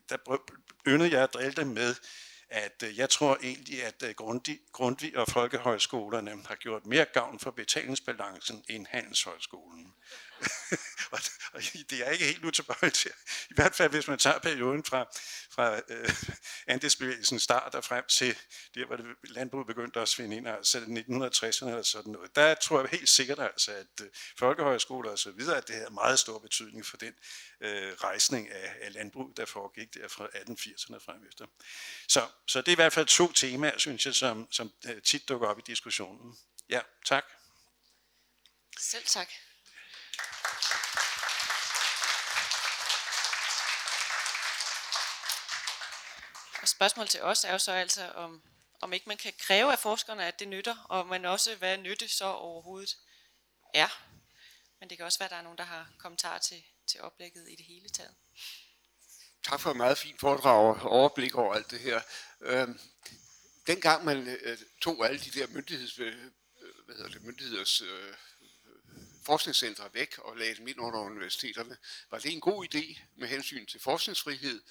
der 0.08 0.16
yndede 0.88 1.10
jeg 1.10 1.22
at 1.22 1.34
drille 1.34 1.52
dem 1.52 1.66
med, 1.66 1.94
at 2.50 2.82
øh, 2.86 2.98
jeg 2.98 3.10
tror 3.10 3.38
egentlig, 3.42 3.84
at 3.84 4.02
øh, 4.02 4.14
Grundtvig, 4.14 4.60
Grundtvig 4.72 5.18
og 5.18 5.28
folkehøjskolerne 5.28 6.30
har 6.46 6.54
gjort 6.54 6.86
mere 6.86 7.04
gavn 7.04 7.38
for 7.38 7.50
betalingsbalancen 7.50 8.64
end 8.68 8.86
handelshøjskolen. 8.90 9.94
og, 11.12 11.20
det 11.90 12.06
er 12.06 12.10
ikke 12.10 12.24
helt 12.24 12.44
utilbøjeligt 12.44 12.94
til. 12.94 13.10
I 13.50 13.54
hvert 13.54 13.74
fald, 13.74 13.90
hvis 13.90 14.08
man 14.08 14.18
tager 14.18 14.38
perioden 14.38 14.84
fra, 14.84 15.06
fra 15.50 15.80
øh, 15.88 16.10
andelsbevægelsens 16.66 17.42
start 17.42 17.74
og 17.74 17.84
frem 17.84 18.04
til 18.08 18.38
der, 18.74 18.86
hvor 18.86 18.96
det, 18.96 19.06
landbruget 19.24 19.66
begyndte 19.66 20.00
at 20.00 20.08
svinde 20.08 20.36
ind, 20.36 20.48
altså 20.48 20.78
1960'erne 20.78 21.68
eller 21.68 21.82
sådan 21.82 22.12
noget. 22.12 22.36
Der 22.36 22.54
tror 22.54 22.80
jeg 22.80 22.88
helt 22.88 23.08
sikkert, 23.08 23.38
altså, 23.38 23.72
at 23.72 24.00
øh, 24.02 24.06
folkehøjskoler 24.38 25.10
og 25.10 25.18
så 25.18 25.30
videre, 25.30 25.56
at 25.56 25.68
det 25.68 25.76
havde 25.76 25.90
meget 25.90 26.18
stor 26.18 26.38
betydning 26.38 26.86
for 26.86 26.96
den 26.96 27.14
øh, 27.60 27.92
rejsning 27.92 28.50
af, 28.50 28.74
af 28.80 28.92
landbrug, 28.92 29.36
der 29.36 29.44
foregik 29.44 29.94
der 29.94 30.08
fra 30.08 30.26
1880'erne 30.26 30.98
frem 31.04 31.26
efter. 31.28 31.46
Så, 32.08 32.26
så 32.46 32.60
det 32.60 32.68
er 32.68 32.72
i 32.72 32.74
hvert 32.74 32.92
fald 32.92 33.06
to 33.06 33.32
temaer, 33.32 33.78
synes 33.78 34.06
jeg, 34.06 34.14
som, 34.14 34.52
som 34.52 34.72
øh, 34.86 35.02
tit 35.02 35.28
dukker 35.28 35.48
op 35.48 35.58
i 35.58 35.62
diskussionen. 35.66 36.38
Ja, 36.70 36.80
tak. 37.04 37.24
Selv 38.78 39.04
tak. 39.04 39.28
Spørgsmål 46.68 47.08
til 47.08 47.22
os 47.22 47.44
er 47.44 47.52
jo 47.52 47.58
så 47.58 47.72
altså, 47.72 48.12
om, 48.14 48.42
om 48.80 48.92
ikke 48.92 49.08
man 49.08 49.16
kan 49.16 49.32
kræve 49.38 49.72
af 49.72 49.78
forskerne, 49.78 50.26
at 50.26 50.38
det 50.38 50.48
nytter, 50.48 50.76
og 50.88 51.06
man 51.06 51.24
også, 51.24 51.54
hvad 51.54 51.78
nytte 51.78 52.08
så 52.08 52.24
overhovedet 52.24 52.96
er. 53.74 53.88
Men 54.80 54.90
det 54.90 54.96
kan 54.96 55.06
også 55.06 55.18
være, 55.18 55.26
at 55.26 55.30
der 55.30 55.36
er 55.36 55.42
nogen, 55.42 55.58
der 55.58 55.64
har 55.64 55.90
kommentarer 55.98 56.38
til, 56.38 56.62
til 56.86 57.00
oplægget 57.00 57.50
i 57.50 57.56
det 57.56 57.64
hele 57.66 57.88
taget. 57.88 58.14
Tak 59.42 59.60
for 59.60 59.70
et 59.70 59.76
meget 59.76 59.98
fint 59.98 60.20
foredrag 60.20 60.82
og 60.82 60.90
overblik 60.90 61.34
over 61.34 61.54
alt 61.54 61.70
det 61.70 61.80
her. 61.80 62.00
Øhm, 62.40 62.80
dengang 63.66 64.04
man 64.04 64.26
øh, 64.26 64.58
tog 64.80 65.06
alle 65.06 65.20
de 65.20 65.30
der 65.30 65.46
myndigheds, 65.46 65.98
øh, 65.98 66.16
hvad 66.84 66.96
hedder 66.96 67.10
det, 67.10 67.22
myndigheders 67.22 67.80
øh, 67.80 68.14
forskningscentre 69.26 69.94
væk 69.94 70.18
og 70.18 70.36
lagde 70.36 70.54
dem 70.54 70.68
ind 70.68 70.80
under 70.80 71.00
universiteterne, 71.00 71.76
var 72.10 72.18
det 72.18 72.32
en 72.32 72.40
god 72.40 72.66
idé 72.74 73.00
med 73.16 73.28
hensyn 73.28 73.66
til 73.66 73.80
forskningsfrihed, 73.80 74.62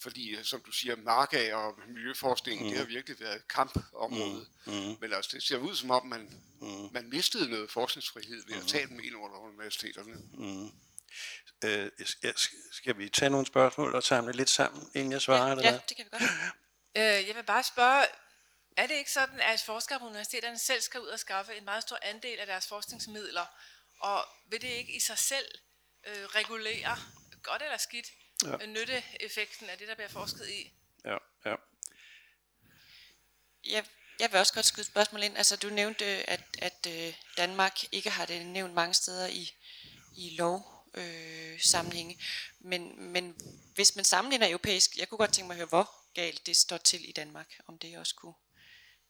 fordi 0.00 0.44
som 0.44 0.60
du 0.60 0.72
siger, 0.72 0.96
marka 0.96 1.54
og 1.54 1.74
miljøforskning, 1.88 2.62
mm. 2.62 2.68
det 2.68 2.78
har 2.78 2.84
virkelig 2.84 3.20
været 3.20 3.48
kampområde. 3.48 4.46
Mm. 4.66 4.72
Mm. 4.72 4.96
Men 5.00 5.12
altså, 5.12 5.30
det 5.34 5.42
ser 5.42 5.58
ud 5.58 5.76
som 5.76 5.90
om, 5.90 6.06
man, 6.06 6.42
mm. 6.60 6.88
man 6.92 7.10
mistede 7.10 7.50
noget 7.50 7.70
forskningsfrihed 7.70 8.46
ved 8.46 8.54
at 8.54 8.62
mm. 8.62 8.68
tage 8.68 8.86
dem 8.86 9.00
ind 9.00 9.16
under 9.16 9.38
universiteterne. 9.38 10.14
Mm. 10.14 10.70
Øh, 11.64 11.90
skal 12.72 12.98
vi 12.98 13.08
tage 13.08 13.30
nogle 13.30 13.46
spørgsmål 13.46 13.94
og 13.94 14.02
samle 14.02 14.32
lidt 14.32 14.50
sammen, 14.50 14.90
inden 14.94 15.12
jeg 15.12 15.22
svarer? 15.22 15.46
Ja, 15.46 15.50
eller 15.50 15.72
ja 15.72 15.78
det 15.88 15.96
kan 15.96 16.04
vi 16.04 16.10
godt. 16.10 16.22
øh, 16.96 17.28
jeg 17.28 17.36
vil 17.36 17.44
bare 17.46 17.62
spørge, 17.62 18.06
er 18.76 18.86
det 18.86 18.94
ikke 18.94 19.12
sådan, 19.12 19.40
at 19.40 19.62
forskere 19.66 19.98
på 19.98 20.06
universiteterne 20.06 20.58
selv 20.58 20.80
skal 20.80 21.00
ud 21.00 21.06
og 21.06 21.18
skaffe 21.18 21.54
en 21.54 21.64
meget 21.64 21.82
stor 21.82 21.98
andel 22.02 22.38
af 22.38 22.46
deres 22.46 22.66
forskningsmidler, 22.66 23.46
og 24.00 24.24
vil 24.50 24.62
det 24.62 24.68
ikke 24.68 24.96
i 24.96 25.00
sig 25.00 25.18
selv 25.18 25.46
øh, 26.06 26.24
regulere, 26.24 26.96
godt 27.42 27.62
eller 27.62 27.76
skidt, 27.76 28.06
ja. 28.44 28.66
nytteeffekten 28.66 29.70
af 29.70 29.78
det, 29.78 29.88
der 29.88 29.94
bliver 29.94 30.08
forsket 30.08 30.48
i? 30.48 30.72
Ja, 31.04 31.16
ja. 31.46 31.54
Jeg, 33.66 33.84
jeg 34.20 34.32
vil 34.32 34.40
også 34.40 34.54
godt 34.54 34.66
skyde 34.66 34.80
et 34.80 34.86
spørgsmål 34.86 35.22
ind. 35.22 35.36
Altså, 35.36 35.56
du 35.56 35.68
nævnte, 35.68 36.04
at, 36.04 36.42
at 36.58 36.86
øh, 36.88 37.14
Danmark 37.36 37.78
ikke 37.92 38.10
har 38.10 38.26
det 38.26 38.46
nævnt 38.46 38.74
mange 38.74 38.94
steder 38.94 39.26
i, 39.26 39.50
i 40.16 40.36
lov 40.38 40.74
øh, 40.94 41.60
sammenhænge. 41.60 42.18
Men, 42.60 43.12
men 43.12 43.36
hvis 43.74 43.96
man 43.96 44.04
sammenligner 44.04 44.48
europæisk, 44.48 44.96
jeg 44.96 45.08
kunne 45.08 45.18
godt 45.18 45.32
tænke 45.32 45.46
mig 45.46 45.54
at 45.54 45.58
høre, 45.58 45.68
hvor 45.68 46.12
galt 46.14 46.46
det 46.46 46.56
står 46.56 46.76
til 46.76 47.08
i 47.08 47.12
Danmark, 47.12 47.58
om 47.66 47.78
det 47.78 47.98
også 47.98 48.14
kunne 48.14 48.34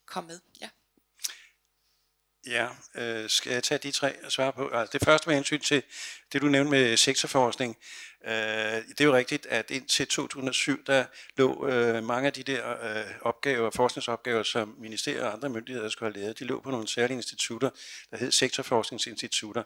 komme 0.07 0.29
med. 0.29 0.41
Ja. 0.61 0.69
Ja, 2.47 2.69
øh, 2.95 3.31
skal 3.31 3.53
jeg 3.53 3.65
tage 3.65 3.79
de 3.79 3.91
tre 3.91 4.25
og 4.25 4.33
svare 4.33 4.53
på? 4.53 4.69
Altså, 4.69 4.99
det 4.99 5.05
første 5.05 5.29
med 5.29 5.37
hensyn 5.37 5.61
til 5.61 5.83
det, 6.33 6.43
du 6.43 6.47
nævnte 6.47 6.71
med 6.71 6.97
sektorforskning. 6.97 7.77
Øh, 8.27 8.83
det 8.89 9.01
er 9.01 9.05
jo 9.05 9.15
rigtigt, 9.15 9.47
at 9.47 9.71
indtil 9.71 10.07
2007, 10.07 10.85
der 10.87 11.05
lå 11.37 11.69
øh, 11.69 12.05
mange 12.05 12.27
af 12.27 12.33
de 12.33 12.43
der 12.43 12.71
øh, 12.71 13.05
opgaver, 13.21 13.71
forskningsopgaver, 13.71 14.43
som 14.43 14.75
ministerier 14.79 15.25
og 15.25 15.33
andre 15.33 15.49
myndigheder 15.49 15.89
skulle 15.89 16.13
have 16.13 16.23
lavet, 16.23 16.39
de 16.39 16.45
lå 16.45 16.61
på 16.61 16.71
nogle 16.71 16.89
særlige 16.89 17.17
institutter, 17.17 17.71
der 18.11 18.17
hed 18.17 18.33
sektorforskningsinstitutter. 18.33 19.63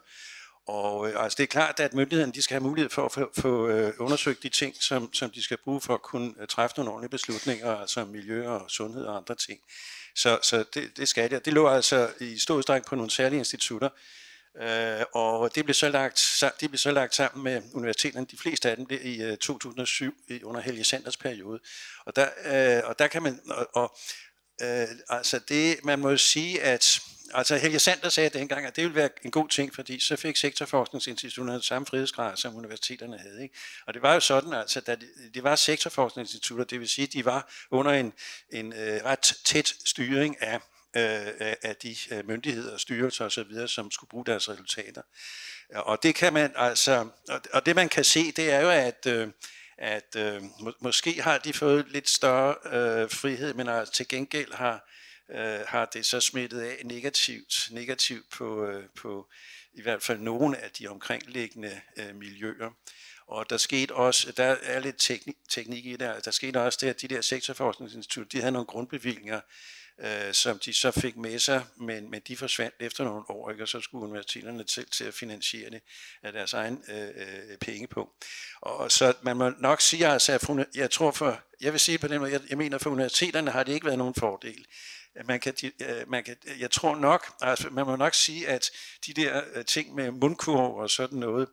Og 0.69 1.09
øh, 1.09 1.23
altså 1.25 1.37
det 1.37 1.43
er 1.43 1.47
klart, 1.47 1.81
at 1.81 1.95
myndighederne 1.95 2.33
de 2.33 2.43
skal 2.43 2.55
have 2.55 2.69
mulighed 2.69 2.91
for 2.91 3.05
at 3.05 3.13
få, 3.13 3.31
få 3.39 3.69
øh, 3.69 3.93
undersøgt 3.99 4.43
de 4.43 4.49
ting, 4.49 4.75
som, 4.81 5.13
som 5.13 5.31
de 5.31 5.43
skal 5.43 5.57
bruge 5.65 5.81
for 5.81 5.95
at 5.95 6.03
kunne 6.03 6.35
øh, 6.41 6.47
træffe 6.47 6.77
nogle 6.77 6.91
ordentlige 6.91 7.11
beslutninger, 7.11 7.77
altså 7.77 8.05
miljø 8.05 8.49
og 8.49 8.71
sundhed 8.71 9.05
og 9.05 9.17
andre 9.17 9.35
ting. 9.35 9.61
Så, 10.15 10.39
så 10.43 10.65
det, 10.75 10.97
det 10.97 11.09
skal 11.09 11.31
det. 11.31 11.45
Det 11.45 11.53
lå 11.53 11.69
altså 11.69 12.11
i 12.21 12.39
stor 12.39 12.55
udstrækning 12.55 12.87
på 12.87 12.95
nogle 12.95 13.11
særlige 13.11 13.39
institutter, 13.39 13.89
øh, 14.61 15.05
og 15.13 15.55
det 15.55 15.65
blev, 15.65 15.75
så 15.75 15.89
lagt, 15.89 16.45
de 16.61 16.69
blev 16.69 16.79
så 16.79 16.91
lagt 16.91 17.15
sammen 17.15 17.45
med 17.45 17.63
universiteterne. 17.73 18.27
De 18.27 18.37
fleste 18.37 18.71
af 18.71 18.77
dem 18.77 18.87
blev 18.87 19.07
i 19.07 19.23
øh, 19.23 19.37
2007 19.37 20.15
i, 20.29 20.43
under 20.43 20.61
Helge 20.61 20.85
Sanders 20.85 21.17
periode. 21.17 21.61
Og 22.05 22.17
der, 22.17 22.29
øh, 22.45 22.89
og 22.89 22.99
der 22.99 23.07
kan 23.07 23.23
man, 23.23 23.41
og, 23.51 23.69
og 23.73 23.97
øh, 24.63 24.89
altså 25.09 25.39
det, 25.39 25.85
man 25.85 25.99
må 25.99 26.11
jo 26.11 26.17
sige, 26.17 26.63
at 26.63 27.01
Altså 27.35 27.57
Helge 27.57 27.79
Sander 27.79 28.09
sagde 28.09 28.39
dengang, 28.39 28.67
at 28.67 28.77
det 28.77 28.85
ville 28.85 28.95
være 28.95 29.09
en 29.25 29.31
god 29.31 29.49
ting, 29.49 29.75
fordi 29.75 30.01
så 30.01 30.17
fik 30.17 30.37
sektorforskningsinstitutterne 30.37 31.63
samme 31.63 31.87
frihedsgrad, 31.87 32.37
som 32.37 32.57
universiteterne 32.57 33.19
havde. 33.19 33.43
Ikke? 33.43 33.55
Og 33.87 33.95
det 33.95 34.03
var 34.03 34.15
jo 34.15 34.21
sådan, 34.21 34.53
altså, 34.53 34.81
at 34.87 35.03
det 35.35 35.43
var 35.43 35.57
sektorforskningsinstitutter, 35.57 36.65
det 36.65 36.81
vil 36.81 36.89
sige, 36.89 37.07
at 37.07 37.13
de 37.13 37.25
var 37.25 37.51
under 37.71 37.93
en, 37.93 38.13
en 38.53 38.73
øh, 38.73 39.05
ret 39.05 39.35
tæt 39.45 39.75
styring 39.85 40.43
af, 40.43 40.61
øh, 40.97 41.55
af 41.63 41.77
de 41.83 41.97
øh, 42.11 42.29
myndigheder, 42.29 42.77
styrelser 42.77 43.25
osv., 43.25 43.67
som 43.67 43.91
skulle 43.91 44.09
bruge 44.09 44.27
deres 44.27 44.49
resultater. 44.49 45.03
Og 45.75 46.03
det 46.03 46.15
kan 46.15 46.33
man 46.33 46.53
altså, 46.57 47.09
og 47.53 47.67
det 47.67 47.77
man 47.77 47.89
kan 47.89 48.05
se, 48.05 48.33
det 48.33 48.51
er 48.51 48.61
jo, 48.61 48.71
at 48.71 49.07
øh, 49.07 49.29
at 49.79 50.17
øh, 50.17 50.43
må, 50.61 50.73
måske 50.81 51.23
har 51.23 51.39
de 51.39 51.53
fået 51.53 51.87
lidt 51.89 52.09
større 52.09 52.55
øh, 52.65 53.11
frihed, 53.11 53.55
men 53.55 53.69
altså, 53.69 53.95
til 53.95 54.09
gengæld 54.09 54.53
har 54.53 54.89
øh, 55.31 55.61
har 55.67 55.85
det 55.85 56.07
så 56.07 56.21
smittet 56.21 56.61
af 56.61 56.81
negativt, 56.85 57.69
negativt 57.71 58.31
på, 58.31 58.67
øh, 58.67 58.85
på 58.97 59.29
i 59.73 59.83
hvert 59.83 60.03
fald 60.03 60.19
nogle 60.19 60.59
af 60.59 60.71
de 60.71 60.87
omkringliggende 60.87 61.81
øh, 61.97 62.17
miljøer. 62.17 62.71
Og 63.27 63.51
der 63.51 63.57
skete 63.57 63.95
også, 63.95 64.33
der 64.33 64.57
er 64.63 64.81
lidt 64.81 64.97
teknik, 64.99 65.37
teknik 65.49 65.87
i 65.87 65.97
det, 65.97 66.25
der 66.25 66.31
skete 66.31 66.61
også 66.61 66.79
det, 66.83 66.89
at 66.89 67.01
de 67.01 67.09
der 67.09 67.21
sektorforskningsinstitutter, 67.21 68.29
de 68.29 68.41
havde 68.41 68.53
nogle 68.53 68.67
grundbevillinger, 68.67 69.41
øh, 70.01 70.33
som 70.33 70.59
de 70.59 70.73
så 70.73 70.91
fik 70.91 71.17
med 71.17 71.39
sig, 71.39 71.65
men, 71.77 72.11
men 72.11 72.23
de 72.29 72.37
forsvandt 72.37 72.75
efter 72.81 73.05
nogle 73.05 73.31
år, 73.31 73.51
ikke? 73.51 73.65
og 73.65 73.69
så 73.69 73.81
skulle 73.81 74.05
universiteterne 74.05 74.65
til, 74.65 74.87
til 74.91 75.05
at 75.05 75.15
finansiere 75.15 75.71
det 75.71 75.83
af 76.23 76.33
deres 76.33 76.53
egen 76.53 76.85
øh, 76.89 77.09
øh 77.09 77.59
penge 77.61 77.87
på. 77.87 78.11
Og 78.61 78.93
så 78.93 79.15
man 79.23 79.37
må 79.37 79.51
nok 79.51 79.81
sige, 79.81 80.07
altså, 80.07 80.33
at 80.33 80.67
jeg 80.75 80.91
tror 80.91 81.11
for, 81.11 81.41
jeg 81.61 81.73
vil 81.73 81.81
sige 81.81 81.99
på 81.99 82.09
den 82.09 82.21
måde, 82.21 82.33
jeg, 82.33 82.41
jeg 82.49 82.59
mener 82.59 82.79
for 82.79 82.91
universiteterne 82.91 83.51
har 83.51 83.63
det 83.63 83.73
ikke 83.73 83.87
været 83.87 83.99
nogen 83.99 84.15
fordel 84.15 84.67
man 85.27 85.41
kan, 85.41 85.55
øh, 85.65 86.11
man 86.11 86.25
kan, 86.25 86.37
øh, 86.47 86.61
jeg 86.61 86.71
tror 86.71 86.97
nok, 86.97 87.33
altså 87.41 87.71
man 87.71 87.87
må 87.87 87.97
nok 87.97 88.15
sige, 88.15 88.49
at 88.49 88.71
de 89.07 89.15
der 89.15 89.43
øh, 89.55 89.65
ting 89.65 89.95
med 89.95 90.11
mundkurv 90.11 90.77
og 90.77 90.91
sådan 90.91 91.19
noget, 91.19 91.49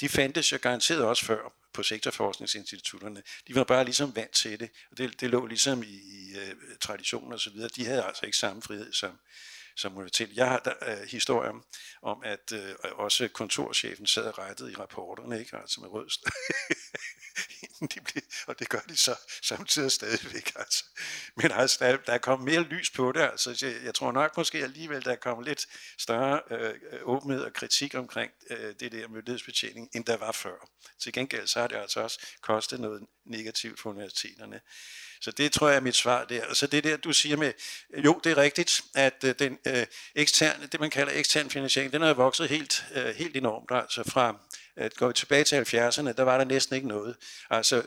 de 0.00 0.08
fandtes 0.08 0.52
jo 0.52 0.58
garanteret 0.62 1.04
også 1.04 1.24
før 1.24 1.52
på 1.74 1.82
sektorforskningsinstitutterne. 1.82 3.22
De 3.48 3.54
var 3.54 3.64
bare 3.64 3.84
ligesom 3.84 4.16
vant 4.16 4.32
til 4.32 4.60
det, 4.60 4.70
og 4.90 4.98
det, 4.98 5.20
det 5.20 5.30
lå 5.30 5.46
ligesom 5.46 5.82
i, 5.82 5.86
i 5.86 6.36
traditionen 6.80 7.32
og 7.32 7.40
så 7.40 7.50
videre. 7.50 7.68
De 7.76 7.86
havde 7.86 8.04
altså 8.04 8.26
ikke 8.26 8.38
samme 8.38 8.62
frihed 8.62 8.92
som, 8.92 9.18
som 9.76 9.96
universitet. 9.96 10.36
Jeg 10.36 10.48
har 10.48 10.58
der, 10.58 11.02
uh, 11.02 11.08
historier 11.08 11.52
om, 12.02 12.22
at 12.24 12.52
uh, 12.52 12.98
også 12.98 13.28
kontorchefen 13.28 14.06
sad 14.06 14.38
rettet 14.38 14.70
i 14.70 14.74
rapporterne, 14.74 15.40
ikke? 15.40 15.56
altså 15.56 15.80
med 15.80 15.88
rød 15.88 16.08
de 17.94 18.00
blev, 18.00 18.22
og 18.46 18.58
det 18.58 18.68
gør 18.68 18.80
de 18.88 18.96
så 18.96 19.14
samtidig 19.42 19.92
stadigvæk. 19.92 20.52
Altså. 20.56 20.84
Men 21.36 21.52
altså, 21.52 21.76
der, 21.80 21.96
der 21.96 22.12
er 22.12 22.18
kommet 22.18 22.52
mere 22.52 22.62
lys 22.62 22.90
på 22.90 23.12
det. 23.12 23.20
Altså, 23.20 23.58
jeg, 23.62 23.84
jeg 23.84 23.94
tror 23.94 24.12
nok 24.12 24.36
måske 24.36 24.58
alligevel, 24.58 25.04
der 25.04 25.12
er 25.12 25.16
kommet 25.16 25.46
lidt 25.46 25.66
større 25.98 26.40
øh, 26.50 26.74
åbenhed 27.02 27.42
og 27.42 27.52
kritik 27.52 27.94
omkring 27.94 28.32
øh, 28.50 28.74
det 28.80 28.92
der 28.92 29.08
myndighedsbetjening, 29.08 29.88
end 29.94 30.04
der 30.04 30.16
var 30.16 30.32
før. 30.32 30.68
Til 31.02 31.12
gengæld 31.12 31.46
så 31.46 31.60
har 31.60 31.66
det 31.66 31.76
altså 31.76 32.00
også 32.00 32.20
kostet 32.42 32.80
noget 32.80 33.02
negativt 33.26 33.80
for 33.80 33.90
universiteterne. 33.90 34.60
Så 35.20 35.30
det 35.30 35.52
tror 35.52 35.68
jeg 35.68 35.76
er 35.76 35.80
mit 35.80 35.96
svar 35.96 36.24
der. 36.24 36.46
Og 36.46 36.56
så 36.56 36.66
det 36.66 36.84
der, 36.84 36.96
du 36.96 37.12
siger 37.12 37.36
med, 37.36 37.52
jo, 38.04 38.20
det 38.24 38.32
er 38.32 38.36
rigtigt, 38.36 38.82
at 38.94 39.24
øh, 39.24 39.34
den 39.38 39.58
øh, 39.66 39.86
eksterne, 40.14 40.66
det 40.66 40.80
man 40.80 40.90
kalder 40.90 41.12
ekstern 41.12 41.50
finansiering, 41.50 41.92
den 41.92 42.02
har 42.02 42.14
vokset 42.14 42.48
helt, 42.48 42.84
øh, 42.94 43.14
helt 43.14 43.36
enormt. 43.36 43.70
Altså 43.70 44.02
fra 44.10 44.36
at 44.76 44.96
går 44.96 45.06
vi 45.06 45.12
tilbage 45.12 45.44
til 45.44 45.56
70'erne, 45.56 46.12
der 46.12 46.22
var 46.22 46.38
der 46.38 46.44
næsten 46.44 46.76
ikke 46.76 46.88
noget. 46.88 47.16
Altså, 47.50 47.82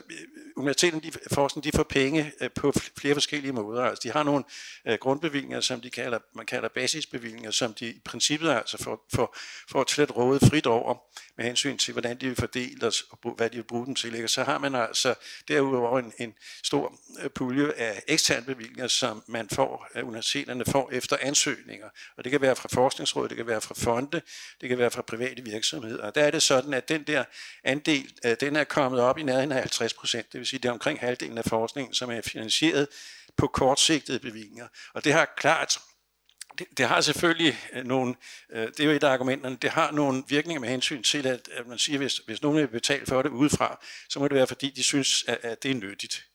universiteterne, 0.56 1.02
de, 1.02 1.12
forskning, 1.32 1.64
de 1.64 1.72
får 1.72 1.82
penge 1.82 2.32
øh, 2.40 2.50
på 2.50 2.72
flere 2.98 3.14
forskellige 3.14 3.52
måder. 3.52 3.82
Altså, 3.82 4.00
de 4.02 4.10
har 4.12 4.22
nogle 4.22 4.44
øh, 4.86 4.98
grundbevillinger, 5.00 5.60
som 5.60 5.80
de 5.80 5.90
kalder, 5.90 6.18
man 6.34 6.46
kalder 6.46 6.68
basisbevillinger, 6.68 7.50
som 7.50 7.74
de 7.74 7.86
i 7.86 8.00
princippet 8.04 8.50
altså 8.50 8.78
får, 8.82 9.06
får, 9.14 9.36
får 9.70 9.84
til 9.84 10.02
at 10.02 10.16
råde 10.16 10.40
frit 10.40 10.66
over 10.66 10.94
med 11.36 11.44
hensyn 11.44 11.78
til, 11.78 11.92
hvordan 11.92 12.16
de 12.16 12.26
vil 12.26 12.36
fordele 12.36 12.86
og 12.86 13.34
hvad 13.36 13.50
de 13.50 13.56
vil 13.56 13.64
bruge 13.64 13.86
dem 13.86 13.94
til. 13.94 14.24
Og 14.24 14.30
så 14.30 14.44
har 14.44 14.58
man 14.58 14.74
altså 14.74 15.14
derudover 15.48 15.98
en, 15.98 16.12
en 16.18 16.34
stor 16.64 17.00
øh, 17.22 17.30
pulje 17.30 17.72
af 17.72 18.02
eksterne 18.08 18.46
bevillinger, 18.46 18.88
som 18.88 19.22
man 19.26 19.48
får, 19.48 19.88
at 19.94 20.02
universiteterne 20.04 20.64
får 20.64 20.90
efter 20.92 21.16
ansøgninger. 21.20 21.88
Og 22.16 22.24
det 22.24 22.32
kan 22.32 22.40
være 22.40 22.56
fra 22.56 22.68
forskningsrådet, 22.72 23.30
det 23.30 23.36
kan 23.36 23.46
være 23.46 23.60
fra 23.60 23.74
fonde, 23.74 24.22
det 24.60 24.68
kan 24.68 24.78
være 24.78 24.90
fra 24.90 25.02
private 25.02 25.44
virksomheder. 25.44 26.02
Og 26.02 26.14
der 26.14 26.22
er 26.24 26.30
det 26.30 26.42
sådan, 26.42 26.74
at 26.78 26.88
den 26.88 27.02
der 27.02 27.24
andel, 27.64 28.12
den 28.40 28.56
er 28.56 28.64
kommet 28.64 29.00
op 29.00 29.18
i 29.18 29.22
nærheden 29.22 29.52
af 29.52 29.58
50 29.58 29.94
procent. 29.94 30.32
Det 30.32 30.38
vil 30.38 30.46
sige, 30.46 30.60
det 30.60 30.68
er 30.68 30.72
omkring 30.72 31.00
halvdelen 31.00 31.38
af 31.38 31.44
forskningen, 31.44 31.94
som 31.94 32.10
er 32.10 32.20
finansieret 32.20 32.88
på 33.36 33.46
kortsigtede 33.46 34.18
bevillinger. 34.18 34.68
Og 34.94 35.04
det 35.04 35.12
har 35.12 35.34
klart 35.36 35.78
det, 36.58 36.66
det 36.78 36.86
har 36.86 37.00
selvfølgelig 37.00 37.58
øh, 37.72 37.84
nogle, 37.84 38.14
øh, 38.50 38.66
det 38.68 38.80
er 38.80 38.84
jo 38.84 38.90
et 38.90 39.04
af 39.04 39.08
argumenterne, 39.08 39.56
det 39.56 39.70
har 39.70 39.90
nogle 39.90 40.24
virkninger 40.28 40.60
med 40.60 40.68
hensyn 40.68 41.02
til, 41.02 41.26
at, 41.26 41.48
at 41.52 41.66
man 41.66 41.78
siger, 41.78 41.98
hvis, 41.98 42.18
hvis 42.18 42.42
nogen 42.42 42.58
vil 42.58 42.68
betale 42.68 43.06
for 43.06 43.22
det 43.22 43.30
udefra, 43.30 43.84
så 44.08 44.18
må 44.18 44.28
det 44.28 44.34
være, 44.34 44.46
fordi 44.46 44.70
de 44.70 44.82
synes, 44.82 45.24
at, 45.28 45.38
at 45.42 45.62
det 45.62 45.70
er 45.70 45.74
nyttigt. 45.74 46.27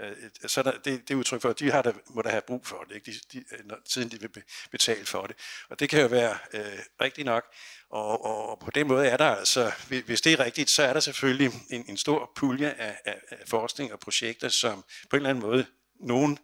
Øh, 0.00 0.16
så 0.46 0.62
der, 0.62 0.70
det, 0.70 0.84
det 0.84 1.10
er 1.10 1.14
udtryk 1.14 1.42
for, 1.42 1.48
at 1.48 1.58
de 1.58 1.70
har 1.70 1.82
der, 1.82 1.92
må 2.06 2.22
der 2.22 2.30
have 2.30 2.42
brug 2.42 2.66
for 2.66 2.84
det, 2.88 2.94
ikke? 2.94 3.10
De, 3.10 3.18
de, 3.32 3.44
øh, 3.52 3.66
når, 3.66 3.76
siden 3.84 4.08
de 4.08 4.20
vil 4.20 4.30
betale 4.70 5.06
for 5.06 5.26
det. 5.26 5.36
Og 5.70 5.80
det 5.80 5.88
kan 5.88 6.00
jo 6.00 6.06
være 6.06 6.38
øh, 6.52 6.78
rigtigt 7.00 7.24
nok. 7.24 7.44
Og, 7.90 8.24
og, 8.24 8.50
og 8.50 8.60
på 8.60 8.70
den 8.70 8.86
måde 8.88 9.06
er 9.06 9.16
der 9.16 9.36
altså, 9.36 9.72
hvis 10.06 10.20
det 10.20 10.32
er 10.32 10.44
rigtigt, 10.44 10.70
så 10.70 10.82
er 10.82 10.92
der 10.92 11.00
selvfølgelig 11.00 11.52
en, 11.70 11.84
en 11.88 11.96
stor 11.96 12.32
pulje 12.36 12.70
af, 12.70 12.98
af, 13.04 13.20
af 13.30 13.38
forskning 13.46 13.92
og 13.92 14.00
projekter, 14.00 14.48
som 14.48 14.84
på 15.10 15.16
en 15.16 15.20
eller 15.20 15.30
anden 15.30 15.42
måde 15.42 15.66
nogen 16.00 16.38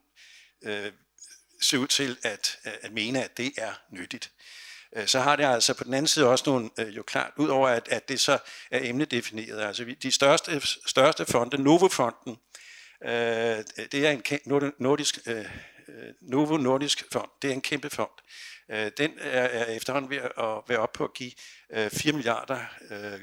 øh, 0.64 0.92
ser 1.62 1.78
ud 1.78 1.86
til 1.86 2.16
at, 2.22 2.58
at 2.64 2.92
mene, 2.92 3.24
at 3.24 3.36
det 3.36 3.52
er 3.56 3.72
nyttigt. 3.90 4.32
Øh, 4.96 5.06
så 5.06 5.20
har 5.20 5.36
det 5.36 5.44
altså 5.44 5.74
på 5.74 5.84
den 5.84 5.94
anden 5.94 6.08
side 6.08 6.28
også 6.28 6.44
nogle, 6.46 6.70
jo 6.78 7.02
klart, 7.02 7.32
udover 7.36 7.68
at, 7.68 7.88
at 7.88 8.08
det 8.08 8.20
så 8.20 8.38
er 8.70 8.80
emnedefineret, 8.82 9.60
altså 9.60 9.94
de 10.02 10.12
største, 10.12 10.60
største 10.86 11.26
fonde, 11.26 11.62
Novo-fonden, 11.62 12.36
øh, 13.04 13.64
det 13.92 14.06
er 14.06 14.10
en 14.10 14.22
nordisk, 14.78 15.18
øh, 15.26 15.36
øh, 15.88 16.14
Novo 16.20 16.56
Nordisk 16.56 17.04
Fond, 17.12 17.30
det 17.42 17.50
er 17.50 17.54
en 17.54 17.60
kæmpe 17.60 17.90
fond. 17.90 18.10
Øh, 18.70 18.90
den 18.98 19.12
er 19.20 19.64
efterhånden 19.64 20.10
ved 20.10 20.16
at 20.16 20.62
være 20.68 20.78
op 20.78 20.92
på 20.92 21.04
at 21.04 21.14
give 21.14 21.32
4 21.90 22.12
milliarder 22.12 22.58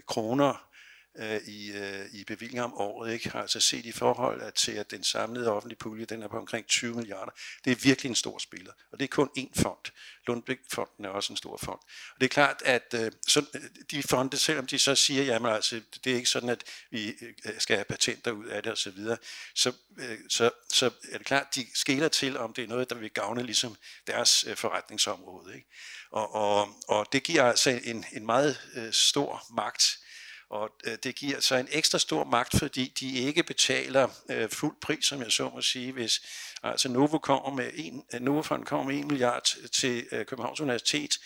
kroner 0.07 0.70
øh, 1.17 1.41
i, 1.47 1.71
øh, 1.71 2.05
i 2.13 2.23
bevillinger 2.23 2.63
om 2.63 2.73
året, 2.73 3.13
ikke? 3.13 3.31
altså 3.33 3.59
set 3.59 3.85
i 3.85 3.91
forhold 3.91 4.51
til, 4.51 4.71
at 4.71 4.91
den 4.91 5.03
samlede 5.03 5.51
offentlige 5.51 5.77
pulje, 5.77 6.05
den 6.05 6.23
er 6.23 6.27
på 6.27 6.37
omkring 6.37 6.67
20 6.67 6.95
milliarder. 6.95 7.31
Det 7.65 7.71
er 7.71 7.75
virkelig 7.75 8.09
en 8.09 8.15
stor 8.15 8.37
spiller, 8.37 8.71
og 8.91 8.99
det 8.99 9.03
er 9.03 9.07
kun 9.07 9.29
én 9.37 9.61
fond. 9.61 9.91
Lundbæk-fonden 10.27 11.05
er 11.05 11.09
også 11.09 11.33
en 11.33 11.37
stor 11.37 11.57
fond. 11.57 11.79
Og 12.13 12.21
det 12.21 12.25
er 12.25 12.29
klart, 12.29 12.61
at 12.65 12.93
øh, 12.93 13.11
sådan, 13.27 13.49
øh, 13.53 13.61
de 13.91 14.03
fonde, 14.03 14.37
selvom 14.37 14.67
de 14.67 14.79
så 14.79 14.95
siger, 14.95 15.23
jamen 15.23 15.51
altså, 15.51 15.81
det 16.03 16.11
er 16.11 16.15
ikke 16.15 16.29
sådan, 16.29 16.49
at 16.49 16.63
vi 16.89 17.13
øh, 17.21 17.59
skal 17.59 17.75
have 17.75 17.85
patenter 17.85 18.31
ud 18.31 18.45
af 18.45 18.63
det 18.63 18.71
osv., 18.71 18.97
så, 18.97 19.17
så, 19.55 19.73
øh, 19.97 20.17
så, 20.29 20.51
så 20.69 20.91
er 21.11 21.17
det 21.17 21.27
klart, 21.27 21.55
de 21.55 21.67
skæler 21.73 22.07
til, 22.07 22.37
om 22.37 22.53
det 22.53 22.63
er 22.63 22.67
noget, 22.67 22.89
der 22.89 22.95
vil 22.95 23.09
gavne 23.09 23.43
ligesom 23.43 23.75
deres 24.07 24.45
øh, 24.47 24.55
forretningsområde. 24.57 25.55
Ikke? 25.55 25.67
Og, 26.11 26.35
og, 26.35 26.69
og 26.87 27.07
det 27.11 27.23
giver 27.23 27.43
altså 27.43 27.79
en, 27.83 28.05
en 28.11 28.25
meget 28.25 28.69
øh, 28.75 28.93
stor 28.93 29.45
magt 29.55 29.97
og 30.51 30.69
øh, 30.87 30.97
det 31.03 31.15
giver 31.15 31.39
så 31.39 31.55
en 31.55 31.67
ekstra 31.71 31.99
stor 31.99 32.23
magt, 32.23 32.59
fordi 32.59 32.93
de 32.99 33.11
ikke 33.13 33.43
betaler 33.43 34.07
øh, 34.29 34.49
fuld 34.49 34.75
pris, 34.81 35.05
som 35.05 35.21
jeg 35.21 35.31
så 35.31 35.49
må 35.49 35.61
sige, 35.61 35.91
hvis 35.91 36.21
altså 36.63 36.89
Novo 36.89 37.17
kommer 37.17 37.49
med 37.49 37.71
en, 37.75 38.03
øh, 38.13 38.21
Novofond 38.21 38.65
kommer 38.65 38.85
med 38.91 38.99
1 38.99 39.05
milliard 39.05 39.55
til 39.71 40.07
øh, 40.11 40.25
Københavns 40.25 40.61
Universitet, 40.61 41.17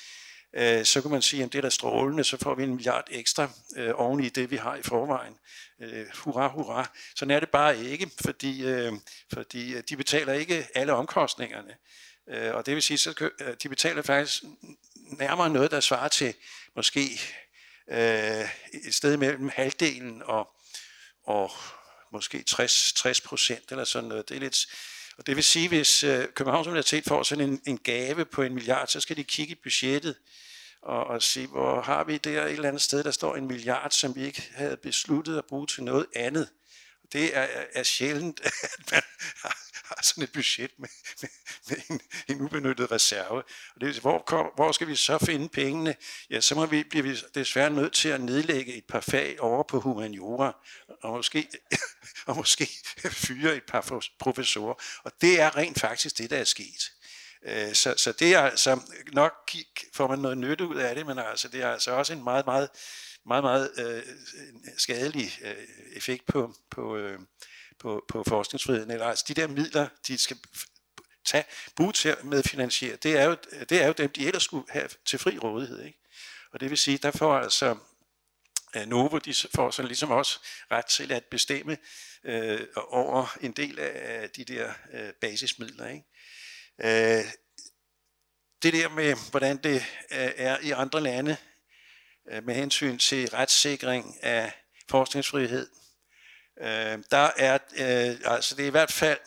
øh, 0.54 0.86
så 0.86 1.02
kan 1.02 1.12
man 1.12 1.22
sige, 1.22 1.44
at 1.44 1.54
det 1.54 1.58
er 1.58 1.62
da 1.62 1.70
strålende, 1.70 2.24
så 2.24 2.38
får 2.38 2.56
vi 2.56 2.64
en 2.64 2.70
milliard 2.70 3.08
ekstra 3.12 3.50
øh, 3.78 3.92
oven 3.96 4.24
i 4.24 4.30
det, 4.30 4.52
vi 4.52 4.56
har 4.56 4.76
i 4.76 4.82
forvejen. 4.82 5.34
Øh, 5.82 6.06
hurra, 6.16 6.48
hurra. 6.48 6.90
Sådan 7.16 7.36
er 7.36 7.40
det 7.40 7.50
bare 7.50 7.84
ikke, 7.84 8.10
fordi, 8.26 8.66
øh, 8.66 8.94
fordi 9.34 9.74
øh, 9.74 9.84
de 9.90 9.98
betaler 9.98 10.34
ikke 10.34 10.68
alle 10.76 10.94
omkostningerne. 10.94 11.76
Øh, 12.30 12.56
og 12.56 12.66
det 12.66 12.74
vil 12.76 12.84
sige, 12.84 13.10
at 13.10 13.22
øh, 13.22 13.56
de 13.64 13.70
betaler 13.70 14.02
faktisk 14.02 14.44
nærmere 15.20 15.50
noget, 15.50 15.72
der 15.72 15.80
svarer 15.80 16.08
til 16.08 16.34
måske 16.76 17.20
øh, 17.92 18.50
et 18.74 18.94
sted 18.96 19.18
mellem 19.18 19.50
halvdelen 19.50 20.22
og, 20.26 20.50
og 21.24 21.52
måske 22.12 22.44
60, 22.44 22.94
60 22.94 23.22
procent 23.22 23.72
eller 23.72 23.84
sådan 23.84 24.10
noget. 24.10 24.30
Det 24.30 24.36
er 24.36 24.40
lidt, 24.40 24.58
og 25.18 25.28
det 25.28 25.36
vil 25.36 25.44
sige, 25.44 25.68
hvis 25.68 26.04
øh, 26.04 26.28
Københavns 26.36 26.68
Universitet 26.68 27.04
får 27.04 27.24
sådan 27.24 27.50
en, 27.50 27.62
en 27.66 27.78
gave 27.78 28.26
på 28.26 28.42
en 28.42 28.54
milliard, 28.54 28.88
så 28.88 29.00
skal 29.00 29.18
de 29.18 29.24
kigge 29.24 29.52
i 29.52 29.60
budgettet 29.64 30.16
og, 30.82 31.08
og 31.08 31.24
se, 31.24 31.48
hvor 31.48 31.82
har 31.82 32.04
vi 32.04 32.18
der 32.18 32.46
et 32.46 32.52
eller 32.52 32.68
andet 32.68 32.82
sted, 32.82 33.04
der 33.04 33.12
står 33.12 33.36
en 33.36 33.48
milliard, 33.48 33.92
som 33.92 34.16
vi 34.16 34.26
ikke 34.26 34.50
havde 34.54 34.78
besluttet 34.78 35.38
at 35.38 35.46
bruge 35.46 35.68
til 35.68 35.84
noget 35.84 36.06
andet. 36.16 36.50
Det 37.14 37.38
er, 37.38 37.48
er 37.74 37.84
sjældent, 37.84 38.42
at 38.46 38.92
man 38.92 39.02
har, 39.44 39.58
har 39.88 40.00
sådan 40.04 40.24
et 40.24 40.32
budget 40.32 40.72
med, 40.80 40.90
med, 41.22 41.30
med 41.70 41.78
en, 41.90 42.02
en 42.28 42.42
ubenyttet 42.42 42.92
reserve. 42.92 43.44
Og 43.76 43.82
det, 43.82 44.00
hvor, 44.00 44.24
kom, 44.28 44.52
hvor 44.56 44.72
skal 44.72 44.88
vi 44.88 44.96
så 44.96 45.18
finde 45.18 45.50
pengene? 45.50 45.96
Ja, 46.30 46.42
så 46.42 46.56
må 46.56 46.66
vi, 46.66 46.84
bliver 46.84 47.04
vi 47.04 47.18
desværre 47.36 47.70
nødt 47.70 47.94
til 47.94 48.10
at 48.10 48.22
nedlægge 48.22 48.74
et 48.74 48.86
par 48.86 49.00
fag 49.00 49.42
over 49.42 49.64
på 49.64 49.80
humaniora, 49.80 50.58
og 51.02 51.12
måske, 51.12 51.48
og 52.28 52.38
måske 52.38 52.70
fyre 53.10 53.56
et 53.56 53.64
par 53.64 54.02
professorer. 54.20 54.74
Og 55.04 55.12
det 55.22 55.42
er 55.42 55.58
rent 55.58 55.80
faktisk 55.80 56.18
det, 56.18 56.30
der 56.30 56.38
er 56.38 56.44
sket. 56.44 56.92
Øh, 57.46 57.74
så, 57.74 57.94
så 57.98 58.12
det 58.12 58.34
er 58.34 58.42
altså, 58.42 58.80
nok 59.14 59.34
får 59.94 60.08
man 60.08 60.20
noget 60.20 60.38
nytte 60.38 60.68
ud 60.68 60.76
af 60.76 60.96
det, 60.96 61.06
men 61.06 61.20
altså, 61.20 61.48
det 61.48 61.62
er 61.64 61.72
altså 61.72 61.92
også 61.92 62.14
en 62.14 62.24
meget, 62.24 62.46
meget, 62.46 62.70
meget, 63.26 63.44
meget 63.44 63.72
øh, 63.78 64.04
skadelig 64.78 65.32
øh, 65.42 65.56
effekt 65.96 66.26
på, 66.26 66.56
på, 66.72 66.98
øh, 66.98 67.20
på, 67.86 68.06
på 68.08 68.24
forskningsfriheden. 68.28 68.92
Eller 68.92 69.06
altså 69.06 69.26
de 69.28 69.34
der 69.34 69.48
midler, 69.48 69.88
de 70.08 70.18
skal 70.18 70.38
tage, 71.26 71.44
bruge 71.76 71.94
til 71.94 72.10
at 72.10 72.24
medfinansiere, 72.24 72.96
det 72.96 73.18
er, 73.18 73.26
jo, 73.26 73.38
det 73.70 73.82
er 73.82 73.88
jo 73.88 73.94
dem, 73.94 74.10
de 74.10 74.28
ellers 74.28 74.44
skulle 74.44 74.66
have 74.70 74.90
til 75.06 75.20
fri 75.20 75.38
rådighed. 75.38 75.84
Ikke? 75.84 76.00
Og 76.52 76.60
det 76.60 76.70
vil 76.70 76.78
sige, 76.78 76.98
der 76.98 77.12
får 77.12 77.38
altså 77.38 77.78
øh, 78.76 78.86
Novo, 78.86 79.18
de 79.18 79.34
får 79.56 79.72
sådan 79.72 79.88
ligesom 79.88 80.12
også 80.12 80.40
ret 80.72 80.86
til 80.86 81.12
at 81.12 81.24
bestemme 81.26 81.78
øh, 82.24 82.68
over 82.76 83.38
en 83.42 83.52
del 83.52 83.80
af 83.80 84.30
de 84.30 84.44
der 84.44 84.74
øh, 84.94 85.14
basismidler. 85.22 85.88
Ikke? 85.88 86.06
Øh, 86.84 87.26
det 88.64 88.74
der 88.74 88.90
med, 88.90 89.16
hvordan 89.32 89.58
det 89.58 89.76
øh, 90.12 90.32
er 90.36 90.60
i 90.60 90.72
andre 90.72 91.02
lande 91.02 91.38
øh, 92.32 92.44
med 92.46 92.56
hensyn 92.56 92.98
til 92.98 93.30
retssikring 93.30 94.24
af 94.24 94.52
forskningsfrihed, 94.90 95.70
øh, 96.62 97.04
der 97.12 97.32
er, 97.38 97.58
øh, 97.78 98.18
altså 98.26 98.56
det 98.56 98.64
er 98.64 98.68
i 98.68 98.72
hvert 98.72 98.92
fald, 98.92 99.20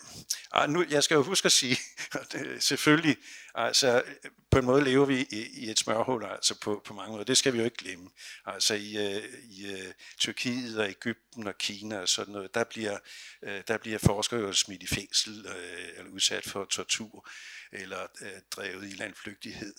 ah, 0.51 0.69
nu, 0.69 0.85
jeg 0.89 1.03
skal 1.03 1.15
jo 1.15 1.23
huske 1.23 1.45
at 1.45 1.51
sige, 1.51 1.77
selvfølgelig, 2.69 3.17
altså 3.55 4.03
på 4.51 4.59
en 4.59 4.65
måde 4.65 4.83
lever 4.83 5.05
vi 5.05 5.27
i, 5.31 5.65
i 5.65 5.69
et 5.69 5.79
smørhul, 5.79 6.25
altså 6.25 6.59
på, 6.59 6.81
på 6.85 6.93
mange 6.93 7.11
måder, 7.11 7.23
det 7.23 7.37
skal 7.37 7.53
vi 7.53 7.57
jo 7.57 7.63
ikke 7.63 7.77
glemme. 7.77 8.09
Altså 8.45 8.73
i, 8.73 8.97
øh, 8.97 9.23
i 9.43 9.71
øh, 9.71 9.93
Tyrkiet 10.17 10.79
og 10.79 10.89
Ægypten 10.89 11.47
og 11.47 11.57
Kina 11.57 11.99
og 11.99 12.09
sådan 12.09 12.33
noget, 12.33 12.53
der 12.53 12.63
bliver, 12.63 12.97
øh, 13.43 13.61
der 13.67 13.77
bliver 13.77 13.97
forskere 13.97 14.39
jo 14.39 14.53
smidt 14.53 14.83
i 14.83 14.87
fængsel 14.87 15.45
øh, 15.45 15.89
eller 15.97 16.11
udsat 16.11 16.43
for 16.43 16.65
tortur 16.65 17.29
eller 17.71 18.07
øh, 18.21 18.41
drevet 18.51 18.89
i 18.89 18.95
landflygtighed. 18.95 19.73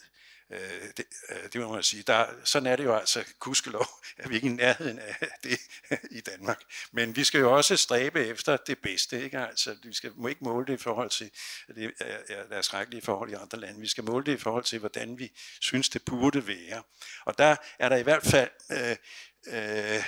Øh, 0.53 0.91
det, 0.97 1.05
øh, 1.29 1.53
det 1.53 1.61
må 1.61 1.73
man 1.73 1.83
sige. 1.83 2.03
Der, 2.03 2.27
sådan 2.45 2.67
er 2.67 2.77
det 2.77 2.85
jo 2.85 2.95
altså, 2.95 3.25
kuskelov, 3.39 3.87
at 4.19 4.31
vi 4.31 4.35
ikke 4.35 4.49
er 4.49 4.53
i 4.53 4.55
nærheden 4.55 4.99
af 4.99 5.29
det 5.45 5.61
i 6.11 6.21
Danmark. 6.21 6.63
Men 6.93 7.17
vi 7.17 7.25
skal 7.25 7.41
jo 7.41 7.57
også 7.57 7.77
stræbe 7.77 8.27
efter 8.27 8.57
det 8.57 8.79
bedste. 8.79 9.25
Ikke? 9.25 9.39
Altså, 9.39 9.77
vi 9.83 9.93
skal, 9.93 10.13
må 10.17 10.29
ikke 10.29 10.45
måle 10.45 10.67
det 10.67 10.73
i 10.73 10.83
forhold 10.83 11.11
til, 11.11 11.31
at 11.69 11.75
det 11.77 11.93
er, 12.01 12.19
er, 12.29 12.45
er 12.51 12.63
skrækkelige 12.63 13.03
forhold 13.03 13.31
i 13.31 13.35
andre 13.35 13.61
lande. 13.61 13.81
Vi 13.81 13.89
skal 13.89 14.05
måle 14.05 14.25
det 14.25 14.33
i 14.33 14.41
forhold 14.41 14.65
til, 14.65 14.79
hvordan 14.79 15.19
vi 15.19 15.33
synes, 15.61 15.89
det 15.89 16.05
burde 16.05 16.47
være. 16.47 16.83
Og 17.25 17.39
der 17.39 17.57
er 17.79 17.89
der 17.89 17.97
i 17.97 18.03
hvert 18.03 18.27
fald 18.27 18.51
øh, 18.71 18.97
øh, 19.47 20.05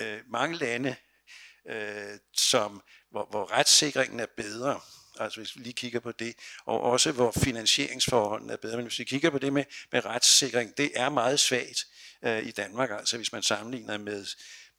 øh, 0.00 0.20
mange 0.26 0.56
lande, 0.56 0.96
øh, 1.68 2.18
som, 2.32 2.82
hvor, 3.10 3.26
hvor 3.30 3.52
retssikringen 3.52 4.20
er 4.20 4.26
bedre 4.36 4.80
altså 5.20 5.40
hvis 5.40 5.56
vi 5.56 5.62
lige 5.62 5.72
kigger 5.72 6.00
på 6.00 6.12
det, 6.12 6.34
og 6.64 6.80
også 6.80 7.12
hvor 7.12 7.32
finansieringsforholdene 7.32 8.52
er 8.52 8.56
bedre. 8.56 8.76
Men 8.76 8.86
hvis 8.86 8.98
vi 8.98 9.04
kigger 9.04 9.30
på 9.30 9.38
det 9.38 9.52
med, 9.52 9.64
med 9.92 10.04
retssikring, 10.04 10.76
det 10.76 10.90
er 10.94 11.08
meget 11.08 11.40
svagt 11.40 11.86
øh, 12.22 12.46
i 12.46 12.50
Danmark, 12.50 12.90
altså 12.90 13.16
hvis 13.16 13.32
man 13.32 13.42
sammenligner 13.42 13.98
med, 13.98 14.26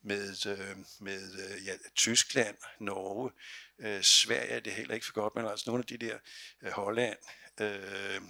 med, 0.04 0.46
øh, 0.48 0.78
med 1.00 1.22
øh, 1.34 1.66
ja, 1.66 1.74
Tyskland, 1.96 2.58
Norge, 2.80 3.32
øh, 3.80 4.04
Sverige 4.04 4.50
er 4.50 4.60
det 4.60 4.74
heller 4.74 4.94
ikke 4.94 5.06
for 5.06 5.14
godt, 5.14 5.36
men 5.36 5.46
altså 5.46 5.64
nogle 5.68 5.82
af 5.82 5.98
de 5.98 6.06
der 6.06 6.18
øh, 6.62 6.72
Holland, 6.72 7.18
øh, 7.62 8.22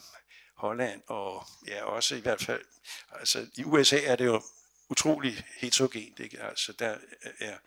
Holland 0.57 1.01
og 1.07 1.47
ja, 1.67 1.83
også 1.83 2.15
i 2.15 2.19
hvert 2.19 2.41
fald, 2.41 2.61
altså 3.11 3.47
i 3.57 3.63
USA 3.63 3.99
er 4.03 4.15
det 4.15 4.25
jo 4.25 4.41
utrolig 4.89 5.45
heterogent, 5.57 6.19
ikke? 6.19 6.41
Altså 6.41 6.73
der 6.73 6.97
er, 7.39 7.57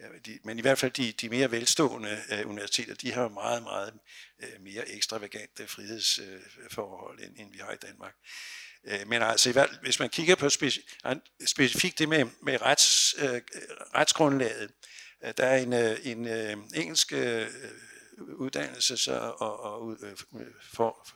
Ja, 0.00 0.06
de, 0.26 0.38
men 0.44 0.58
i 0.58 0.62
hvert 0.62 0.78
fald 0.78 0.92
de, 0.92 1.12
de 1.12 1.28
mere 1.28 1.50
velstående 1.50 2.22
øh, 2.32 2.48
universiteter, 2.48 2.94
de 2.94 3.12
har 3.12 3.28
meget, 3.28 3.62
meget 3.62 3.94
øh, 4.42 4.60
mere 4.60 4.88
ekstravagante 4.88 5.68
frihedsforhold, 5.68 7.20
øh, 7.20 7.26
end, 7.26 7.34
end 7.38 7.52
vi 7.52 7.58
har 7.58 7.72
i 7.72 7.76
Danmark. 7.76 8.14
Øh, 8.84 9.08
men 9.08 9.22
altså, 9.22 9.48
i 9.50 9.52
hvert, 9.52 9.78
hvis 9.82 9.98
man 10.00 10.10
kigger 10.10 10.34
på 10.34 10.46
speci- 10.46 11.46
specifikt 11.46 11.98
det 11.98 12.08
med, 12.08 12.24
med 12.42 12.62
rets, 12.62 13.14
øh, 13.18 13.40
retsgrundlaget, 13.94 14.70
øh, 15.24 15.32
der 15.36 15.46
er 15.46 15.56
en, 15.56 15.72
øh, 15.72 15.98
en 16.02 16.28
øh, 16.28 16.56
engelsk 16.74 17.12
øh, 17.12 17.46
uddannelse 18.18 18.96
så, 18.96 19.34
og, 19.38 19.60
og 19.60 19.96
øh, 20.02 20.16
for, 20.62 21.08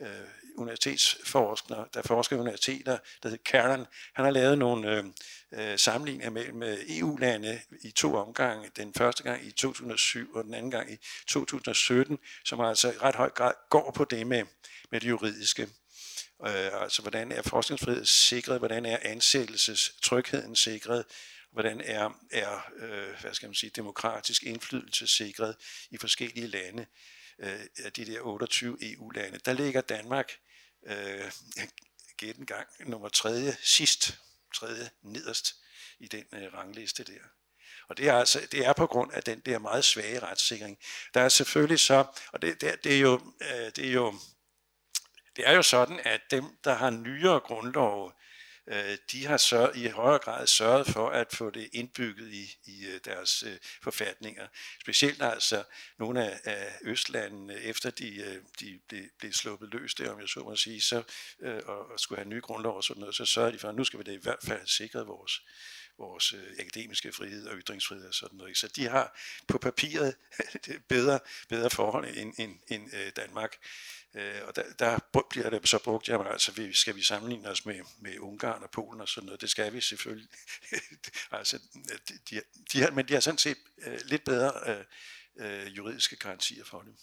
øh, 0.00 0.28
universitetsforsker, 0.56 1.84
der 1.94 2.02
forsker 2.02 2.36
i 2.36 2.38
universiteter, 2.38 2.98
der 3.22 3.28
hedder 3.28 3.42
Karen. 3.44 3.86
Han 4.14 4.24
har 4.24 4.30
lavet 4.30 4.58
nogle 4.58 4.96
øh, 4.96 5.04
øh 5.52 5.78
sammenligninger 5.78 6.30
mellem 6.30 6.62
øh, 6.62 6.78
EU-lande 6.88 7.60
i 7.80 7.90
to 7.90 8.14
omgange. 8.14 8.70
Den 8.76 8.94
første 8.94 9.22
gang 9.22 9.46
i 9.46 9.50
2007 9.50 10.34
og 10.34 10.44
den 10.44 10.54
anden 10.54 10.70
gang 10.70 10.92
i 10.92 10.96
2017, 11.28 12.18
som 12.44 12.60
altså 12.60 12.92
i 12.92 12.96
ret 12.96 13.14
høj 13.14 13.30
grad 13.30 13.52
går 13.70 13.90
på 13.90 14.04
det 14.04 14.26
med, 14.26 14.44
med 14.90 15.00
det 15.00 15.08
juridiske. 15.08 15.62
Øh, 16.46 16.82
altså 16.82 17.02
hvordan 17.02 17.32
er 17.32 17.42
forskningsfrihed 17.42 18.04
sikret, 18.04 18.58
hvordan 18.58 18.86
er 18.86 18.98
ansættelsestrygheden 19.02 20.56
sikret, 20.56 21.04
hvordan 21.52 21.80
er, 21.80 22.20
er 22.30 22.70
øh, 22.76 23.20
hvad 23.20 23.34
skal 23.34 23.48
man 23.48 23.54
sige, 23.54 23.70
demokratisk 23.76 24.42
indflydelse 24.42 25.06
sikret 25.06 25.56
i 25.90 25.96
forskellige 25.96 26.46
lande 26.46 26.86
øh, 27.38 27.60
af 27.84 27.92
de 27.92 28.06
der 28.06 28.20
28 28.20 28.78
EU-lande. 28.80 29.38
Der 29.44 29.52
ligger 29.52 29.80
Danmark 29.80 30.32
øh, 30.86 31.30
gæt 32.16 32.36
en 32.36 32.46
gang 32.46 32.66
nummer 32.86 33.08
tredje 33.08 33.56
sidst, 33.62 34.18
tredje 34.54 34.90
nederst 35.02 35.54
i 35.98 36.08
den 36.08 36.24
øh, 36.32 36.54
rangliste 36.54 37.04
der. 37.04 37.20
Og 37.88 37.96
det 37.96 38.08
er, 38.08 38.14
altså, 38.14 38.48
det 38.52 38.66
er 38.66 38.72
på 38.72 38.86
grund 38.86 39.12
af 39.12 39.22
den 39.22 39.40
der 39.40 39.58
meget 39.58 39.84
svage 39.84 40.20
retssikring. 40.20 40.78
Der 41.14 41.20
er 41.20 41.28
selvfølgelig 41.28 41.80
så, 41.80 42.04
og 42.32 42.42
det, 42.42 42.60
det, 42.60 42.84
det, 42.84 42.96
er 42.96 43.00
jo, 43.00 43.20
øh, 43.40 43.72
det 43.76 43.88
er 43.88 43.92
jo 43.92 44.14
det 45.36 45.48
er 45.48 45.52
jo 45.52 45.62
sådan, 45.62 46.00
at 46.04 46.20
dem, 46.30 46.44
der 46.64 46.74
har 46.74 46.90
nyere 46.90 47.40
grundlov, 47.40 48.06
Øh, 48.06 48.21
Øh, 48.68 48.98
de 49.12 49.26
har 49.26 49.36
så 49.36 49.72
i 49.74 49.88
højere 49.88 50.18
grad 50.18 50.46
sørget 50.46 50.86
for 50.86 51.08
at 51.08 51.32
få 51.32 51.50
det 51.50 51.68
indbygget 51.72 52.32
i, 52.32 52.56
i 52.64 52.86
øh, 52.86 53.00
deres 53.04 53.42
øh, 53.42 53.56
forfatninger. 53.82 54.46
Specielt 54.80 55.22
altså 55.22 55.64
nogle 55.98 56.30
af, 56.30 56.40
af 56.44 56.78
Østlandene, 56.82 57.54
efter 57.54 57.90
de, 57.90 58.16
øh, 58.16 58.42
de 58.60 58.80
blev, 58.88 59.02
blev 59.18 59.32
sluppet 59.32 59.74
løs 59.74 59.94
der, 59.94 60.10
om 60.10 60.20
jeg 60.20 60.28
så 60.28 60.40
må 60.40 60.56
sige, 60.56 60.82
så, 60.82 61.02
og, 61.42 61.90
og 61.90 62.00
skulle 62.00 62.18
have 62.18 62.28
nye 62.28 62.40
grundlov 62.40 62.76
og 62.76 62.84
sådan 62.84 63.00
noget, 63.00 63.14
så 63.14 63.24
sørgede 63.24 63.52
de 63.52 63.58
for, 63.58 63.68
at 63.68 63.74
nu 63.74 63.84
skal 63.84 63.98
vi 63.98 64.04
da 64.04 64.12
i 64.12 64.22
hvert 64.22 64.42
fald 64.44 64.66
sikre 64.66 65.06
vores, 65.06 65.42
vores 65.98 66.32
øh, 66.32 66.56
akademiske 66.58 67.12
frihed 67.12 67.46
og 67.46 67.56
ytringsfrihed 67.56 68.06
og 68.06 68.14
sådan 68.14 68.38
noget. 68.38 68.56
Så 68.56 68.68
de 68.68 68.88
har 68.88 69.18
på 69.48 69.58
papiret 69.58 70.14
bedre, 70.88 71.20
bedre 71.48 71.70
forhold 71.70 72.16
end, 72.16 72.34
end, 72.38 72.58
end 72.68 72.94
øh, 72.94 73.12
Danmark. 73.16 73.56
Øh, 74.14 74.40
og 74.44 74.56
der, 74.56 74.62
der 74.78 74.98
bliver 75.30 75.50
det 75.50 75.68
så 75.68 75.78
brugt, 75.78 76.08
jamen 76.08 76.26
altså, 76.26 76.52
vi, 76.52 76.72
skal 76.72 76.96
vi 76.96 77.02
sammenligne 77.02 77.48
os 77.48 77.66
med, 77.66 77.80
med 78.00 78.18
Ungarn 78.18 78.62
og 78.62 78.70
Polen 78.70 79.00
og 79.00 79.08
sådan 79.08 79.26
noget? 79.26 79.40
Det 79.40 79.50
skal 79.50 79.72
vi 79.72 79.80
selvfølgelig. 79.80 80.28
altså, 81.30 81.58
de, 82.08 82.18
de, 82.30 82.42
de 82.72 82.80
har, 82.80 82.90
men 82.90 83.08
de 83.08 83.12
har 83.12 83.20
sådan 83.20 83.38
set 83.38 83.58
øh, 83.78 84.00
lidt 84.04 84.24
bedre 84.24 84.52
øh, 84.66 84.84
øh, 85.36 85.76
juridiske 85.76 86.16
garantier 86.16 86.64
for 86.64 86.82
det. 86.82 86.94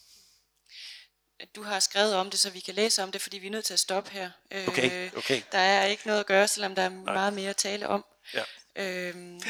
Du 1.55 1.63
har 1.63 1.79
skrevet 1.79 2.15
om 2.15 2.29
det, 2.29 2.39
så 2.39 2.49
vi 2.49 2.59
kan 2.59 2.73
læse 2.73 3.03
om 3.03 3.11
det, 3.11 3.21
fordi 3.21 3.37
vi 3.37 3.47
er 3.47 3.51
nødt 3.51 3.65
til 3.65 3.73
at 3.73 3.79
stoppe 3.79 4.11
her. 4.11 4.31
Okay, 4.67 5.11
okay. 5.17 5.41
Der 5.51 5.57
er 5.57 5.85
ikke 5.85 6.07
noget 6.07 6.19
at 6.19 6.25
gøre, 6.25 6.47
selvom 6.47 6.75
der 6.75 6.81
er 6.81 6.89
Nej. 6.89 7.13
meget 7.13 7.33
mere 7.33 7.49
at 7.49 7.57
tale 7.57 7.87
om. 7.87 8.05
Ja. 8.33 8.43
Øhm, 8.75 9.41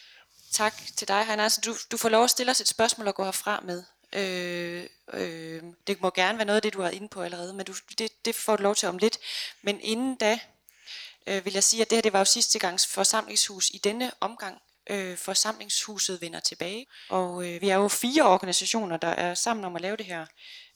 tak 0.52 0.74
til 0.96 1.08
dig, 1.08 1.26
Heine 1.26 1.48
Du, 1.64 1.76
du 1.90 1.96
får 1.96 2.08
lov 2.08 2.24
at 2.24 2.30
stille 2.30 2.50
os 2.50 2.60
et 2.60 2.68
spørgsmål 2.68 3.08
og 3.08 3.14
gå 3.14 3.24
herfra 3.24 3.60
med. 3.60 3.84
Øh, 4.12 4.86
øh, 5.12 5.62
det 5.86 6.00
må 6.00 6.10
gerne 6.10 6.38
være 6.38 6.44
noget 6.44 6.56
af 6.56 6.62
det, 6.62 6.72
du 6.72 6.82
har 6.82 6.90
inde 6.90 7.08
på 7.08 7.22
allerede, 7.22 7.54
men 7.54 7.66
du, 7.66 7.74
det, 7.98 8.24
det 8.24 8.34
får 8.34 8.56
du 8.56 8.62
lov 8.62 8.74
til 8.74 8.88
om 8.88 8.98
lidt. 8.98 9.18
Men 9.62 9.80
inden 9.80 10.16
da 10.16 10.38
øh, 11.26 11.44
vil 11.44 11.52
jeg 11.52 11.64
sige, 11.64 11.82
at 11.82 11.90
det 11.90 11.96
her 11.96 12.02
det 12.02 12.12
var 12.12 12.18
jo 12.18 12.24
sidste 12.24 12.58
gangs 12.58 12.86
forsamlingshus 12.86 13.68
i 13.68 13.78
denne 13.78 14.10
omgang. 14.20 14.58
Øh, 14.90 15.16
forsamlingshuset 15.18 16.20
vender 16.20 16.40
tilbage, 16.40 16.86
og 17.08 17.46
øh, 17.46 17.60
vi 17.60 17.68
er 17.68 17.76
jo 17.76 17.88
fire 17.88 18.22
organisationer, 18.22 18.96
der 18.96 19.08
er 19.08 19.34
sammen 19.34 19.64
om 19.64 19.76
at 19.76 19.82
lave 19.82 19.96
det 19.96 20.06
her, 20.06 20.26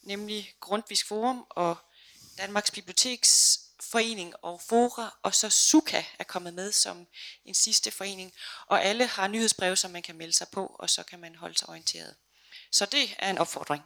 nemlig 0.02 0.54
Grundtvigs 0.60 1.04
Forum 1.04 1.46
og 1.50 1.76
Danmarks 2.38 2.70
Biblioteks 2.70 3.58
forening 3.80 4.34
og 4.42 4.60
Fora, 4.60 5.18
og 5.22 5.34
så 5.34 5.50
Suka 5.50 6.02
er 6.18 6.24
kommet 6.24 6.54
med 6.54 6.72
som 6.72 7.06
en 7.44 7.54
sidste 7.54 7.90
forening. 7.90 8.32
Og 8.66 8.84
alle 8.84 9.06
har 9.06 9.28
nyhedsbreve, 9.28 9.76
som 9.76 9.90
man 9.90 10.02
kan 10.02 10.16
melde 10.16 10.32
sig 10.32 10.46
på, 10.52 10.76
og 10.78 10.90
så 10.90 11.02
kan 11.02 11.20
man 11.20 11.34
holde 11.34 11.58
sig 11.58 11.68
orienteret. 11.68 12.14
Så 12.70 12.86
det 12.86 13.16
er 13.18 13.30
en 13.30 13.38
opfordring. 13.38 13.84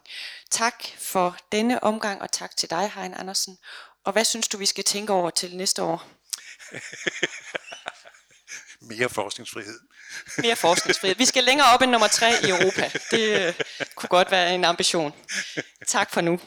Tak 0.50 0.84
for 0.98 1.38
denne 1.52 1.82
omgang, 1.82 2.22
og 2.22 2.32
tak 2.32 2.56
til 2.56 2.70
dig, 2.70 2.92
Hein 2.94 3.14
Andersen. 3.14 3.58
Og 4.04 4.12
hvad 4.12 4.24
synes 4.24 4.48
du, 4.48 4.56
vi 4.56 4.66
skal 4.66 4.84
tænke 4.84 5.12
over 5.12 5.30
til 5.30 5.56
næste 5.56 5.82
år? 5.82 6.08
Mere 8.81 9.09
forskningsfrihed. 9.09 9.81
Mere 10.39 10.57
forskningsfrihed. 10.57 11.16
Vi 11.16 11.24
skal 11.24 11.45
længere 11.45 11.68
op 11.74 11.83
end 11.83 11.91
nummer 11.91 12.09
tre 12.09 12.31
i 12.43 12.51
Europa. 12.51 12.91
Det 13.11 13.47
øh, 13.47 13.55
kunne 13.95 14.09
godt 14.09 14.31
være 14.31 14.55
en 14.55 14.64
ambition. 14.64 15.12
Tak 15.87 16.12
for 16.12 16.20
nu. 16.20 16.41